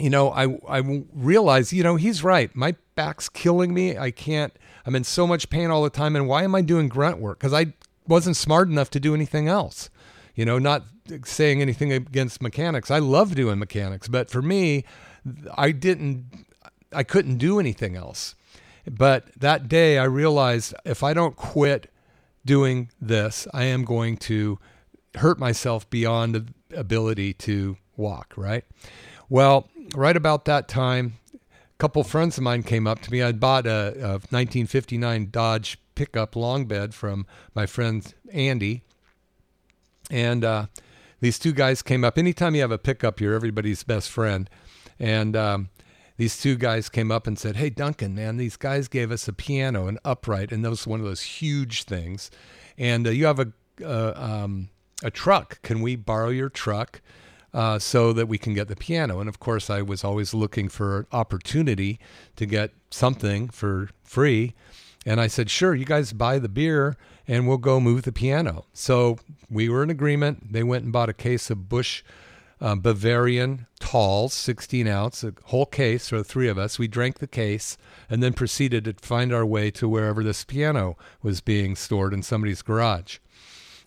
you 0.00 0.10
know, 0.10 0.30
I 0.30 0.58
I 0.68 1.04
realize, 1.12 1.72
you 1.72 1.82
know, 1.82 1.96
he's 1.96 2.24
right. 2.24 2.54
My 2.56 2.74
back's 2.94 3.28
killing 3.28 3.74
me. 3.74 3.98
I 3.98 4.10
can't. 4.10 4.52
I'm 4.90 4.96
in 4.96 5.04
so 5.04 5.24
much 5.24 5.50
pain 5.50 5.70
all 5.70 5.84
the 5.84 5.88
time. 5.88 6.16
And 6.16 6.26
why 6.26 6.42
am 6.42 6.52
I 6.52 6.62
doing 6.62 6.88
grunt 6.88 7.20
work? 7.20 7.38
Because 7.38 7.52
I 7.52 7.74
wasn't 8.08 8.36
smart 8.36 8.66
enough 8.66 8.90
to 8.90 8.98
do 8.98 9.14
anything 9.14 9.46
else. 9.46 9.88
You 10.34 10.44
know, 10.44 10.58
not 10.58 10.82
saying 11.24 11.62
anything 11.62 11.92
against 11.92 12.42
mechanics. 12.42 12.90
I 12.90 12.98
love 12.98 13.36
doing 13.36 13.60
mechanics, 13.60 14.08
but 14.08 14.30
for 14.30 14.42
me, 14.42 14.84
I 15.56 15.70
didn't. 15.70 16.44
I 16.92 17.04
couldn't 17.04 17.36
do 17.36 17.60
anything 17.60 17.94
else. 17.94 18.34
But 18.84 19.30
that 19.36 19.68
day, 19.68 19.96
I 19.96 20.04
realized 20.04 20.74
if 20.84 21.04
I 21.04 21.14
don't 21.14 21.36
quit 21.36 21.88
doing 22.44 22.90
this, 23.00 23.46
I 23.54 23.66
am 23.66 23.84
going 23.84 24.16
to 24.16 24.58
hurt 25.14 25.38
myself 25.38 25.88
beyond 25.88 26.34
the 26.34 26.46
ability 26.76 27.34
to 27.34 27.76
walk. 27.96 28.34
Right. 28.36 28.64
Well, 29.28 29.68
right 29.94 30.16
about 30.16 30.46
that 30.46 30.66
time, 30.66 31.19
couple 31.80 32.04
friends 32.04 32.36
of 32.36 32.44
mine 32.44 32.62
came 32.62 32.86
up 32.86 33.00
to 33.00 33.10
me. 33.10 33.22
I'd 33.22 33.40
bought 33.40 33.66
a, 33.66 33.94
a 33.94 34.12
1959 34.28 35.30
Dodge 35.30 35.78
pickup 35.94 36.36
long 36.36 36.66
bed 36.66 36.92
from 36.94 37.26
my 37.54 37.64
friend 37.64 38.14
Andy. 38.30 38.82
And 40.10 40.44
uh, 40.44 40.66
these 41.20 41.38
two 41.38 41.52
guys 41.52 41.80
came 41.80 42.04
up. 42.04 42.18
Anytime 42.18 42.54
you 42.54 42.60
have 42.60 42.70
a 42.70 42.76
pickup, 42.76 43.18
you're 43.18 43.32
everybody's 43.32 43.82
best 43.82 44.10
friend. 44.10 44.50
And 44.98 45.34
um, 45.34 45.70
these 46.18 46.38
two 46.38 46.56
guys 46.56 46.90
came 46.90 47.10
up 47.10 47.26
and 47.26 47.38
said, 47.38 47.56
Hey, 47.56 47.70
Duncan, 47.70 48.14
man, 48.14 48.36
these 48.36 48.58
guys 48.58 48.86
gave 48.86 49.10
us 49.10 49.26
a 49.26 49.32
piano, 49.32 49.86
an 49.86 49.98
upright, 50.04 50.52
and 50.52 50.62
those 50.62 50.86
one 50.86 51.00
of 51.00 51.06
those 51.06 51.22
huge 51.22 51.84
things. 51.84 52.30
And 52.76 53.06
uh, 53.06 53.10
you 53.10 53.24
have 53.24 53.40
a, 53.40 53.52
uh, 53.82 54.12
um, 54.16 54.68
a 55.02 55.10
truck. 55.10 55.62
Can 55.62 55.80
we 55.80 55.96
borrow 55.96 56.28
your 56.28 56.50
truck? 56.50 57.00
Uh, 57.52 57.78
so 57.78 58.12
that 58.12 58.28
we 58.28 58.38
can 58.38 58.54
get 58.54 58.68
the 58.68 58.76
piano. 58.76 59.20
And 59.20 59.28
of 59.28 59.40
course, 59.40 59.70
I 59.70 59.82
was 59.82 60.04
always 60.04 60.34
looking 60.34 60.68
for 60.68 61.06
opportunity 61.12 61.98
to 62.36 62.46
get 62.46 62.72
something 62.90 63.48
for 63.48 63.90
free. 64.02 64.54
And 65.06 65.20
I 65.20 65.26
said, 65.26 65.50
sure, 65.50 65.74
you 65.74 65.84
guys 65.84 66.12
buy 66.12 66.38
the 66.38 66.48
beer 66.48 66.96
and 67.26 67.48
we'll 67.48 67.58
go 67.58 67.80
move 67.80 68.02
the 68.02 68.12
piano. 68.12 68.66
So 68.72 69.18
we 69.48 69.68
were 69.68 69.82
in 69.82 69.90
agreement. 69.90 70.52
They 70.52 70.62
went 70.62 70.84
and 70.84 70.92
bought 70.92 71.08
a 71.08 71.14
case 71.14 71.50
of 71.50 71.68
Busch 71.68 72.02
uh, 72.60 72.74
Bavarian 72.74 73.66
tall, 73.78 74.28
16 74.28 74.86
ounce, 74.86 75.24
a 75.24 75.32
whole 75.44 75.64
case 75.64 76.10
for 76.10 76.18
the 76.18 76.24
three 76.24 76.48
of 76.48 76.58
us. 76.58 76.78
We 76.78 76.88
drank 76.88 77.18
the 77.18 77.26
case 77.26 77.78
and 78.10 78.22
then 78.22 78.34
proceeded 78.34 78.84
to 78.84 78.94
find 79.00 79.32
our 79.32 79.46
way 79.46 79.70
to 79.72 79.88
wherever 79.88 80.22
this 80.22 80.44
piano 80.44 80.98
was 81.22 81.40
being 81.40 81.74
stored 81.74 82.12
in 82.12 82.22
somebody's 82.22 82.60
garage. 82.60 83.18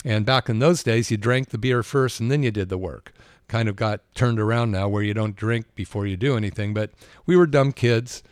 And 0.03 0.25
back 0.25 0.49
in 0.49 0.59
those 0.59 0.83
days, 0.83 1.11
you 1.11 1.17
drank 1.17 1.49
the 1.49 1.57
beer 1.57 1.83
first 1.83 2.19
and 2.19 2.31
then 2.31 2.43
you 2.43 2.51
did 2.51 2.69
the 2.69 2.77
work 2.77 3.13
kind 3.53 3.69
of 3.69 3.75
got 3.75 4.01
turned 4.15 4.39
around 4.39 4.71
now 4.71 4.87
where 4.87 5.03
you 5.03 5.13
don't 5.13 5.35
drink 5.35 5.75
before 5.75 6.07
you 6.07 6.17
do 6.17 6.35
anything. 6.35 6.73
But 6.73 6.89
we 7.27 7.37
were 7.37 7.45
dumb 7.45 7.71
kids. 7.71 8.23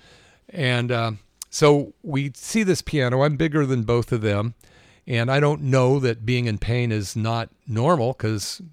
And 0.50 0.92
uh, 0.92 1.12
so 1.52 1.94
we 2.02 2.32
see 2.34 2.64
this 2.64 2.82
piano. 2.82 3.22
I'm 3.22 3.36
bigger 3.36 3.68
than 3.68 3.84
both 3.84 4.12
of 4.12 4.22
them. 4.22 4.56
And 5.06 5.30
I 5.30 5.40
don't 5.40 5.62
know 5.62 6.00
that 6.00 6.26
being 6.26 6.48
in 6.48 6.58
pain 6.58 6.92
is 6.92 7.16
not 7.16 7.50
normal 7.68 8.14
because 8.14 8.64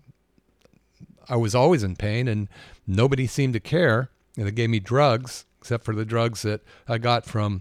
I 1.28 1.36
was 1.36 1.54
always 1.54 1.82
in 1.82 1.96
pain 1.96 2.26
and 2.26 2.48
nobody 2.86 3.26
seemed 3.26 3.52
to 3.52 3.60
care. 3.60 4.08
And 4.38 4.46
they 4.46 4.50
gave 4.50 4.70
me 4.70 4.80
drugs, 4.80 5.44
except 5.60 5.84
for 5.84 5.94
the 5.94 6.06
drugs 6.06 6.40
that 6.42 6.62
I 6.88 6.96
got 6.96 7.26
from 7.26 7.60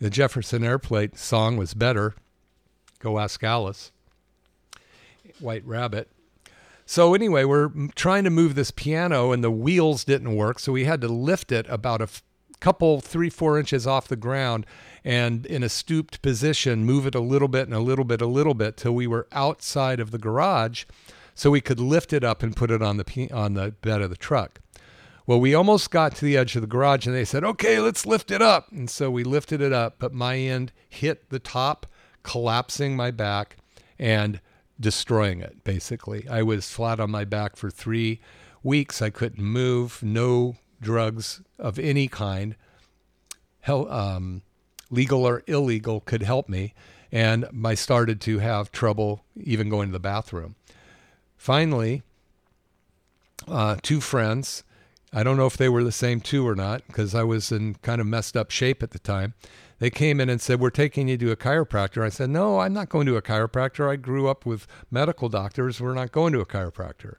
The 0.00 0.10
Jefferson 0.10 0.64
Airplane 0.64 1.14
song 1.14 1.56
was 1.56 1.72
better. 1.72 2.16
Go 2.98 3.20
ask 3.20 3.44
Alice. 3.44 3.92
White 5.38 5.64
Rabbit. 5.64 6.08
So 6.86 7.14
anyway, 7.14 7.44
we're 7.44 7.70
trying 7.94 8.24
to 8.24 8.30
move 8.30 8.54
this 8.54 8.70
piano 8.70 9.32
and 9.32 9.42
the 9.42 9.50
wheels 9.50 10.04
didn't 10.04 10.36
work, 10.36 10.58
so 10.58 10.72
we 10.72 10.84
had 10.84 11.00
to 11.00 11.08
lift 11.08 11.50
it 11.50 11.66
about 11.68 12.00
a 12.00 12.04
f- 12.04 12.22
couple, 12.60 13.00
three, 13.00 13.30
four 13.30 13.58
inches 13.58 13.86
off 13.86 14.08
the 14.08 14.16
ground, 14.16 14.66
and 15.02 15.46
in 15.46 15.62
a 15.62 15.68
stooped 15.68 16.20
position, 16.22 16.84
move 16.84 17.06
it 17.06 17.14
a 17.14 17.20
little 17.20 17.48
bit 17.48 17.66
and 17.66 17.74
a 17.74 17.80
little 17.80 18.04
bit, 18.04 18.20
a 18.20 18.26
little 18.26 18.54
bit, 18.54 18.76
till 18.76 18.94
we 18.94 19.06
were 19.06 19.26
outside 19.32 19.98
of 19.98 20.10
the 20.10 20.18
garage, 20.18 20.84
so 21.34 21.50
we 21.50 21.60
could 21.60 21.80
lift 21.80 22.12
it 22.12 22.22
up 22.22 22.42
and 22.42 22.56
put 22.56 22.70
it 22.70 22.82
on 22.82 22.96
the 22.96 23.30
on 23.32 23.54
the 23.54 23.72
bed 23.80 24.02
of 24.02 24.10
the 24.10 24.16
truck. 24.16 24.60
Well, 25.26 25.40
we 25.40 25.54
almost 25.54 25.90
got 25.90 26.14
to 26.16 26.24
the 26.24 26.36
edge 26.36 26.54
of 26.54 26.60
the 26.60 26.68
garage, 26.68 27.06
and 27.06 27.14
they 27.14 27.24
said, 27.24 27.44
"Okay, 27.44 27.80
let's 27.80 28.06
lift 28.06 28.30
it 28.30 28.42
up." 28.42 28.70
And 28.70 28.90
so 28.90 29.10
we 29.10 29.24
lifted 29.24 29.60
it 29.60 29.72
up, 29.72 29.96
but 29.98 30.12
my 30.12 30.36
end 30.36 30.72
hit 30.88 31.30
the 31.30 31.38
top, 31.38 31.86
collapsing 32.22 32.94
my 32.94 33.10
back, 33.10 33.56
and 33.98 34.40
destroying 34.78 35.40
it 35.40 35.64
basically. 35.64 36.28
I 36.28 36.42
was 36.42 36.70
flat 36.70 37.00
on 37.00 37.10
my 37.10 37.24
back 37.24 37.56
for 37.56 37.70
three 37.70 38.20
weeks. 38.62 39.00
I 39.00 39.10
couldn't 39.10 39.42
move, 39.42 40.02
no 40.02 40.56
drugs 40.80 41.40
of 41.58 41.78
any 41.78 42.08
kind, 42.08 42.56
hell, 43.60 43.90
um, 43.90 44.42
legal 44.90 45.26
or 45.26 45.42
illegal, 45.46 46.00
could 46.00 46.22
help 46.22 46.48
me. 46.48 46.74
And 47.12 47.46
I 47.64 47.74
started 47.74 48.20
to 48.22 48.40
have 48.40 48.72
trouble 48.72 49.24
even 49.36 49.68
going 49.68 49.88
to 49.88 49.92
the 49.92 50.00
bathroom. 50.00 50.56
Finally, 51.36 52.02
uh, 53.46 53.76
two 53.82 54.00
friends, 54.00 54.64
I 55.12 55.22
don't 55.22 55.36
know 55.36 55.46
if 55.46 55.56
they 55.56 55.68
were 55.68 55.84
the 55.84 55.92
same 55.92 56.20
two 56.20 56.46
or 56.46 56.56
not 56.56 56.84
because 56.88 57.14
I 57.14 57.22
was 57.22 57.52
in 57.52 57.74
kind 57.82 58.00
of 58.00 58.06
messed 58.06 58.36
up 58.36 58.50
shape 58.50 58.82
at 58.82 58.90
the 58.90 58.98
time 58.98 59.34
they 59.84 59.90
came 59.90 60.18
in 60.18 60.30
and 60.30 60.40
said, 60.40 60.60
We're 60.60 60.70
taking 60.70 61.08
you 61.08 61.18
to 61.18 61.30
a 61.30 61.36
chiropractor. 61.36 62.02
I 62.02 62.08
said, 62.08 62.30
No, 62.30 62.60
I'm 62.60 62.72
not 62.72 62.88
going 62.88 63.04
to 63.04 63.18
a 63.18 63.22
chiropractor. 63.22 63.86
I 63.86 63.96
grew 63.96 64.28
up 64.28 64.46
with 64.46 64.66
medical 64.90 65.28
doctors. 65.28 65.78
We're 65.78 65.92
not 65.92 66.10
going 66.10 66.32
to 66.32 66.40
a 66.40 66.46
chiropractor. 66.46 67.16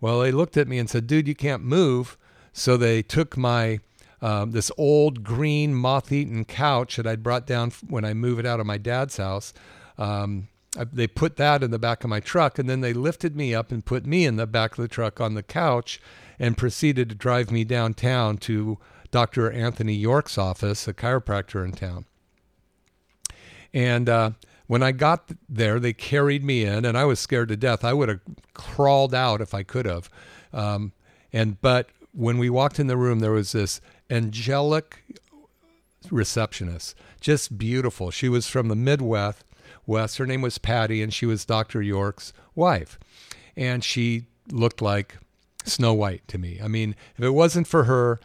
Well, 0.00 0.20
they 0.20 0.30
looked 0.30 0.56
at 0.56 0.68
me 0.68 0.78
and 0.78 0.88
said, 0.88 1.08
Dude, 1.08 1.26
you 1.26 1.34
can't 1.34 1.64
move. 1.64 2.16
So 2.52 2.76
they 2.76 3.02
took 3.02 3.36
my 3.36 3.80
um, 4.22 4.52
this 4.52 4.70
old 4.78 5.24
green 5.24 5.74
moth-eaten 5.74 6.44
couch 6.44 6.98
that 6.98 7.06
I'd 7.08 7.24
brought 7.24 7.48
down 7.48 7.72
when 7.88 8.04
I 8.04 8.14
moved 8.14 8.38
it 8.38 8.46
out 8.46 8.60
of 8.60 8.66
my 8.66 8.78
dad's 8.78 9.16
house. 9.16 9.52
Um, 9.98 10.46
I, 10.78 10.84
they 10.84 11.08
put 11.08 11.34
that 11.38 11.64
in 11.64 11.72
the 11.72 11.80
back 11.80 12.04
of 12.04 12.10
my 12.10 12.20
truck, 12.20 12.60
and 12.60 12.70
then 12.70 12.80
they 12.80 12.92
lifted 12.92 13.34
me 13.34 13.56
up 13.56 13.72
and 13.72 13.84
put 13.84 14.06
me 14.06 14.24
in 14.24 14.36
the 14.36 14.46
back 14.46 14.78
of 14.78 14.82
the 14.82 14.86
truck 14.86 15.20
on 15.20 15.34
the 15.34 15.42
couch, 15.42 16.00
and 16.38 16.56
proceeded 16.56 17.08
to 17.08 17.16
drive 17.16 17.50
me 17.50 17.64
downtown 17.64 18.38
to 18.38 18.78
Dr. 19.14 19.48
Anthony 19.48 19.94
York's 19.94 20.36
office, 20.36 20.88
a 20.88 20.92
chiropractor 20.92 21.64
in 21.64 21.70
town. 21.70 22.04
And 23.72 24.08
uh, 24.08 24.30
when 24.66 24.82
I 24.82 24.90
got 24.90 25.30
there, 25.48 25.78
they 25.78 25.92
carried 25.92 26.42
me 26.42 26.64
in, 26.64 26.84
and 26.84 26.98
I 26.98 27.04
was 27.04 27.20
scared 27.20 27.46
to 27.50 27.56
death. 27.56 27.84
I 27.84 27.92
would 27.92 28.08
have 28.08 28.18
crawled 28.54 29.14
out 29.14 29.40
if 29.40 29.54
I 29.54 29.62
could 29.62 29.86
have. 29.86 30.10
Um, 30.52 30.90
and 31.32 31.60
but 31.60 31.90
when 32.10 32.38
we 32.38 32.50
walked 32.50 32.80
in 32.80 32.88
the 32.88 32.96
room, 32.96 33.20
there 33.20 33.30
was 33.30 33.52
this 33.52 33.80
angelic 34.10 35.04
receptionist, 36.10 36.96
just 37.20 37.56
beautiful. 37.56 38.10
She 38.10 38.28
was 38.28 38.48
from 38.48 38.66
the 38.66 38.74
Midwest. 38.74 39.44
West. 39.86 40.18
Her 40.18 40.26
name 40.26 40.42
was 40.42 40.58
Patty, 40.58 41.04
and 41.04 41.14
she 41.14 41.24
was 41.24 41.44
Dr. 41.44 41.80
York's 41.80 42.32
wife. 42.56 42.98
And 43.56 43.84
she 43.84 44.24
looked 44.50 44.82
like 44.82 45.18
Snow 45.64 45.94
White 45.94 46.26
to 46.26 46.36
me. 46.36 46.58
I 46.60 46.66
mean, 46.66 46.96
if 47.16 47.22
it 47.22 47.30
wasn't 47.30 47.68
for 47.68 47.84
her, 47.84 48.18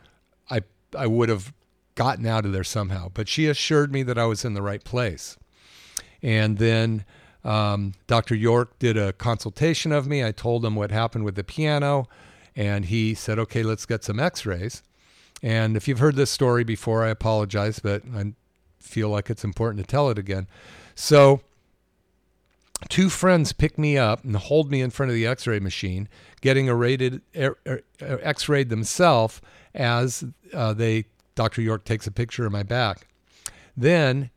I 0.97 1.07
would 1.07 1.29
have 1.29 1.53
gotten 1.95 2.25
out 2.25 2.45
of 2.45 2.53
there 2.53 2.63
somehow. 2.63 3.09
But 3.13 3.27
she 3.27 3.47
assured 3.47 3.91
me 3.91 4.03
that 4.03 4.17
I 4.17 4.25
was 4.25 4.45
in 4.45 4.53
the 4.53 4.61
right 4.61 4.83
place. 4.83 5.37
And 6.21 6.57
then 6.57 7.05
um, 7.43 7.93
Dr. 8.07 8.35
York 8.35 8.79
did 8.79 8.97
a 8.97 9.13
consultation 9.13 9.91
of 9.91 10.07
me. 10.07 10.23
I 10.23 10.31
told 10.31 10.65
him 10.65 10.75
what 10.75 10.91
happened 10.91 11.25
with 11.25 11.35
the 11.35 11.43
piano, 11.43 12.07
and 12.55 12.85
he 12.85 13.13
said, 13.13 13.39
"Okay, 13.39 13.63
let's 13.63 13.85
get 13.85 14.03
some 14.03 14.19
X-rays." 14.19 14.83
And 15.41 15.77
if 15.77 15.87
you've 15.87 15.99
heard 15.99 16.15
this 16.15 16.31
story 16.31 16.63
before, 16.63 17.05
I 17.05 17.09
apologize, 17.09 17.79
but 17.79 18.03
I 18.13 18.33
feel 18.79 19.09
like 19.09 19.29
it's 19.29 19.45
important 19.45 19.85
to 19.85 19.89
tell 19.89 20.09
it 20.09 20.17
again. 20.17 20.47
So, 20.95 21.39
two 22.89 23.09
friends 23.09 23.53
pick 23.53 23.77
me 23.77 23.97
up 23.97 24.25
and 24.25 24.35
hold 24.35 24.69
me 24.69 24.81
in 24.81 24.89
front 24.89 25.11
of 25.11 25.15
the 25.15 25.25
X-ray 25.25 25.59
machine, 25.59 26.09
getting 26.41 26.67
a 26.67 26.75
rated 26.75 27.21
er, 27.37 27.57
er, 27.65 27.81
X-rayed 28.01 28.69
themselves 28.69 29.39
as 29.74 30.24
uh, 30.53 30.74
they 30.74 31.05
Dr. 31.36 31.61
York 31.61 31.86
takes 31.86 32.07
a 32.07 32.11
picture 32.11 32.45
of 32.45 32.51
my 32.51 32.63
back. 32.63 33.07
Then 33.76 34.30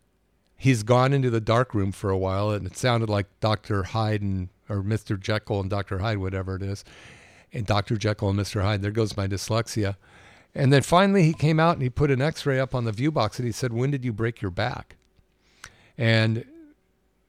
he's 0.57 0.83
gone 0.83 1.13
into 1.13 1.31
the 1.31 1.41
dark 1.41 1.75
room 1.75 1.91
for 1.91 2.11
a 2.11 2.19
while, 2.19 2.51
and 2.51 2.67
it 2.67 2.77
sounded 2.77 3.09
like 3.09 3.27
Dr. 3.41 3.83
Hyde 3.83 4.23
and 4.23 4.49
or 4.69 4.83
Mr. 4.83 5.19
Jekyll 5.19 5.61
and 5.61 5.69
Dr. 5.69 5.99
Hyde, 5.99 6.19
whatever 6.19 6.57
it 6.57 6.63
is, 6.63 6.85
and 7.53 7.67
Dr. 7.67 7.97
Jekyll 7.97 8.31
and 8.31 8.39
Mr. 8.39 8.63
Hyde. 8.63 8.81
There 8.81 8.91
goes 8.91 9.17
my 9.17 9.27
dyslexia. 9.27 9.97
And 10.55 10.73
then 10.73 10.83
finally 10.83 11.25
he 11.25 11.33
came 11.33 11.59
out 11.59 11.75
and 11.75 11.83
he 11.83 11.91
put 11.91 12.11
an 12.11 12.23
X-ray 12.23 12.61
up 12.61 12.75
on 12.75 12.85
the 12.85 12.93
view 12.93 13.11
box 13.11 13.39
and 13.39 13.47
he 13.47 13.53
said, 13.53 13.73
"When 13.73 13.91
did 13.91 14.05
you 14.05 14.13
break 14.13 14.41
your 14.41 14.51
back?" 14.51 14.97
And 15.99 16.45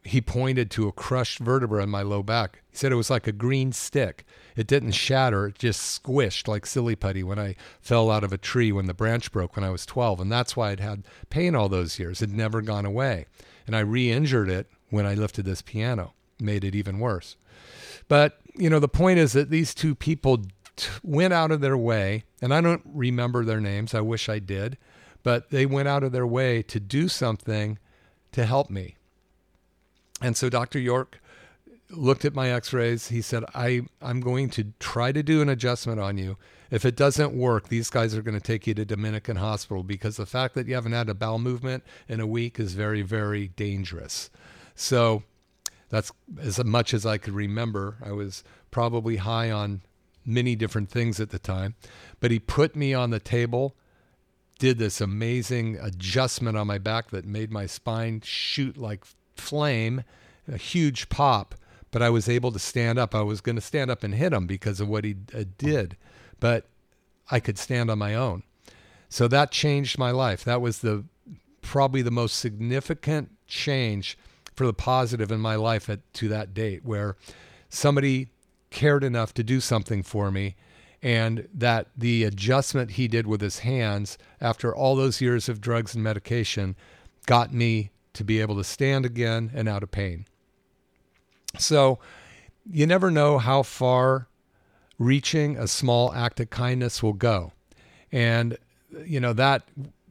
he 0.05 0.21
pointed 0.21 0.69
to 0.71 0.87
a 0.87 0.91
crushed 0.91 1.39
vertebra 1.39 1.83
in 1.83 1.89
my 1.89 2.01
low 2.01 2.23
back. 2.23 2.61
He 2.69 2.77
said 2.77 2.91
it 2.91 2.95
was 2.95 3.09
like 3.09 3.27
a 3.27 3.31
green 3.31 3.71
stick. 3.71 4.25
It 4.55 4.67
didn't 4.67 4.91
shatter, 4.91 5.47
it 5.47 5.57
just 5.57 6.03
squished 6.03 6.47
like 6.47 6.65
silly 6.65 6.95
putty 6.95 7.23
when 7.23 7.39
I 7.39 7.55
fell 7.79 8.11
out 8.11 8.23
of 8.23 8.33
a 8.33 8.37
tree 8.37 8.71
when 8.71 8.87
the 8.87 8.93
branch 8.93 9.31
broke 9.31 9.55
when 9.55 9.63
I 9.63 9.69
was 9.69 9.85
12. 9.85 10.19
And 10.19 10.31
that's 10.31 10.57
why 10.57 10.71
I'd 10.71 10.79
had 10.79 11.03
pain 11.29 11.55
all 11.55 11.69
those 11.69 11.99
years. 11.99 12.21
It 12.21 12.29
never 12.29 12.61
gone 12.61 12.85
away. 12.85 13.27
And 13.65 13.75
I 13.75 13.79
re 13.79 14.11
injured 14.11 14.49
it 14.49 14.67
when 14.89 15.05
I 15.05 15.13
lifted 15.13 15.45
this 15.45 15.61
piano, 15.61 16.13
made 16.39 16.63
it 16.63 16.75
even 16.75 16.99
worse. 16.99 17.37
But, 18.07 18.39
you 18.55 18.69
know, 18.69 18.79
the 18.79 18.89
point 18.89 19.19
is 19.19 19.31
that 19.33 19.49
these 19.49 19.73
two 19.73 19.95
people 19.95 20.43
t- 20.75 20.89
went 21.01 21.33
out 21.33 21.51
of 21.51 21.61
their 21.61 21.77
way, 21.77 22.25
and 22.41 22.53
I 22.53 22.59
don't 22.59 22.83
remember 22.85 23.45
their 23.45 23.61
names. 23.61 23.93
I 23.93 24.01
wish 24.01 24.27
I 24.27 24.39
did. 24.39 24.77
But 25.23 25.51
they 25.51 25.65
went 25.65 25.87
out 25.87 26.03
of 26.03 26.11
their 26.11 26.27
way 26.27 26.61
to 26.63 26.81
do 26.81 27.07
something 27.07 27.79
to 28.33 28.45
help 28.45 28.69
me 28.69 28.97
and 30.23 30.35
so 30.35 30.49
Dr. 30.49 30.79
York 30.79 31.19
looked 31.91 32.25
at 32.25 32.33
my 32.33 32.49
x-rays. 32.49 33.09
He 33.09 33.21
said, 33.21 33.43
I, 33.53 33.81
I'm 34.01 34.19
going 34.19 34.49
to 34.51 34.73
try 34.79 35.11
to 35.11 35.21
do 35.21 35.41
an 35.41 35.49
adjustment 35.49 35.99
on 35.99 36.17
you. 36.17 36.37
If 36.71 36.85
it 36.85 36.95
doesn't 36.95 37.33
work, 37.33 37.67
these 37.67 37.89
guys 37.89 38.15
are 38.15 38.23
going 38.23 38.39
to 38.39 38.43
take 38.43 38.65
you 38.65 38.73
to 38.73 38.85
Dominican 38.85 39.35
Hospital 39.35 39.83
because 39.83 40.17
the 40.17 40.25
fact 40.25 40.55
that 40.55 40.67
you 40.67 40.73
haven't 40.73 40.93
had 40.93 41.09
a 41.09 41.13
bowel 41.13 41.37
movement 41.37 41.83
in 42.07 42.19
a 42.19 42.25
week 42.25 42.59
is 42.59 42.73
very, 42.73 43.03
very 43.03 43.49
dangerous. 43.49 44.31
So 44.73 45.21
that's 45.89 46.11
as 46.41 46.63
much 46.63 46.93
as 46.93 47.05
I 47.05 47.19
could 47.19 47.35
remember. 47.35 47.97
I 48.03 48.11
was 48.11 48.43
probably 48.71 49.17
high 49.17 49.51
on 49.51 49.81
many 50.25 50.55
different 50.55 50.89
things 50.89 51.19
at 51.19 51.29
the 51.29 51.37
time. 51.37 51.75
But 52.19 52.31
he 52.31 52.39
put 52.39 52.75
me 52.75 52.93
on 52.93 53.11
the 53.11 53.19
table, 53.19 53.75
did 54.57 54.79
this 54.79 55.01
amazing 55.01 55.77
adjustment 55.79 56.57
on 56.57 56.65
my 56.65 56.79
back 56.79 57.11
that 57.11 57.25
made 57.25 57.51
my 57.51 57.67
spine 57.67 58.21
shoot 58.23 58.77
like 58.77 59.05
flame, 59.35 60.03
a 60.47 60.57
huge 60.57 61.09
pop, 61.09 61.55
but 61.91 62.01
I 62.01 62.09
was 62.09 62.27
able 62.27 62.51
to 62.51 62.59
stand 62.59 62.97
up. 62.97 63.13
I 63.13 63.21
was 63.21 63.41
going 63.41 63.55
to 63.55 63.61
stand 63.61 63.91
up 63.91 64.03
and 64.03 64.15
hit 64.15 64.33
him 64.33 64.47
because 64.47 64.79
of 64.79 64.87
what 64.87 65.03
he 65.03 65.15
uh, 65.33 65.43
did, 65.57 65.95
but 66.39 66.67
I 67.29 67.39
could 67.39 67.57
stand 67.57 67.89
on 67.91 67.99
my 67.99 68.15
own. 68.15 68.43
So 69.09 69.27
that 69.27 69.51
changed 69.51 69.97
my 69.97 70.11
life. 70.11 70.43
That 70.43 70.61
was 70.61 70.79
the 70.79 71.05
probably 71.61 72.01
the 72.01 72.11
most 72.11 72.37
significant 72.37 73.31
change 73.47 74.17
for 74.55 74.65
the 74.65 74.73
positive 74.73 75.31
in 75.31 75.39
my 75.39 75.55
life 75.55 75.89
at, 75.89 75.99
to 76.13 76.27
that 76.29 76.53
date 76.53 76.83
where 76.83 77.15
somebody 77.69 78.27
cared 78.69 79.03
enough 79.03 79.33
to 79.33 79.43
do 79.43 79.59
something 79.59 80.03
for 80.03 80.31
me 80.31 80.55
and 81.01 81.47
that 81.53 81.87
the 81.97 82.23
adjustment 82.23 82.91
he 82.91 83.07
did 83.07 83.27
with 83.27 83.41
his 83.41 83.59
hands 83.59 84.17
after 84.39 84.73
all 84.73 84.95
those 84.95 85.21
years 85.21 85.49
of 85.49 85.61
drugs 85.61 85.93
and 85.93 86.03
medication 86.03 86.75
got 87.25 87.53
me 87.53 87.91
to 88.13 88.23
be 88.23 88.39
able 88.41 88.55
to 88.55 88.63
stand 88.63 89.05
again 89.05 89.51
and 89.53 89.67
out 89.67 89.83
of 89.83 89.91
pain. 89.91 90.25
So 91.57 91.99
you 92.69 92.85
never 92.87 93.11
know 93.11 93.37
how 93.37 93.63
far 93.63 94.27
reaching 94.97 95.57
a 95.57 95.67
small 95.67 96.13
act 96.13 96.39
of 96.39 96.49
kindness 96.49 97.03
will 97.03 97.13
go. 97.13 97.51
And 98.11 98.57
you 99.05 99.19
know 99.19 99.33
that 99.33 99.63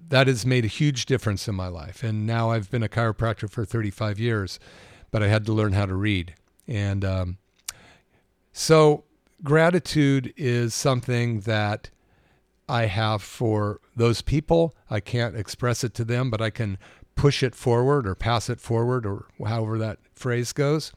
that 0.09 0.27
has 0.27 0.45
made 0.45 0.65
a 0.65 0.69
huge 0.69 1.07
difference 1.07 1.49
in 1.49 1.55
my 1.55 1.69
life. 1.69 2.03
And 2.03 2.27
now 2.27 2.51
I've 2.51 2.71
been 2.71 2.83
a 2.83 2.89
chiropractor 2.89 3.49
for 3.49 3.65
35 3.65 4.19
years, 4.21 4.61
but 5.11 5.23
I 5.23 5.29
had 5.29 5.47
to 5.47 5.55
learn 5.55 5.73
how 5.73 5.87
to 5.87 5.95
read. 5.95 6.35
And 6.69 7.03
um, 7.03 7.39
so 8.53 9.05
gratitude 9.43 10.35
is 10.37 10.75
something 10.75 11.41
that 11.41 11.89
I 12.69 12.87
have 12.87 13.23
for 13.23 13.81
those 13.97 14.21
people. 14.21 14.75
I 14.91 15.01
can't 15.01 15.35
express 15.35 15.83
it 15.83 15.95
to 15.95 16.05
them, 16.05 16.31
but 16.31 16.43
I 16.43 16.51
can 16.51 16.77
push 17.15 17.43
it 17.43 17.55
forward 17.55 18.07
or 18.07 18.15
pass 18.15 18.49
it 18.49 18.61
forward 18.61 19.07
or 19.07 19.27
however 19.47 19.79
that 19.79 19.99
phrase 20.15 20.53
goes. 20.53 20.93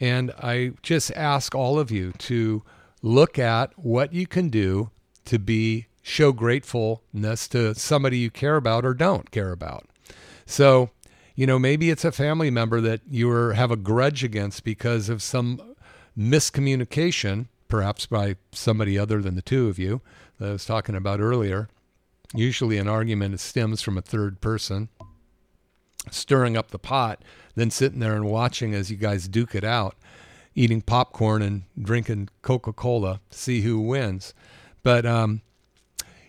And 0.00 0.32
I 0.38 0.72
just 0.82 1.10
ask 1.12 1.54
all 1.54 1.78
of 1.78 1.90
you 1.90 2.12
to 2.12 2.62
look 3.02 3.38
at 3.38 3.72
what 3.78 4.12
you 4.12 4.26
can 4.26 4.48
do 4.48 4.90
to 5.24 5.38
be 5.38 5.86
show 6.02 6.32
gratefulness 6.32 7.48
to 7.48 7.74
somebody 7.74 8.18
you 8.18 8.30
care 8.30 8.56
about 8.56 8.84
or 8.84 8.94
don't 8.94 9.30
care 9.30 9.50
about. 9.50 9.86
So, 10.44 10.90
you 11.34 11.46
know, 11.46 11.58
maybe 11.58 11.90
it's 11.90 12.04
a 12.04 12.12
family 12.12 12.50
member 12.50 12.80
that 12.80 13.00
you 13.10 13.30
have 13.30 13.70
a 13.70 13.76
grudge 13.76 14.22
against 14.22 14.62
because 14.62 15.08
of 15.08 15.20
some 15.20 15.74
miscommunication, 16.16 17.46
perhaps 17.68 18.06
by 18.06 18.36
somebody 18.52 18.96
other 18.98 19.20
than 19.20 19.34
the 19.34 19.42
two 19.42 19.68
of 19.68 19.78
you 19.78 20.00
that 20.38 20.48
I 20.48 20.52
was 20.52 20.64
talking 20.64 20.94
about 20.94 21.20
earlier. 21.20 21.68
Usually, 22.34 22.78
an 22.78 22.88
argument 22.88 23.38
stems 23.40 23.82
from 23.82 23.98
a 23.98 24.02
third 24.02 24.40
person 24.40 24.88
stirring 26.10 26.56
up 26.56 26.70
the 26.70 26.78
pot, 26.78 27.22
then 27.54 27.70
sitting 27.70 28.00
there 28.00 28.14
and 28.14 28.26
watching 28.26 28.74
as 28.74 28.90
you 28.90 28.96
guys 28.96 29.28
duke 29.28 29.54
it 29.54 29.64
out, 29.64 29.96
eating 30.54 30.82
popcorn 30.82 31.42
and 31.42 31.62
drinking 31.80 32.28
Coca 32.42 32.72
Cola, 32.72 33.20
see 33.30 33.62
who 33.62 33.80
wins. 33.80 34.34
But, 34.82 35.04
um, 35.04 35.42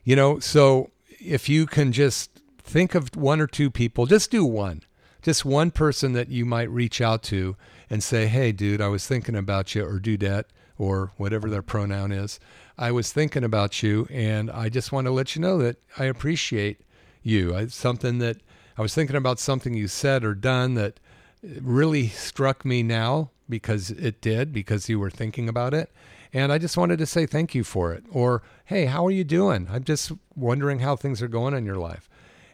you 0.04 0.16
know, 0.16 0.40
so 0.40 0.92
if 1.20 1.50
you 1.50 1.66
can 1.66 1.92
just 1.92 2.42
think 2.58 2.96
of 2.96 3.16
one 3.16 3.40
or 3.40 3.48
two 3.48 3.70
people, 3.70 4.06
just 4.06 4.32
do 4.32 4.44
one, 4.46 4.84
just 5.22 5.46
one 5.46 5.72
person 5.72 6.14
that 6.14 6.30
you 6.30 6.46
might 6.46 6.70
reach 6.70 7.02
out 7.02 7.24
to 7.24 7.56
and 7.90 8.04
say, 8.04 8.28
hey, 8.28 8.52
dude, 8.52 8.82
I 8.82 8.88
was 8.88 9.08
thinking 9.08 9.36
about 9.36 9.76
you, 9.76 9.86
or 9.86 10.00
dudette, 10.00 10.46
or 10.78 11.12
whatever 11.18 11.50
their 11.50 11.62
pronoun 11.62 12.12
is. 12.12 12.40
I 12.78 12.92
was 12.92 13.12
thinking 13.12 13.44
about 13.44 13.82
you, 13.82 14.08
and 14.12 14.52
I 14.52 14.70
just 14.70 14.92
want 14.92 15.06
to 15.06 15.12
let 15.12 15.36
you 15.36 15.42
know 15.42 15.58
that 15.60 15.78
I 15.98 16.06
appreciate 16.06 16.82
you. 17.24 17.56
It's 17.56 17.76
something 17.76 18.20
that 18.20 18.38
I 18.78 18.82
was 18.82 18.94
thinking 18.94 19.16
about 19.16 19.40
something 19.40 19.74
you 19.74 19.88
said 19.88 20.24
or 20.24 20.36
done 20.36 20.76
that 20.76 21.00
really 21.42 22.08
struck 22.10 22.64
me 22.64 22.84
now 22.84 23.32
because 23.50 23.90
it 23.92 24.22
did, 24.22 24.54
because 24.54 24.90
you 24.90 25.00
were 25.00 25.10
thinking 25.10 25.50
about 25.50 25.74
it. 25.74 25.92
And 26.34 26.52
I 26.52 26.58
just 26.58 26.78
wanted 26.78 27.00
to 27.00 27.06
say 27.06 27.26
thank 27.26 27.56
you 27.56 27.64
for 27.64 27.94
it. 27.94 28.04
Or, 28.12 28.44
hey, 28.66 28.86
how 28.86 29.06
are 29.06 29.12
you 29.12 29.24
doing? 29.24 29.68
I'm 29.72 29.84
just 29.84 30.12
wondering 30.36 30.80
how 30.80 30.96
things 30.96 31.22
are 31.22 31.28
going 31.28 31.54
in 31.54 31.66
your 31.66 31.78
life. 31.78 32.10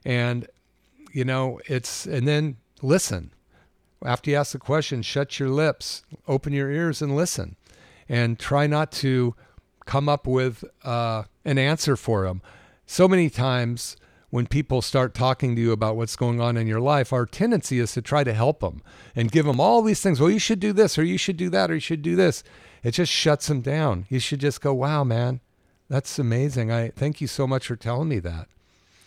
And, 0.06 0.48
you 1.12 1.26
know, 1.26 1.60
it's, 1.66 2.06
and 2.06 2.28
then 2.28 2.58
listen. 2.82 3.32
After 4.06 4.30
you 4.30 4.38
ask 4.38 4.52
the 4.52 4.60
question, 4.60 5.02
shut 5.02 5.40
your 5.40 5.50
lips, 5.50 6.04
open 6.28 6.54
your 6.54 6.70
ears, 6.70 7.02
and 7.02 7.16
listen. 7.16 7.56
And 8.08 8.38
try 8.38 8.68
not 8.68 8.92
to 8.94 9.34
come 9.86 10.08
up 10.08 10.28
with 10.28 10.64
uh, 10.84 11.24
an 11.44 11.58
answer 11.58 11.96
for 11.96 12.26
them. 12.26 12.42
So 12.86 13.08
many 13.08 13.30
times, 13.30 13.96
when 14.34 14.48
people 14.48 14.82
start 14.82 15.14
talking 15.14 15.56
to 15.56 15.62
you 15.62 15.72
about 15.72 15.96
what's 15.96 16.16
going 16.16 16.42
on 16.42 16.58
in 16.58 16.66
your 16.66 16.80
life, 16.80 17.14
our 17.14 17.24
tendency 17.24 17.78
is 17.78 17.92
to 17.92 18.02
try 18.02 18.24
to 18.24 18.34
help 18.34 18.62
them 18.62 18.82
and 19.16 19.32
give 19.32 19.46
them 19.46 19.60
all 19.60 19.84
these 19.84 20.02
things. 20.02 20.20
Well, 20.20 20.32
you 20.32 20.40
should 20.40 20.60
do 20.60 20.74
this, 20.74 20.98
or 20.98 21.04
you 21.04 21.20
should 21.20 21.38
do 21.38 21.52
that, 21.52 21.70
or 21.70 21.76
you 21.76 21.80
should 21.80 22.02
do 22.02 22.16
this. 22.16 22.44
It 22.82 22.96
just 22.96 23.12
shuts 23.12 23.46
them 23.46 23.62
down. 23.62 24.08
You 24.10 24.18
should 24.18 24.40
just 24.40 24.60
go, 24.60 24.74
wow, 24.74 25.04
man, 25.04 25.40
that's 25.88 26.18
amazing. 26.18 26.72
I 26.72 26.90
thank 26.90 27.22
you 27.22 27.28
so 27.28 27.46
much 27.46 27.68
for 27.68 27.76
telling 27.76 28.10
me 28.10 28.18
that. 28.22 28.48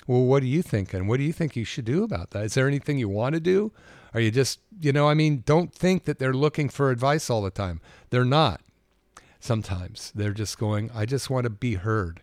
Well, 0.07 0.23
what 0.23 0.45
are 0.45 0.47
you 0.47 0.63
thinking? 0.63 1.09
What 1.09 1.17
do 1.17 1.25
you 1.25 1.33
think 1.33 1.57
you 1.57 1.65
should 1.65 1.87
do 1.87 2.05
about 2.05 2.31
that? 2.31 2.45
Is 2.45 2.55
there 2.55 2.69
anything 2.69 2.97
you 2.97 3.09
want 3.09 3.35
to 3.35 3.41
do? 3.41 3.73
Are 4.15 4.21
you 4.21 4.31
just, 4.31 4.61
you 4.81 4.93
know, 4.93 5.09
I 5.09 5.15
mean, 5.15 5.43
don't 5.45 5.75
think 5.75 6.05
that 6.05 6.21
they're 6.21 6.35
looking 6.35 6.69
for 6.69 6.93
advice 6.93 7.29
all 7.29 7.43
the 7.43 7.51
time. 7.51 7.81
They're 8.11 8.25
not. 8.25 8.61
Sometimes 9.41 10.13
they're 10.15 10.31
just 10.31 10.57
going, 10.57 10.89
I 10.95 11.05
just 11.05 11.31
want 11.31 11.47
to 11.47 11.51
be 11.51 11.75
heard. 11.75 12.21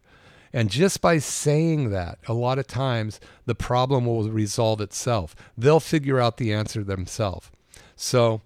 And 0.54 0.70
just 0.70 1.02
by 1.02 1.18
saying 1.18 1.90
that, 1.90 2.20
a 2.28 2.34
lot 2.34 2.60
of 2.60 2.68
times 2.68 3.20
the 3.46 3.56
problem 3.56 4.06
will 4.06 4.30
resolve 4.30 4.80
itself. 4.82 5.36
They'll 5.58 5.80
figure 5.80 6.20
out 6.20 6.38
the 6.38 6.54
answer 6.54 6.84
themselves. 6.84 7.50
So, 7.96 8.42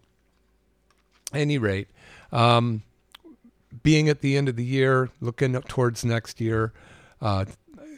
any 1.33 1.57
rate, 1.57 1.89
um, 2.31 2.83
being 3.83 4.07
at 4.07 4.21
the 4.21 4.37
end 4.37 4.47
of 4.47 4.55
the 4.55 4.63
year, 4.63 5.09
looking 5.19 5.53
towards 5.63 6.05
next 6.05 6.39
year, 6.39 6.71
uh, 7.21 7.45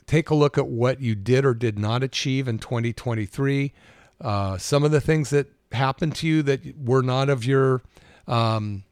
take 0.07 0.31
a 0.31 0.35
look 0.35 0.57
at 0.57 0.67
what 0.67 0.99
you 0.99 1.13
did 1.13 1.45
or 1.45 1.53
did 1.53 1.77
not 1.77 2.01
achieve 2.01 2.47
in 2.47 2.57
2023. 2.57 3.71
Uh, 4.19 4.57
some 4.57 4.83
of 4.83 4.89
the 4.89 4.99
things 4.99 5.29
that 5.29 5.47
happened 5.71 6.15
to 6.15 6.27
you 6.27 6.41
that 6.41 6.61
were 6.83 7.03
not 7.03 7.29
of 7.29 7.45
your 7.45 7.83
um, 8.27 8.83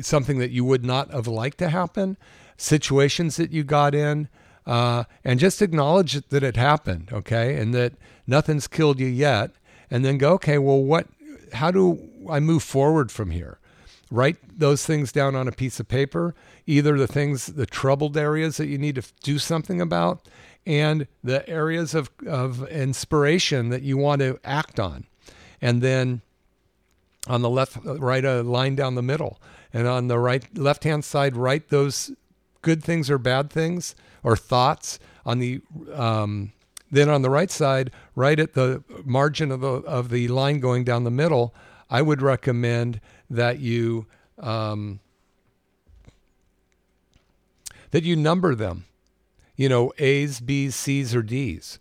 something 0.00 0.38
that 0.38 0.50
you 0.50 0.64
would 0.64 0.84
not 0.84 1.12
have 1.12 1.26
liked 1.26 1.58
to 1.58 1.68
happen, 1.68 2.16
situations 2.56 3.36
that 3.36 3.52
you 3.52 3.64
got 3.64 3.94
in, 3.94 4.28
uh, 4.70 5.02
and 5.24 5.40
just 5.40 5.60
acknowledge 5.60 6.12
that 6.28 6.44
it 6.44 6.56
happened, 6.56 7.08
okay, 7.12 7.56
and 7.56 7.74
that 7.74 7.92
nothing's 8.24 8.68
killed 8.68 9.00
you 9.00 9.08
yet, 9.08 9.50
and 9.90 10.04
then 10.04 10.16
go, 10.16 10.34
okay, 10.34 10.58
well, 10.58 10.80
what? 10.80 11.08
How 11.54 11.72
do 11.72 11.98
I 12.30 12.38
move 12.38 12.62
forward 12.62 13.10
from 13.10 13.32
here? 13.32 13.58
Write 14.12 14.36
those 14.56 14.86
things 14.86 15.10
down 15.10 15.34
on 15.34 15.48
a 15.48 15.52
piece 15.52 15.80
of 15.80 15.88
paper, 15.88 16.36
either 16.68 16.96
the 16.96 17.08
things, 17.08 17.46
the 17.46 17.66
troubled 17.66 18.16
areas 18.16 18.58
that 18.58 18.68
you 18.68 18.78
need 18.78 18.94
to 18.94 19.02
do 19.24 19.40
something 19.40 19.80
about, 19.80 20.28
and 20.64 21.08
the 21.24 21.48
areas 21.48 21.92
of, 21.92 22.08
of 22.24 22.68
inspiration 22.68 23.70
that 23.70 23.82
you 23.82 23.96
want 23.96 24.20
to 24.20 24.38
act 24.44 24.78
on. 24.78 25.04
And 25.60 25.82
then 25.82 26.20
on 27.26 27.42
the 27.42 27.50
left, 27.50 27.76
write 27.84 28.24
a 28.24 28.44
line 28.44 28.76
down 28.76 28.94
the 28.94 29.02
middle. 29.02 29.40
And 29.72 29.88
on 29.88 30.06
the 30.06 30.18
right, 30.20 30.56
left 30.56 30.84
hand 30.84 31.04
side, 31.04 31.36
write 31.36 31.70
those 31.70 32.12
good 32.62 32.84
things 32.84 33.10
or 33.10 33.18
bad 33.18 33.50
things 33.50 33.96
or 34.22 34.36
thoughts 34.36 34.98
on 35.24 35.38
the 35.38 35.60
um, 35.92 36.52
then 36.90 37.08
on 37.08 37.22
the 37.22 37.30
right 37.30 37.50
side 37.50 37.90
right 38.14 38.38
at 38.38 38.54
the 38.54 38.82
margin 39.04 39.50
of 39.50 39.60
the 39.60 39.68
of 39.68 40.10
the 40.10 40.28
line 40.28 40.60
going 40.60 40.84
down 40.84 41.04
the 41.04 41.10
middle 41.10 41.54
i 41.88 42.02
would 42.02 42.22
recommend 42.22 43.00
that 43.28 43.58
you 43.60 44.06
um, 44.38 45.00
that 47.90 48.02
you 48.02 48.16
number 48.16 48.54
them 48.54 48.84
you 49.56 49.68
know 49.68 49.92
a's 49.98 50.40
b's 50.40 50.74
c's 50.74 51.14
or 51.14 51.22
d's. 51.22 51.78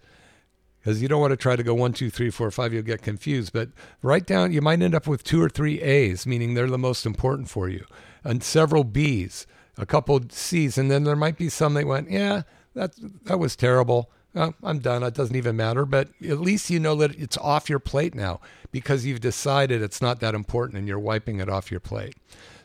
Because 0.80 1.02
you 1.02 1.10
don't 1.10 1.20
want 1.20 1.32
to 1.32 1.38
try 1.38 1.58
to 1.58 1.64
go 1.64 1.74
one 1.74 1.94
two 1.94 2.10
three 2.10 2.30
four 2.30 2.52
five 2.52 2.74
you'll 2.74 2.84
get 2.84 3.02
confused 3.02 3.54
but 3.54 3.70
write 4.02 4.26
down 4.26 4.52
you 4.54 4.62
might 4.62 4.82
end 4.82 4.96
up 4.96 5.08
with 5.08 5.24
two 5.24 5.42
or 5.42 5.50
three 5.50 5.82
a's 5.82 6.26
meaning 6.26 6.54
they're 6.54 6.70
the 6.70 6.78
most 6.78 7.06
important 7.06 7.50
for 7.50 7.68
you 7.70 7.86
and 8.24 8.44
several 8.44 8.84
b's 8.84 9.46
a 9.80 9.86
couple 9.86 10.22
C's, 10.30 10.78
and 10.78 10.92
then 10.92 11.06
there 11.06 11.16
might 11.16 11.38
be 11.38 11.50
some 11.50 11.74
that 11.74 11.88
went, 11.88 12.12
yeah, 12.12 12.44
that 12.76 12.92
that 13.24 13.40
was 13.40 13.56
terrible. 13.56 14.12
Uh, 14.36 14.52
I'm 14.62 14.80
done. 14.80 15.02
It 15.02 15.16
doesn't 15.16 15.36
even 15.36 15.56
matter. 15.56 15.86
But 15.86 16.10
at 16.24 16.40
least 16.40 16.70
you 16.70 16.80
know 16.80 16.96
that 16.96 17.16
it's 17.18 17.38
off 17.38 17.70
your 17.70 17.80
plate 17.80 18.14
now 18.14 18.40
because 18.72 19.06
you've 19.06 19.22
decided 19.22 19.82
it's 19.82 20.02
not 20.02 20.20
that 20.20 20.36
important 20.36 20.78
and 20.78 20.88
you're 20.88 21.00
wiping 21.00 21.40
it 21.40 21.50
off 21.50 21.72
your 21.72 21.80
plate. 21.80 22.16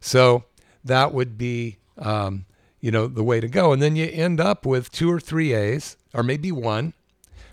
So 0.01 0.45
that 0.85 1.15
would 1.15 1.39
be, 1.39 1.79
um, 1.97 2.45
you 2.81 2.91
know, 2.91 3.07
the 3.07 3.25
way 3.25 3.41
to 3.41 3.49
go. 3.49 3.73
And 3.73 3.81
then 3.81 3.97
you 3.97 4.07
end 4.07 4.41
up 4.41 4.67
with 4.67 4.93
two 4.93 5.11
or 5.11 5.21
three 5.21 5.55
A's, 5.55 5.97
or 6.12 6.23
maybe 6.23 6.53
one. 6.53 6.93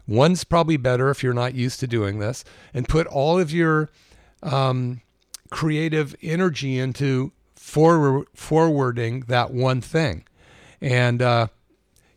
One's 0.08 0.44
probably 0.44 0.76
better 0.76 1.10
if 1.10 1.24
you're 1.24 1.34
not 1.34 1.54
used 1.54 1.80
to 1.80 1.88
doing 1.88 2.20
this, 2.20 2.44
and 2.74 2.90
put 2.90 3.08
all 3.08 3.40
of 3.40 3.54
your 3.54 3.90
um, 4.44 5.02
creative 5.52 6.16
energy 6.22 6.78
into 6.78 7.32
forward, 7.62 8.26
forwarding 8.34 9.22
that 9.28 9.52
one 9.54 9.82
thing. 9.82 10.26
And, 10.82 11.22
uh, 11.22 11.48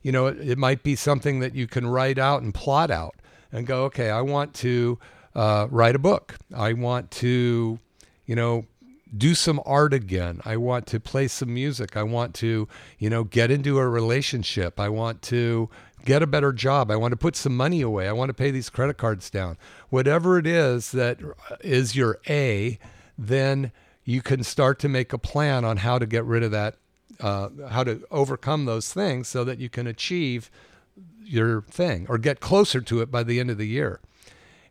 you 0.02 0.10
know, 0.10 0.26
it, 0.26 0.40
it, 0.40 0.58
might 0.58 0.82
be 0.82 0.96
something 0.96 1.40
that 1.40 1.54
you 1.54 1.66
can 1.66 1.86
write 1.86 2.18
out 2.18 2.42
and 2.42 2.52
plot 2.54 2.90
out 2.90 3.16
and 3.52 3.66
go, 3.66 3.84
okay, 3.84 4.10
I 4.10 4.22
want 4.22 4.54
to 4.54 4.98
uh, 5.34 5.68
write 5.70 5.94
a 5.94 5.98
book. 5.98 6.36
I 6.56 6.72
want 6.72 7.10
to, 7.12 7.78
you 8.24 8.34
know, 8.34 8.64
do 9.16 9.34
some 9.34 9.60
art 9.66 9.92
again. 9.92 10.40
I 10.46 10.56
want 10.56 10.86
to 10.88 10.98
play 10.98 11.28
some 11.28 11.52
music. 11.52 11.94
I 11.94 12.02
want 12.04 12.34
to, 12.36 12.66
you 12.98 13.10
know, 13.10 13.22
get 13.22 13.50
into 13.50 13.78
a 13.78 13.86
relationship. 13.86 14.80
I 14.80 14.88
want 14.88 15.20
to 15.22 15.68
get 16.06 16.22
a 16.22 16.26
better 16.26 16.52
job. 16.52 16.90
I 16.90 16.96
want 16.96 17.12
to 17.12 17.18
put 17.18 17.36
some 17.36 17.54
money 17.54 17.82
away. 17.82 18.08
I 18.08 18.12
want 18.12 18.30
to 18.30 18.34
pay 18.34 18.50
these 18.50 18.70
credit 18.70 18.96
cards 18.96 19.28
down. 19.28 19.58
Whatever 19.90 20.38
it 20.38 20.46
is 20.46 20.90
that 20.92 21.20
is 21.60 21.94
your 21.94 22.18
A, 22.28 22.78
then 23.16 23.72
you 24.04 24.22
can 24.22 24.44
start 24.44 24.78
to 24.80 24.88
make 24.88 25.12
a 25.12 25.18
plan 25.18 25.64
on 25.64 25.78
how 25.78 25.98
to 25.98 26.06
get 26.06 26.24
rid 26.24 26.42
of 26.42 26.50
that, 26.50 26.76
uh, 27.20 27.48
how 27.70 27.84
to 27.84 28.02
overcome 28.10 28.64
those 28.64 28.92
things 28.92 29.28
so 29.28 29.44
that 29.44 29.58
you 29.58 29.68
can 29.68 29.86
achieve 29.86 30.50
your 31.22 31.62
thing 31.62 32.06
or 32.08 32.18
get 32.18 32.40
closer 32.40 32.80
to 32.82 33.00
it 33.00 33.10
by 33.10 33.22
the 33.22 33.40
end 33.40 33.50
of 33.50 33.58
the 33.58 33.66
year. 33.66 34.00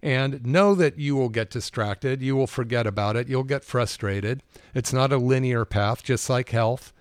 And 0.01 0.45
know 0.45 0.75
that 0.75 0.99
you 0.99 1.15
will 1.15 1.29
get 1.29 1.49
distracted. 1.49 2.21
You 2.21 2.35
will 2.35 2.47
forget 2.47 2.85
about 2.85 3.15
it. 3.15 3.29
You'll 3.29 3.43
get 3.43 3.63
frustrated. 3.63 4.43
It's 4.75 4.91
not 4.91 5.13
a 5.13 5.17
linear 5.17 5.63
path, 5.63 6.03
just 6.03 6.29
like 6.29 6.49
health. 6.49 6.91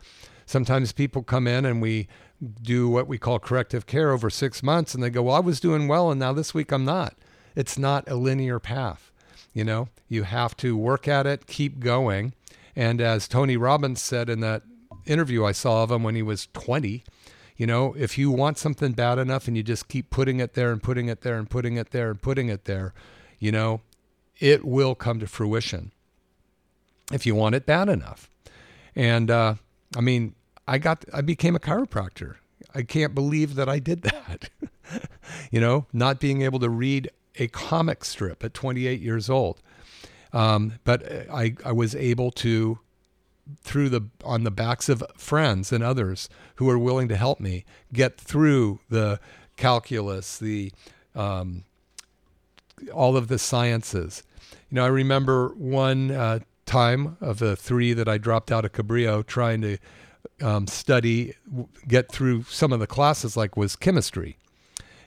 Sometimes 0.47 0.93
people 0.93 1.23
come 1.23 1.49
in 1.49 1.65
and 1.65 1.83
we 1.83 2.07
do 2.63 2.89
what 2.89 3.09
we 3.09 3.19
call 3.19 3.39
corrective 3.39 3.87
care 3.87 4.11
over 4.13 4.31
six 4.31 4.63
months 4.63 4.95
and 4.95 5.03
they 5.03 5.11
go, 5.11 5.23
Well, 5.23 5.37
I 5.37 5.41
was 5.41 5.61
doing 5.61 5.89
well 5.89 6.11
and 6.11 6.21
now 6.21 6.33
this 6.33 6.55
week 6.55 6.73
I'm 6.73 6.85
not. 6.85 7.15
It's 7.55 7.79
not 7.79 8.09
a 8.09 8.17
linear 8.17 8.59
path. 8.59 9.12
You 9.53 9.65
know, 9.65 9.89
you 10.09 10.23
have 10.23 10.57
to 10.59 10.77
work 10.77 11.07
at 11.07 11.27
it, 11.27 11.47
keep 11.47 11.81
going. 11.81 12.33
And 12.75 13.01
as 13.01 13.29
Tony 13.29 13.57
Robbins 13.57 14.01
said 14.01 14.31
in 14.31 14.41
that 14.41 14.63
interview 15.05 15.45
I 15.45 15.53
saw 15.53 15.83
of 15.83 15.91
him 15.91 16.03
when 16.03 16.15
he 16.15 16.23
was 16.23 16.49
20, 16.55 17.05
you 17.57 17.67
know, 17.67 17.95
if 17.99 18.17
you 18.17 18.31
want 18.31 18.59
something 18.59 18.93
bad 18.93 19.19
enough 19.19 19.47
and 19.47 19.57
you 19.57 19.63
just 19.63 19.89
keep 19.89 20.11
putting 20.11 20.41
it 20.41 20.55
there 20.55 20.73
and 20.73 20.83
putting 20.83 21.09
it 21.09 21.21
there 21.21 21.37
and 21.37 21.49
putting 21.51 21.77
it 21.77 21.91
there 21.91 22.11
and 22.11 22.21
putting 22.21 22.49
it 22.49 22.65
there, 22.65 22.95
you 23.39 23.53
know, 23.53 23.83
it 24.41 24.65
will 24.65 24.95
come 24.95 25.21
to 25.21 25.27
fruition 25.27 25.93
if 27.13 27.27
you 27.27 27.35
want 27.35 27.55
it 27.55 27.67
bad 27.67 27.89
enough. 27.89 28.31
And 28.97 29.31
uh, 29.31 29.57
I 29.97 30.01
mean, 30.01 30.35
I 30.67 30.79
got, 30.79 31.05
I 31.13 31.21
became 31.21 31.55
a 31.55 31.61
chiropractor. 31.61 32.37
I 32.75 32.83
can't 32.83 33.15
believe 33.15 33.55
that 33.57 33.69
I 33.69 33.79
did 33.79 34.03
that. 34.03 34.51
you 35.51 35.61
know, 35.61 35.87
not 35.93 36.21
being 36.21 36.43
able 36.43 36.59
to 36.61 36.69
read 36.69 37.11
a 37.37 37.49
comic 37.49 38.05
strip 38.05 38.45
at 38.45 38.55
28 38.55 39.01
years 39.01 39.31
old. 39.31 39.61
Um, 40.33 40.75
but 40.85 41.05
I, 41.31 41.55
I 41.65 41.73
was 41.73 41.95
able 41.95 42.31
to, 42.33 42.79
through 43.63 43.89
the 43.91 44.09
on 44.25 44.45
the 44.45 44.51
backs 44.51 44.89
of 44.89 45.03
friends 45.17 45.73
and 45.73 45.85
others 45.85 46.29
who 46.57 46.65
were 46.65 46.79
willing 46.79 47.09
to 47.09 47.17
help 47.17 47.41
me, 47.41 47.65
get 47.93 48.19
through 48.19 48.81
the 48.89 49.21
calculus, 49.57 50.39
the 50.39 50.73
um, 51.15 51.65
all 52.93 53.17
of 53.17 53.29
the 53.29 53.39
sciences. 53.39 54.23
You 54.71 54.77
know, 54.77 54.85
I 54.85 54.89
remember 54.89 55.49
one 55.49 56.11
uh, 56.11 56.39
time 56.65 57.17
of 57.21 57.39
the 57.39 57.57
three 57.57 57.93
that 57.93 58.09
I 58.09 58.19
dropped 58.19 58.51
out 58.51 58.65
of 58.65 58.73
Cabrillo 58.73 59.25
trying 59.27 59.61
to 59.63 59.79
um, 60.41 60.67
study, 60.67 61.35
get 61.87 62.11
through 62.11 62.45
some 62.45 62.73
of 62.73 62.81
the 62.81 62.87
classes, 62.87 63.37
like 63.37 63.57
was 63.57 63.77
chemistry, 63.77 64.39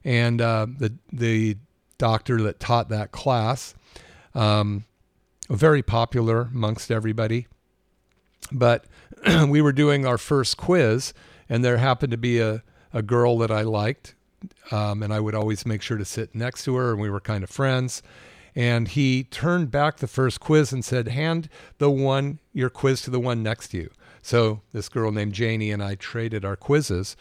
and 0.04 0.42
uh, 0.42 0.68
the 0.78 0.94
the 1.12 1.58
doctor 1.98 2.42
that 2.42 2.60
taught 2.60 2.90
that 2.90 3.12
class, 3.12 3.76
um, 4.34 4.86
very 5.50 5.82
popular 5.82 6.50
amongst 6.54 6.92
everybody, 6.92 7.48
but 8.52 8.86
we 9.48 9.62
were 9.62 9.72
doing 9.72 10.06
our 10.06 10.18
first 10.18 10.58
quiz, 10.58 11.14
and 11.48 11.64
there 11.64 11.78
happened 11.78 12.12
to 12.12 12.18
be 12.18 12.40
a 12.40 12.64
a 12.96 13.02
girl 13.02 13.38
that 13.40 13.52
I 13.52 13.62
liked, 13.62 14.16
um, 14.72 15.04
and 15.04 15.14
I 15.14 15.20
would 15.20 15.36
always 15.36 15.66
make 15.66 15.82
sure 15.82 15.98
to 15.98 16.06
sit 16.06 16.34
next 16.34 16.64
to 16.64 16.76
her, 16.78 16.92
and 16.92 17.02
we 17.02 17.10
were 17.10 17.20
kind 17.20 17.44
of 17.44 17.50
friends. 17.50 18.02
And 18.56 18.88
he 18.88 19.26
turned 19.26 19.70
back 19.70 19.98
the 19.98 20.08
first 20.08 20.40
quiz 20.40 20.72
and 20.72 20.84
said, 20.84 21.10
"Hand 21.10 21.50
the 21.78 21.92
one 21.92 22.40
your 22.54 22.70
quiz 22.70 23.02
to 23.02 23.12
the 23.12 23.20
one 23.20 23.44
next 23.44 23.68
to 23.70 23.78
you." 23.78 23.90
So 24.22 24.62
this 24.72 24.88
girl 24.88 25.12
named 25.12 25.34
Janie 25.34 25.72
and 25.72 25.84
I 25.84 25.96
traded 25.96 26.46
our 26.46 26.56
quizzes, 26.56 27.18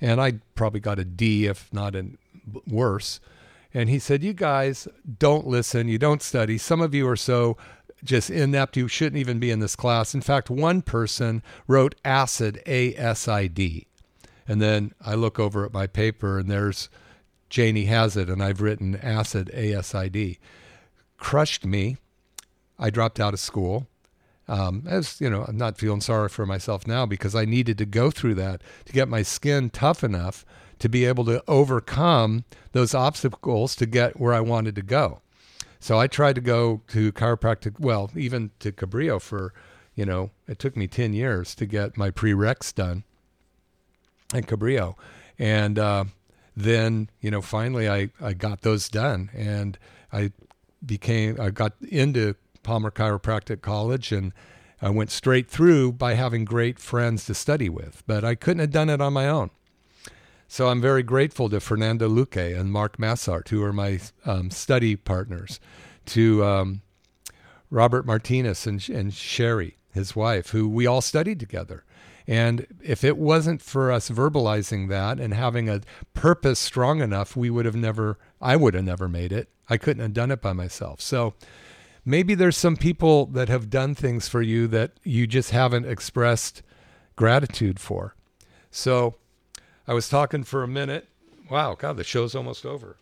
and 0.00 0.20
I 0.20 0.34
probably 0.54 0.78
got 0.78 1.00
a 1.00 1.04
D, 1.04 1.46
if 1.46 1.72
not 1.72 1.96
a 1.96 2.06
worse. 2.68 3.18
And 3.76 3.90
he 3.90 3.98
said, 3.98 4.22
You 4.22 4.32
guys 4.32 4.88
don't 5.18 5.46
listen, 5.46 5.86
you 5.86 5.98
don't 5.98 6.22
study. 6.22 6.56
Some 6.56 6.80
of 6.80 6.94
you 6.94 7.06
are 7.06 7.14
so 7.14 7.58
just 8.02 8.30
inept, 8.30 8.78
you 8.78 8.88
shouldn't 8.88 9.20
even 9.20 9.38
be 9.38 9.50
in 9.50 9.58
this 9.58 9.76
class. 9.76 10.14
In 10.14 10.22
fact, 10.22 10.48
one 10.48 10.80
person 10.80 11.42
wrote 11.66 11.94
acid, 12.02 12.62
A 12.66 12.94
S 12.94 13.28
I 13.28 13.48
D. 13.48 13.86
And 14.48 14.62
then 14.62 14.94
I 15.04 15.14
look 15.14 15.38
over 15.38 15.66
at 15.66 15.74
my 15.74 15.86
paper 15.86 16.38
and 16.38 16.50
there's 16.50 16.88
Janie 17.50 17.84
has 17.84 18.16
it, 18.16 18.30
and 18.30 18.42
I've 18.42 18.62
written 18.62 18.96
acid, 18.96 19.50
A 19.52 19.74
S 19.74 19.94
I 19.94 20.08
D. 20.08 20.38
Crushed 21.18 21.66
me. 21.66 21.98
I 22.78 22.88
dropped 22.88 23.20
out 23.20 23.34
of 23.34 23.40
school 23.40 23.88
um, 24.48 24.84
as 24.86 25.20
you 25.20 25.28
know, 25.28 25.44
I'm 25.46 25.56
not 25.56 25.78
feeling 25.78 26.00
sorry 26.00 26.28
for 26.28 26.46
myself 26.46 26.86
now 26.86 27.04
because 27.04 27.34
I 27.34 27.44
needed 27.44 27.78
to 27.78 27.86
go 27.86 28.10
through 28.10 28.34
that 28.36 28.62
to 28.84 28.92
get 28.92 29.08
my 29.08 29.22
skin 29.22 29.70
tough 29.70 30.04
enough 30.04 30.44
to 30.78 30.88
be 30.88 31.04
able 31.04 31.24
to 31.24 31.42
overcome 31.48 32.44
those 32.72 32.94
obstacles 32.94 33.74
to 33.76 33.86
get 33.86 34.20
where 34.20 34.34
I 34.34 34.40
wanted 34.40 34.74
to 34.76 34.82
go. 34.82 35.20
So 35.80 35.98
I 35.98 36.06
tried 36.06 36.34
to 36.34 36.40
go 36.40 36.82
to 36.88 37.12
chiropractic, 37.12 37.78
well, 37.78 38.10
even 38.16 38.50
to 38.60 38.72
Cabrillo 38.72 39.20
for, 39.20 39.52
you 39.94 40.04
know, 40.04 40.30
it 40.48 40.58
took 40.58 40.76
me 40.76 40.86
10 40.86 41.12
years 41.12 41.54
to 41.54 41.66
get 41.66 41.96
my 41.96 42.10
prereqs 42.10 42.74
done 42.74 43.04
at 44.34 44.46
Cabrillo. 44.46 44.96
And 45.38 45.78
uh, 45.78 46.04
then, 46.56 47.10
you 47.20 47.30
know, 47.30 47.42
finally 47.42 47.88
I, 47.88 48.10
I 48.20 48.32
got 48.32 48.62
those 48.62 48.88
done 48.88 49.30
and 49.34 49.78
I 50.12 50.32
became, 50.84 51.40
I 51.40 51.50
got 51.50 51.74
into 51.88 52.34
Palmer 52.62 52.90
Chiropractic 52.90 53.60
College 53.60 54.12
and 54.12 54.32
I 54.82 54.90
went 54.90 55.10
straight 55.10 55.48
through 55.48 55.92
by 55.92 56.14
having 56.14 56.44
great 56.44 56.78
friends 56.78 57.24
to 57.26 57.34
study 57.34 57.68
with, 57.68 58.02
but 58.06 58.24
I 58.24 58.34
couldn't 58.34 58.60
have 58.60 58.72
done 58.72 58.90
it 58.90 59.00
on 59.00 59.12
my 59.12 59.28
own. 59.28 59.50
So 60.48 60.68
I'm 60.68 60.80
very 60.80 61.02
grateful 61.02 61.48
to 61.50 61.60
Fernando 61.60 62.08
Luque 62.08 62.58
and 62.58 62.70
Mark 62.70 62.98
Massart, 62.98 63.48
who 63.48 63.62
are 63.62 63.72
my 63.72 64.00
um, 64.24 64.50
study 64.50 64.96
partners, 64.96 65.58
to 66.06 66.44
um, 66.44 66.82
Robert 67.70 68.06
Martinez 68.06 68.66
and, 68.66 68.88
and 68.88 69.12
Sherry, 69.12 69.76
his 69.92 70.14
wife, 70.14 70.50
who 70.50 70.68
we 70.68 70.86
all 70.86 71.00
studied 71.00 71.40
together. 71.40 71.84
And 72.28 72.66
if 72.82 73.04
it 73.04 73.16
wasn't 73.16 73.62
for 73.62 73.92
us 73.92 74.08
verbalizing 74.08 74.88
that 74.88 75.20
and 75.20 75.34
having 75.34 75.68
a 75.68 75.82
purpose 76.14 76.58
strong 76.58 77.00
enough, 77.00 77.36
we 77.36 77.50
would 77.50 77.66
have 77.66 77.76
never, 77.76 78.18
I 78.40 78.56
would 78.56 78.74
have 78.74 78.84
never 78.84 79.08
made 79.08 79.32
it. 79.32 79.48
I 79.68 79.76
couldn't 79.76 80.02
have 80.02 80.12
done 80.12 80.30
it 80.30 80.42
by 80.42 80.52
myself. 80.52 81.00
So 81.00 81.34
maybe 82.04 82.34
there's 82.34 82.56
some 82.56 82.76
people 82.76 83.26
that 83.26 83.48
have 83.48 83.70
done 83.70 83.94
things 83.94 84.28
for 84.28 84.42
you 84.42 84.66
that 84.68 84.92
you 85.02 85.26
just 85.26 85.50
haven't 85.50 85.86
expressed 85.86 86.62
gratitude 87.16 87.78
for. 87.80 88.14
So 88.70 89.16
I 89.88 89.94
was 89.94 90.08
talking 90.08 90.44
for 90.44 90.62
a 90.62 90.68
minute. 90.68 91.08
Wow, 91.50 91.74
God, 91.74 91.96
the 91.96 92.04
show's 92.04 92.34
almost 92.34 92.66
over. 92.66 92.96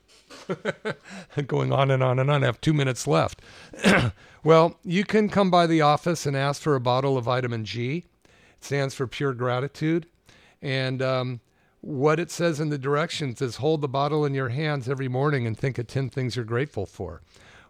Going 1.47 1.72
on 1.72 1.91
and 1.91 2.03
on 2.03 2.18
and 2.18 2.30
on. 2.30 2.43
I 2.43 2.47
have 2.47 2.61
two 2.61 2.74
minutes 2.74 3.07
left. 3.07 3.41
well, 4.45 4.78
you 4.85 5.05
can 5.05 5.28
come 5.28 5.51
by 5.51 5.66
the 5.66 5.80
office 5.80 6.26
and 6.26 6.37
ask 6.37 6.61
for 6.61 6.74
a 6.74 6.80
bottle 6.80 7.16
of 7.16 7.24
vitamin 7.24 7.64
G. 7.64 8.05
It 8.24 8.64
stands 8.64 8.95
for 8.95 9.07
pure 9.07 9.32
gratitude. 9.32 10.07
And 10.61 11.01
um, 11.01 11.41
what 11.80 12.20
it 12.20 12.30
says 12.30 12.61
in 12.61 12.68
the 12.68 12.78
directions 12.78 13.41
is 13.41 13.57
hold 13.57 13.80
the 13.80 13.89
bottle 13.89 14.24
in 14.24 14.35
your 14.35 14.51
hands 14.51 14.89
every 14.89 15.09
morning 15.09 15.47
and 15.47 15.57
think 15.57 15.78
of 15.78 15.87
10 15.87 16.11
things 16.11 16.37
you're 16.37 16.45
grateful 16.45 16.87
for. 16.87 17.22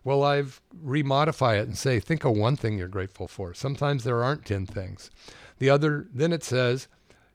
Well, 0.03 0.23
I've 0.23 0.61
remodify 0.85 1.59
it 1.59 1.67
and 1.67 1.79
say, 1.79 1.99
think 1.99 2.25
of 2.25 2.37
one 2.37 2.57
thing 2.57 2.79
you're 2.79 2.89
grateful 2.89 3.27
for. 3.27 3.55
Sometimes 3.55 4.05
there 4.05 4.23
aren't 4.23 4.45
10 4.45 4.67
things. 4.67 5.11
The 5.59 5.71
other, 5.71 6.07
then 6.13 6.33
it 6.33 6.45
says, 6.45 6.89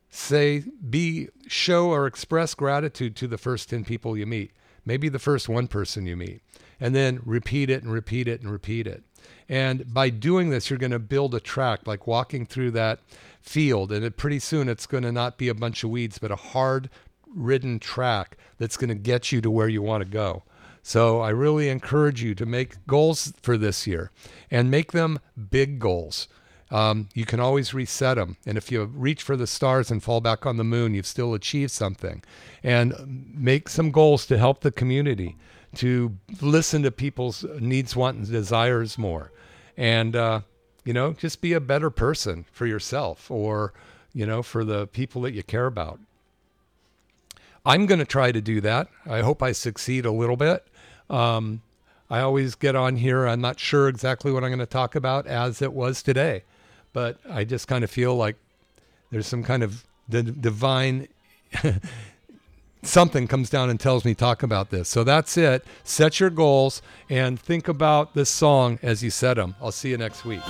say, 0.10 0.64
be, 0.90 1.30
show 1.48 1.90
or 1.90 2.08
express 2.08 2.54
gratitude 2.54 3.16
to 3.18 3.28
the 3.28 3.38
first 3.38 3.70
10 3.70 3.86
people 3.86 4.18
you 4.18 4.26
meet, 4.26 4.52
maybe 4.86 5.10
the 5.10 5.20
first 5.20 5.48
one 5.48 5.68
person 5.68 6.06
you 6.06 6.16
meet, 6.16 6.42
and 6.80 6.96
then 6.96 7.22
repeat 7.26 7.70
it 7.70 7.84
and 7.84 7.92
repeat 7.92 8.28
it 8.28 8.42
and 8.42 8.52
repeat 8.52 8.88
it. 8.88 9.04
And 9.48 9.92
by 9.94 10.10
doing 10.10 10.50
this, 10.50 10.70
you're 10.70 10.80
going 10.80 10.92
to 10.92 11.00
build 11.00 11.34
a 11.36 11.40
track, 11.40 11.86
like 11.86 12.08
walking 12.08 12.46
through 12.46 12.72
that 12.72 13.00
field. 13.42 13.92
And 13.92 14.06
it, 14.06 14.18
pretty 14.18 14.40
soon, 14.40 14.70
it's 14.70 14.86
going 14.86 15.04
to 15.04 15.12
not 15.12 15.38
be 15.38 15.50
a 15.50 15.56
bunch 15.56 15.84
of 15.84 15.90
weeds, 15.90 16.20
but 16.20 16.32
a 16.32 16.36
hard 16.36 16.90
ridden 17.28 17.80
track 17.80 18.38
that's 18.58 18.78
going 18.78 18.90
to 18.90 18.96
get 18.96 19.32
you 19.32 19.42
to 19.42 19.52
where 19.52 19.68
you 19.68 19.82
want 19.82 20.04
to 20.04 20.10
go. 20.10 20.44
So 20.82 21.20
I 21.20 21.30
really 21.30 21.70
encourage 21.70 22.24
you 22.24 22.34
to 22.36 22.46
make 22.46 22.86
goals 22.88 23.34
for 23.42 23.58
this 23.58 23.86
year 23.86 24.12
and 24.50 24.72
make 24.72 24.92
them 24.92 25.20
big 25.50 25.80
goals. 25.80 26.28
Um, 26.72 27.10
you 27.14 27.26
can 27.26 27.40
always 27.40 27.74
reset 27.74 28.18
them. 28.18 28.38
And 28.46 28.58
if 28.58 28.72
you 28.72 28.84
reach 28.84 29.24
for 29.24 29.36
the 29.36 29.48
stars 29.48 29.90
and 29.90 30.04
fall 30.04 30.22
back 30.22 30.46
on 30.46 30.58
the 30.58 30.64
moon, 30.64 30.94
you've 30.94 31.08
still 31.08 31.34
achieved 31.34 31.72
something. 31.72 32.24
And 32.64 32.94
make 33.34 33.70
some 33.70 33.92
goals 33.92 34.26
to 34.28 34.38
help 34.38 34.62
the 34.62 34.72
community, 34.72 35.36
to 35.76 36.16
listen 36.42 36.84
to 36.84 36.92
people's 36.92 37.44
needs, 37.60 37.96
wants, 37.96 38.30
and 38.30 38.38
desires 38.38 38.98
more. 38.98 39.32
And, 39.78 40.16
uh, 40.16 40.42
you 40.86 40.94
know, 40.94 41.14
just 41.14 41.42
be 41.42 41.54
a 41.54 41.60
better 41.60 41.90
person 41.90 42.46
for 42.52 42.66
yourself 42.66 43.32
or, 43.32 43.74
you 44.14 44.26
know, 44.26 44.44
for 44.44 44.64
the 44.64 44.88
people 44.88 45.22
that 45.24 45.34
you 45.34 45.44
care 45.44 45.66
about. 45.66 46.00
I'm 47.66 47.86
going 47.86 48.00
to 48.00 48.06
try 48.06 48.32
to 48.32 48.42
do 48.42 48.62
that. 48.62 48.88
I 49.06 49.22
hope 49.22 49.44
I 49.44 49.52
succeed 49.52 50.06
a 50.06 50.12
little 50.12 50.38
bit. 50.38 50.68
Um, 51.10 51.62
I 52.10 52.22
always 52.22 52.56
get 52.56 52.76
on 52.76 52.96
here. 52.96 53.28
I'm 53.28 53.42
not 53.42 53.60
sure 53.60 53.88
exactly 53.88 54.32
what 54.32 54.44
I'm 54.44 54.50
going 54.50 54.60
to 54.60 54.66
talk 54.66 54.96
about 54.96 55.28
as 55.28 55.62
it 55.62 55.74
was 55.74 56.02
today, 56.02 56.44
but 56.94 57.20
I 57.30 57.44
just 57.44 57.68
kind 57.68 57.84
of 57.84 57.92
feel 57.92 58.16
like 58.16 58.36
there's 59.12 59.28
some 59.28 59.44
kind 59.44 59.64
of 59.64 59.86
the 60.08 60.24
divine 60.24 61.08
something 62.84 63.28
comes 63.28 63.50
down 63.50 63.70
and 63.70 63.80
tells 63.80 64.06
me 64.06 64.14
talk 64.14 64.44
about 64.44 64.70
this. 64.70 64.90
So 64.90 65.04
that's 65.04 65.38
it. 65.38 65.66
Set 65.84 66.20
your 66.20 66.30
goals 66.30 66.82
and 67.10 67.40
think 67.40 67.68
about 67.68 68.14
this 68.14 68.30
song 68.30 68.80
as 68.82 69.04
you 69.04 69.10
set 69.10 69.36
them. 69.36 69.56
I'll 69.62 69.72
see 69.72 69.90
you 69.90 69.98
next 69.98 70.26
week. 70.26 70.42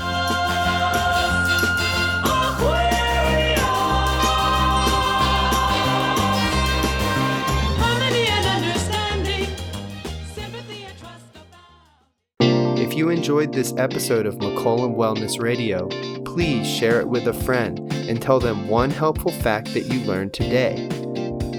If 12.42 12.96
you 12.96 13.10
enjoyed 13.10 13.54
this 13.54 13.74
episode 13.78 14.26
of 14.26 14.36
McCollum 14.36 14.96
Wellness 14.96 15.40
Radio, 15.40 15.88
please 16.40 16.66
share 16.66 17.02
it 17.02 17.10
with 17.10 17.28
a 17.28 17.34
friend 17.34 17.92
and 17.92 18.22
tell 18.22 18.40
them 18.40 18.70
one 18.70 18.90
helpful 18.90 19.30
fact 19.30 19.74
that 19.74 19.88
you 19.88 20.00
learned 20.06 20.34
today. 20.34 20.88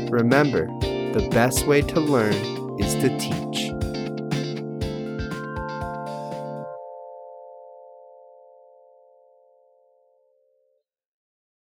Remember, 0.08 0.68
the 1.12 1.28
best 1.30 1.66
way 1.66 1.82
to 1.82 2.00
learn 2.00 2.32
is 2.80 2.94
to 2.94 3.14
teach. 3.18 3.79